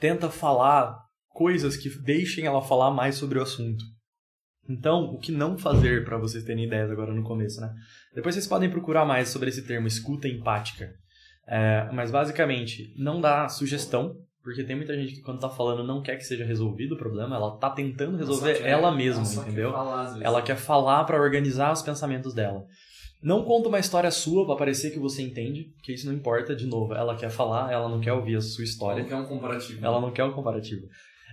[0.00, 3.84] Tenta falar coisas que deixem ela falar mais sobre o assunto.
[4.68, 7.72] Então, o que não fazer para vocês terem ideias agora no começo, né?
[8.14, 10.90] Depois vocês podem procurar mais sobre esse termo escuta empática.
[11.48, 16.02] É, mas basicamente, não dá sugestão, porque tem muita gente que quando tá falando não
[16.02, 19.40] quer que seja resolvido o problema, ela tá tentando resolver Só quer- ela mesma, quer
[19.50, 19.72] entendeu?
[19.72, 20.22] falar, às vezes.
[20.24, 22.64] Ela quer falar para organizar os pensamentos dela.
[23.22, 26.66] Não conta uma história sua para parecer que você entende, porque isso não importa, de
[26.66, 26.94] novo.
[26.94, 29.02] Ela quer falar, ela não quer ouvir a sua história.
[29.02, 29.84] Não quer um comparativo.
[29.84, 30.86] Ela não quer um comparativo.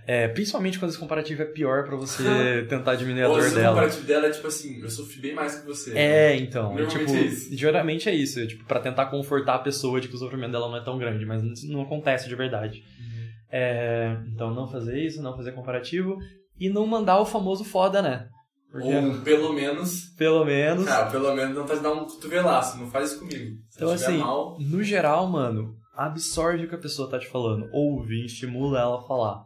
[0.06, 2.22] É, principalmente quando esse comparativo é pior para você
[2.68, 3.68] tentar diminuir a dor se o dela.
[3.74, 5.96] comparativo dela é tipo assim, eu sofri bem mais que você.
[5.96, 6.74] É, então.
[6.74, 7.56] Normalmente tipo, é isso.
[7.56, 8.46] geralmente é isso.
[8.46, 11.24] Tipo, pra tentar confortar a pessoa de que o sofrimento dela não é tão grande,
[11.24, 12.82] mas não acontece de verdade.
[13.00, 13.24] Uhum.
[13.50, 16.18] É, então, não fazer isso, não fazer comparativo
[16.58, 18.28] e não mandar o famoso foda, né?
[18.70, 20.06] Porque, Ou pelo menos.
[20.18, 20.84] pelo menos.
[20.84, 23.56] Cara, pelo menos não tá te dar um cotovelaço, não faz isso comigo.
[23.70, 24.58] Se Então, assim, mal.
[24.60, 27.68] no geral, mano, absorve o que a pessoa tá te falando.
[27.72, 29.44] Ouve, estimula ela a falar.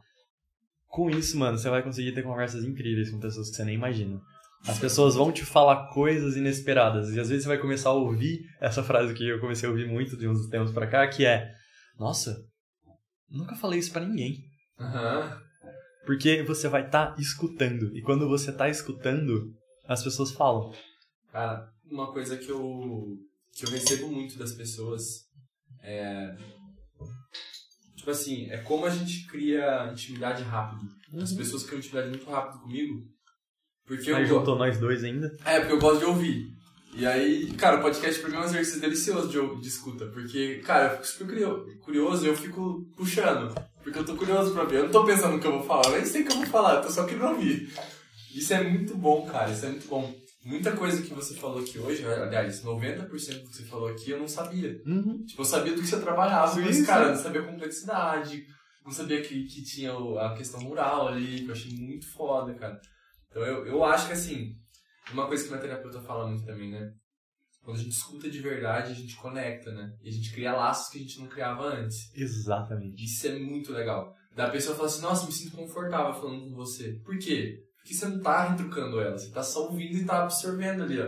[0.89, 4.21] Com isso, mano, você vai conseguir ter conversas incríveis com pessoas que você nem imagina.
[4.67, 7.11] As pessoas vão te falar coisas inesperadas.
[7.11, 9.87] E às vezes você vai começar a ouvir essa frase que eu comecei a ouvir
[9.87, 11.55] muito de uns tempos pra cá, que é:
[11.99, 12.45] Nossa,
[13.31, 14.45] nunca falei isso pra ninguém.
[14.81, 15.41] Aham.
[16.07, 17.95] Porque você vai estar escutando.
[17.97, 19.53] E quando você tá escutando,
[19.87, 20.73] as pessoas falam.
[21.31, 23.19] Cara, uma coisa que eu,
[23.53, 25.29] que eu recebo muito das pessoas
[25.83, 26.35] é.
[27.99, 30.89] Tipo assim, é como a gente cria intimidade rápido.
[31.21, 33.03] As pessoas criam intimidade muito rápido comigo.
[33.87, 35.31] Porque eu, Mas go- juntou nós dois ainda.
[35.45, 36.47] É, porque eu gosto de ouvir.
[36.95, 40.07] E aí, cara, o podcast pra mim é um exercício delicioso de, de escuta.
[40.07, 43.55] Porque, cara, eu fico super curio- curioso e eu fico puxando.
[43.83, 44.79] Porque eu tô curioso pra ver.
[44.79, 46.37] Eu não tô pensando no que eu vou falar, eu nem sei o que eu
[46.39, 47.73] vou falar, eu tô só querendo ouvir.
[48.35, 50.15] Isso é muito bom, cara, isso é muito bom.
[50.45, 54.19] Muita coisa que você falou aqui hoje, aliás, 90% do que você falou aqui eu
[54.19, 54.81] não sabia.
[54.87, 55.25] Uhum.
[55.25, 58.47] Tipo, eu sabia do que você trabalhava, Sim, mas, cara, eu não sabia a complexidade,
[58.85, 62.81] não sabia que, que tinha a questão moral ali, que eu achei muito foda, cara.
[63.29, 64.55] Então eu, eu acho que, assim,
[65.13, 66.93] uma coisa que minha terapeuta fala muito também, né?
[67.63, 69.93] Quando a gente escuta de verdade, a gente conecta, né?
[70.03, 72.11] E a gente cria laços que a gente não criava antes.
[72.15, 73.05] Exatamente.
[73.05, 74.15] Isso é muito legal.
[74.35, 76.93] Da pessoa falar assim, nossa, me sinto confortável falando com você.
[77.05, 77.63] Por quê?
[77.89, 81.07] Porque você não tá retrucando ela, você tá só ouvindo e tá absorvendo ali, ó.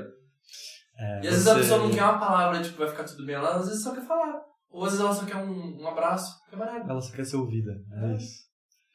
[0.98, 3.34] É, E às vezes a pessoa não quer uma palavra, tipo, vai ficar tudo bem.
[3.34, 4.40] Ela às vezes só quer falar.
[4.70, 6.34] Ou às vezes ela só quer um, um abraço.
[6.48, 6.90] Que é barato.
[6.90, 7.70] Ela só quer ser ouvida.
[7.92, 8.32] É isso.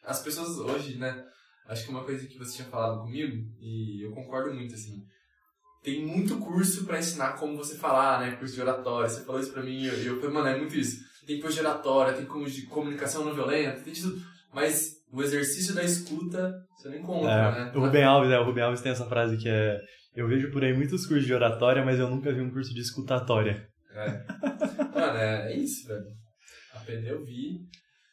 [0.04, 1.24] As pessoas hoje, né?
[1.68, 5.04] Acho que uma coisa que você tinha falado comigo, e eu concordo muito, assim.
[5.84, 8.36] Tem muito curso pra ensinar como você falar, né?
[8.38, 9.08] Curso de oratória.
[9.08, 10.98] Você falou isso pra mim e eu, eu falei, mano, é muito isso.
[11.28, 14.20] tem coisa de oratória, tem como de comunicação não violenta, tem tudo.
[14.52, 17.72] Mas o exercício da escuta, você não encontra, É, né?
[17.76, 19.80] o Rubem Alves, é, o Rubem Alves tem essa frase que é
[20.16, 22.80] eu vejo por aí muitos cursos de oratória, mas eu nunca vi um curso de
[22.82, 23.68] escutatória.
[23.94, 24.08] É.
[24.94, 26.06] Mano, é, é isso, velho.
[26.74, 27.60] Aprender a ouvir.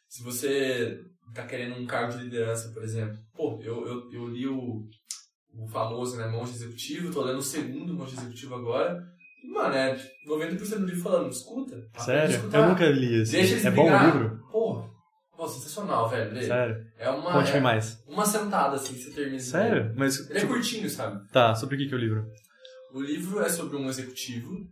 [0.09, 0.99] Se você
[1.33, 4.83] tá querendo um cargo de liderança, por exemplo, pô, eu, eu, eu li o,
[5.55, 9.01] o famoso, né, Monge Executivo, tô lendo o segundo Monge Executivo agora.
[9.53, 9.95] Mano, é
[10.27, 11.77] 90% do livro falando, escuta.
[11.99, 12.35] Sério?
[12.51, 13.31] Eu nunca li esse.
[13.33, 14.05] Deixa eles É bom o brigar.
[14.15, 14.32] livro?
[15.43, 16.33] Pô, sensacional, velho.
[16.33, 16.43] Lê.
[16.43, 16.85] Sério?
[16.97, 18.01] É uma, Conte-me é mais.
[18.07, 19.39] uma sentada, assim, que você termina.
[19.39, 19.93] Sério?
[19.95, 21.27] Mas, Ele é tipo, curtinho, sabe?
[21.31, 22.25] tá, sobre o que que é o livro?
[22.93, 24.65] O livro é sobre um executivo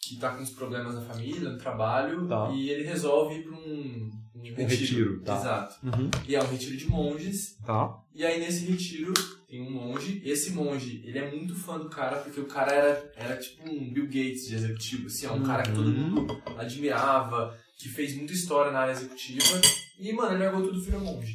[0.00, 2.50] que tá com uns problemas na família, no trabalho, Tá.
[2.52, 4.66] e ele resolve ir pra um, um retiro.
[4.68, 5.36] retiro, tá.
[5.38, 5.86] Exato.
[5.86, 6.10] Uhum.
[6.26, 7.94] E é um retiro de monges, Tá.
[8.14, 9.12] e aí nesse retiro
[9.46, 13.12] tem um monge, esse monge, ele é muito fã do cara, porque o cara era,
[13.16, 16.10] era tipo um Bill Gates de executivo, assim, é um cara que todo Uhum.
[16.10, 19.44] mundo admirava, que fez muita história na área executiva,
[19.98, 21.32] e, mano, ele largou tudo e virou monge.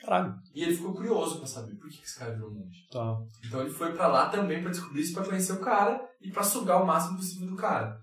[0.00, 0.34] Caralho.
[0.54, 2.86] E ele ficou curioso pra saber por que esse cara virou monge.
[2.90, 3.16] Tá.
[3.46, 6.42] Então ele foi pra lá também pra descobrir isso, pra conhecer o cara e pra
[6.42, 7.98] sugar o máximo possível do cara.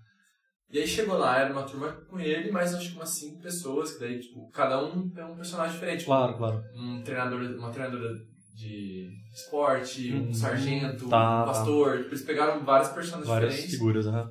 [0.70, 3.92] E aí chegou lá, era uma turma com ele, mas acho que umas cinco pessoas,
[3.92, 6.04] que daí, tipo, cada um é um personagem diferente.
[6.06, 6.62] Claro, claro.
[6.74, 8.08] Um treinador, uma treinadora
[8.56, 10.34] de esporte, um Uhum.
[10.34, 11.98] sargento, Tá, um pastor.
[11.98, 13.76] Tipo, Eles pegaram várias personagens Várias diferentes.
[13.78, 14.26] figuras, né?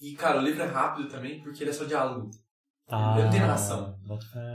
[0.00, 2.30] E, cara, o livro é rápido também, porque ele é só diálogo.
[2.88, 3.14] Tá.
[3.16, 3.94] Ele não tem narração.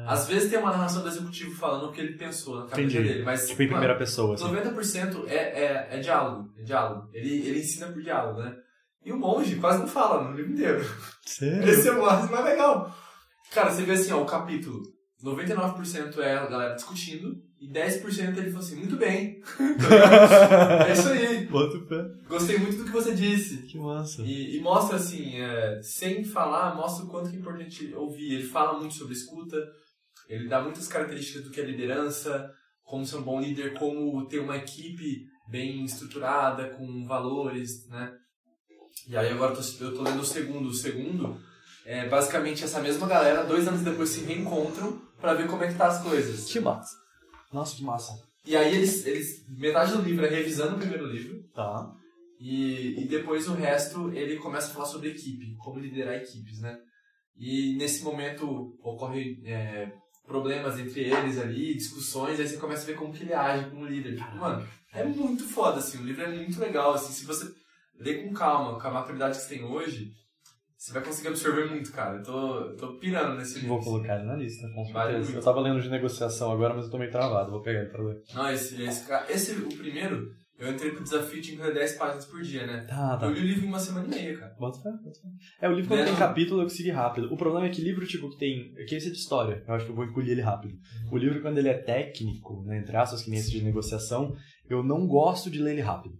[0.07, 3.07] Às vezes tem uma narração do executivo falando o que ele pensou na cabeça Entendi.
[3.07, 3.47] dele, mas...
[3.47, 4.45] Tipo em primeira pessoa, assim.
[4.45, 6.51] 90% é, é, é diálogo.
[6.57, 7.09] É diálogo.
[7.13, 8.55] Ele, ele ensina por diálogo, né?
[9.05, 10.83] E o monge quase não fala no livro inteiro.
[11.25, 11.69] Sério?
[11.69, 12.91] Esse é o mais mais legal.
[13.53, 14.81] Cara, você vê assim, ó, o capítulo.
[15.23, 19.41] 99% é a galera discutindo e 10% ele falou assim, muito bem.
[20.85, 21.45] é isso aí.
[21.45, 22.05] Bota fé.
[22.27, 23.59] Gostei muito do que você disse.
[23.63, 24.21] Que massa.
[24.21, 28.33] E, e mostra assim, é, sem falar, mostra o quanto que é importante ouvir.
[28.33, 29.55] Ele fala muito sobre escuta,
[30.27, 32.51] ele dá muitas características do que é liderança,
[32.83, 38.11] como ser um bom líder, como ter uma equipe bem estruturada, com valores, né?
[39.07, 40.67] E aí agora eu tô, eu tô lendo o segundo.
[40.67, 41.39] O segundo
[41.85, 45.77] é basicamente essa mesma galera, dois anos depois se reencontram pra ver como é que
[45.77, 46.51] tá as coisas.
[46.51, 47.02] Que massa.
[47.53, 48.13] Nossa, que massa.
[48.45, 51.93] E aí eles, eles metade do livro é revisando o primeiro livro, Tá.
[52.39, 56.77] e, e depois o resto ele começa a falar sobre equipe, como liderar equipes, né?
[57.37, 59.91] E nesse momento ocorre é,
[60.25, 63.85] problemas entre eles ali, discussões, aí você começa a ver como que ele age como
[63.85, 64.17] líder.
[64.17, 67.49] Tipo, mano, é muito foda, assim, o livro é muito legal, assim, se você
[67.99, 70.11] ler com calma, com a maturidade que você tem hoje,
[70.83, 72.17] você vai conseguir absorver muito, cara.
[72.17, 73.69] Eu tô, eu tô pirando nesse livro.
[73.69, 75.23] Vou colocar ele na lista, com Vale certeza.
[75.31, 75.37] muito.
[75.39, 77.51] Eu tava lendo de negociação agora, mas eu tô meio travado.
[77.51, 78.21] Vou pegar ele pra ler.
[78.33, 80.29] Não, esse, esse, cara- esse, o primeiro,
[80.59, 82.85] eu entrei pro desafio de ler 10 páginas por dia, né?
[82.85, 83.27] Tá, tá.
[83.27, 84.53] Eu li o livro em uma semana e meia, cara.
[84.59, 85.27] Bota fé, bota fé.
[85.61, 86.19] É, o livro quando Né, tem não?
[86.19, 87.33] capítulo eu consegui rápido.
[87.33, 88.73] O problema é que livro, tipo, que tem...
[88.85, 89.63] Que esse é de história.
[89.65, 90.73] Eu acho que eu vou encolher ele rápido.
[91.09, 94.35] O livro, quando ele é técnico, né, entre aspas, que nem esse de negociação,
[94.69, 96.15] eu não gosto de ler ele rápido.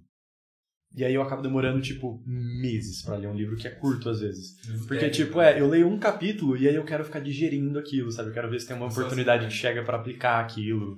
[0.95, 4.19] E aí eu acabo demorando, tipo, meses pra ler um livro que é curto, às
[4.19, 4.55] vezes.
[4.87, 8.29] Porque, tipo, é, eu leio um capítulo e aí eu quero ficar digerindo aquilo, sabe?
[8.29, 10.95] Eu quero ver se tem uma oportunidade assim, que chega pra aplicar aquilo.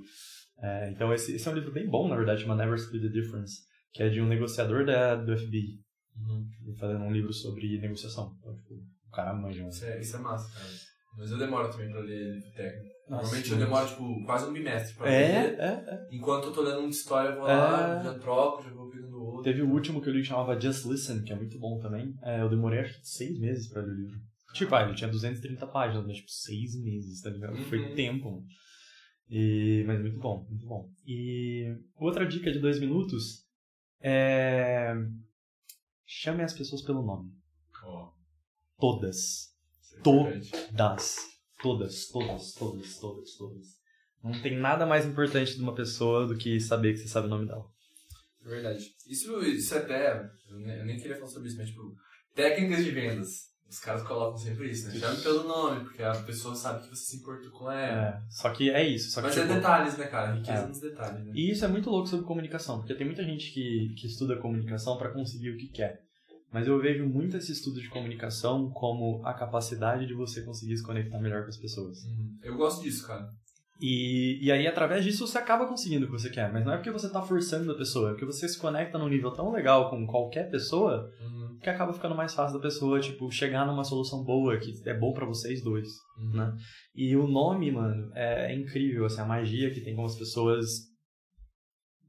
[0.62, 3.08] É, então, esse, esse é um livro bem bom, na verdade, chama Never Split the
[3.08, 3.60] Difference,
[3.92, 5.80] que é de um negociador da, do FBI,
[6.18, 6.46] Uhum.
[6.78, 8.34] fazendo um livro sobre negociação.
[8.38, 9.62] Então, tipo, o cara manja.
[9.62, 9.68] né?
[9.68, 10.66] Isso é, isso é massa, cara.
[11.18, 12.94] Mas eu demoro também pra ler livro técnico.
[13.08, 15.58] Normalmente eu demoro, tipo, quase um bimestre pra É, ler.
[15.58, 16.08] é, é.
[16.10, 18.04] Enquanto eu tô lendo um de história, eu vou lá, É.
[18.04, 18.85] já troco, já vou.
[19.46, 22.12] Teve o último que eu li que chamava Just Listen, que é muito bom também.
[22.20, 24.20] É, eu demorei acho que seis meses pra ler o livro.
[24.52, 27.56] Tipo, ah, ele tinha 230 páginas, mas tipo, seis meses, tá ligado?
[27.56, 27.64] Uhum.
[27.66, 28.44] Foi tempo.
[29.30, 30.90] E, mas muito bom, muito bom.
[31.06, 33.46] E outra dica de dois minutos
[34.00, 34.92] é.
[36.04, 37.30] Chame as pessoas pelo nome.
[37.84, 38.10] Ó,
[38.80, 39.54] Todas.
[39.96, 40.22] é Tô.
[40.22, 40.72] importante.
[40.72, 41.18] Das.
[41.62, 43.66] Todas, todas, todas, todas, todas.
[44.24, 47.30] Não tem nada mais importante de uma pessoa do que saber que você sabe o
[47.30, 47.75] nome dela.
[48.46, 48.84] É verdade.
[49.06, 50.30] Isso, isso é até.
[50.48, 51.94] Eu nem, eu nem queria falar sobre isso, mas, tipo,
[52.34, 53.56] técnicas de vendas.
[53.68, 54.94] Os caras colocam sempre isso, né?
[54.94, 58.08] Chame pelo nome, porque a pessoa sabe que você se importou com ela.
[58.08, 59.10] É, só que é isso.
[59.10, 60.34] Só que, Mas tipo, é detalhes, né, cara?
[60.34, 60.66] Riqueza É.
[60.68, 61.32] nos detalhes, né?
[61.34, 64.96] E isso é muito louco sobre comunicação, porque tem muita gente que, que estuda comunicação
[64.96, 66.00] para conseguir o que quer.
[66.52, 70.84] Mas eu vejo muito esse estudo de comunicação como a capacidade de você conseguir se
[70.84, 72.04] conectar melhor com as pessoas.
[72.04, 72.38] Uhum.
[72.44, 73.28] Eu gosto disso, cara.
[73.80, 76.50] E, e aí, através disso, você acaba conseguindo o que você quer.
[76.52, 79.08] Mas não é porque você tá forçando a pessoa, é porque você se conecta num
[79.08, 81.58] nível tão legal com qualquer pessoa Uhum.
[81.60, 85.12] que acaba ficando mais fácil da pessoa, tipo, chegar numa solução boa, que é bom
[85.12, 85.88] pra vocês dois.
[86.18, 86.32] Uhum.
[86.36, 86.52] né?
[86.94, 90.66] E o nome, mano, é, é incrível, assim, a magia que tem como as pessoas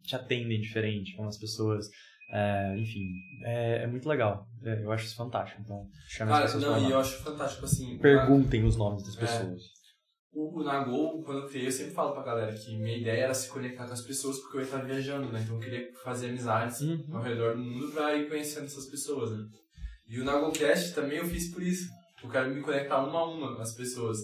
[0.04, 1.88] te atendem diferente, como as pessoas
[2.30, 3.10] É, enfim,
[3.46, 4.46] é, é, muito legal.
[4.62, 5.62] É, eu acho isso fantástico.
[5.62, 7.98] Então, chame Cara, as pessoas não, e eu acho fantástico, assim...
[8.00, 9.20] Perguntem os nomes das É.
[9.22, 9.62] pessoas.
[10.40, 13.50] O, Nagol, quando eu criei, eu sempre falo pra galera que minha ideia era se
[13.50, 15.42] conectar com as pessoas porque eu ia estar viajando, né?
[15.44, 17.06] Então eu queria fazer amizades Uhum.
[17.12, 19.44] ao redor do mundo pra ir conhecendo essas pessoas, né?
[20.08, 21.90] E o Nagolcast também eu fiz por isso.
[22.24, 24.18] Eu quero me conectar uma a uma com as pessoas.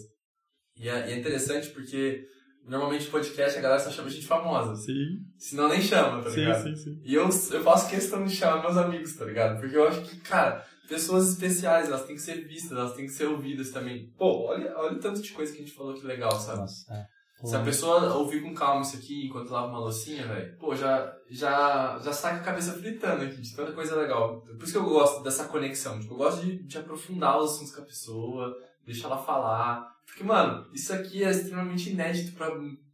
[0.77, 2.23] E é, e é interessante porque
[2.65, 4.75] normalmente podcast a galera só chama gente famosa.
[4.75, 6.63] Sim, Senão nem chama, tá sim, ligado?
[6.63, 7.01] sim, sim.
[7.03, 9.59] E eu, eu faço questão de chamar meus amigos, tá ligado?
[9.59, 13.11] Porque eu acho que, cara, pessoas especiais, elas têm que ser vistas, elas têm que
[13.11, 14.11] ser ouvidas também.
[14.17, 16.59] Pô, olha, olha o tanto de coisa que a gente falou que legal, sabe?
[16.59, 17.05] Nossa, é.
[17.45, 21.13] Se a pessoa ouvir com calma isso aqui enquanto lava uma loucinha, velho, pô, já,
[21.29, 24.39] já, já sai com a cabeça fritando aqui, de tanta coisa legal.
[24.41, 27.75] Por isso que eu gosto dessa conexão, tipo, eu gosto de, de aprofundar os assuntos
[27.75, 28.55] com a pessoa,
[28.85, 29.85] deixar ela falar.
[30.05, 32.49] Porque, mano, isso aqui é extremamente inédito pra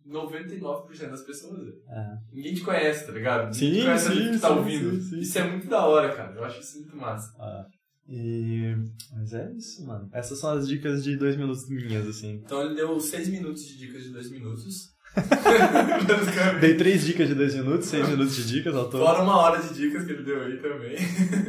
[0.08, 1.68] 99% das pessoas.
[1.88, 2.18] É.
[2.34, 3.54] Ninguém te conhece, tá ligado?
[3.54, 4.92] Sim, Ninguém te conhece a gente sim, que tá sim, ouvindo.
[4.96, 5.20] sim, sim.
[5.20, 6.36] Isso é muito da hora, cara.
[6.36, 7.32] Eu acho isso muito massa.
[7.40, 7.66] Ah,
[8.10, 8.76] e...
[9.16, 10.10] Mas é isso, mano.
[10.12, 12.42] Essas são as dicas de dois minutos minhas, assim.
[12.44, 14.98] Então ele deu 6 minutos de dicas de 2 minutos.
[16.62, 19.04] Dei três dicas de dois minutos, seis minutos de dicas ao todo.
[19.04, 20.96] Fora uma hora de dicas que ele deu aí também.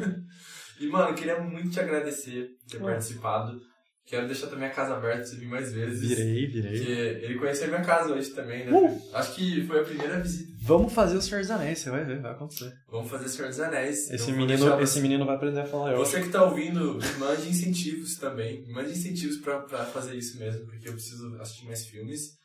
[0.81, 2.93] e, mano, eu queria muito te agradecer por ter Ué.
[2.93, 3.61] participado.
[4.07, 6.09] Quero deixar também a casa aberta pra você vir mais vezes.
[6.09, 6.79] Virei, virei.
[6.79, 6.93] Porque
[7.25, 8.73] ele conheceu minha casa hoje também, né?
[8.73, 9.01] Uh!
[9.15, 10.51] Acho que foi a primeira visita.
[10.63, 12.73] Vamos fazer o Senhor dos Anéis, você vai ver, vai acontecer.
[12.89, 14.11] Vamos fazer Senhor dos Anéis.
[14.11, 15.99] Esse menino, deixar esse menino vai aprender a falar eu.
[15.99, 18.67] Você que tá ouvindo, me mande incentivos também.
[18.67, 22.41] Me mande incentivos pra, pra fazer isso mesmo, porque eu preciso assistir mais filmes.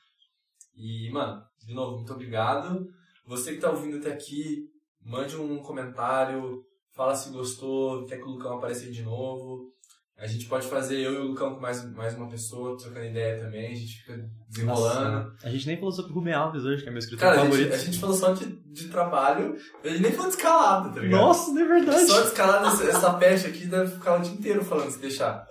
[0.77, 2.87] E, mano, de novo, muito obrigado.
[3.25, 4.67] Você que tá ouvindo até aqui,
[5.03, 6.63] mande um comentário,
[6.93, 9.73] fala se gostou, quer que o Lucão apareça de novo.
[10.17, 13.37] A gente pode fazer eu e o Lucão com mais, mais uma pessoa, trocando ideia
[13.43, 15.29] também, a gente fica desenrolando.
[15.29, 17.43] Nossa, a gente nem falou sobre Rubem Alves hoje, que é meu escritor Cara, a
[17.43, 17.65] favorito.
[17.71, 21.01] gente, a gente falou só de, de trabalho, a gente nem falou de escalada, tá
[21.01, 21.19] ligado?
[21.19, 22.07] Nossa, não é verdade.
[22.07, 25.45] Só de escalada, essa, essa peste aqui deve ficar o dia inteiro falando se deixar.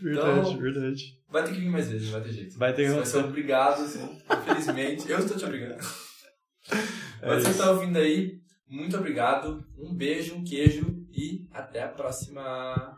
[0.00, 1.02] Verdade, Então- verdade.
[1.28, 2.58] Vai ter que vir mais vezes, não vai ter jeito.
[2.58, 5.10] Vai ter que vai ser obrigado, assim, infelizmente.
[5.10, 5.78] Eu estou te obrigando.
[7.22, 7.62] É Mas você que isso.
[7.62, 9.64] tá ouvindo aí, muito obrigado.
[9.78, 12.94] Um beijo, um queijo e até a próxima.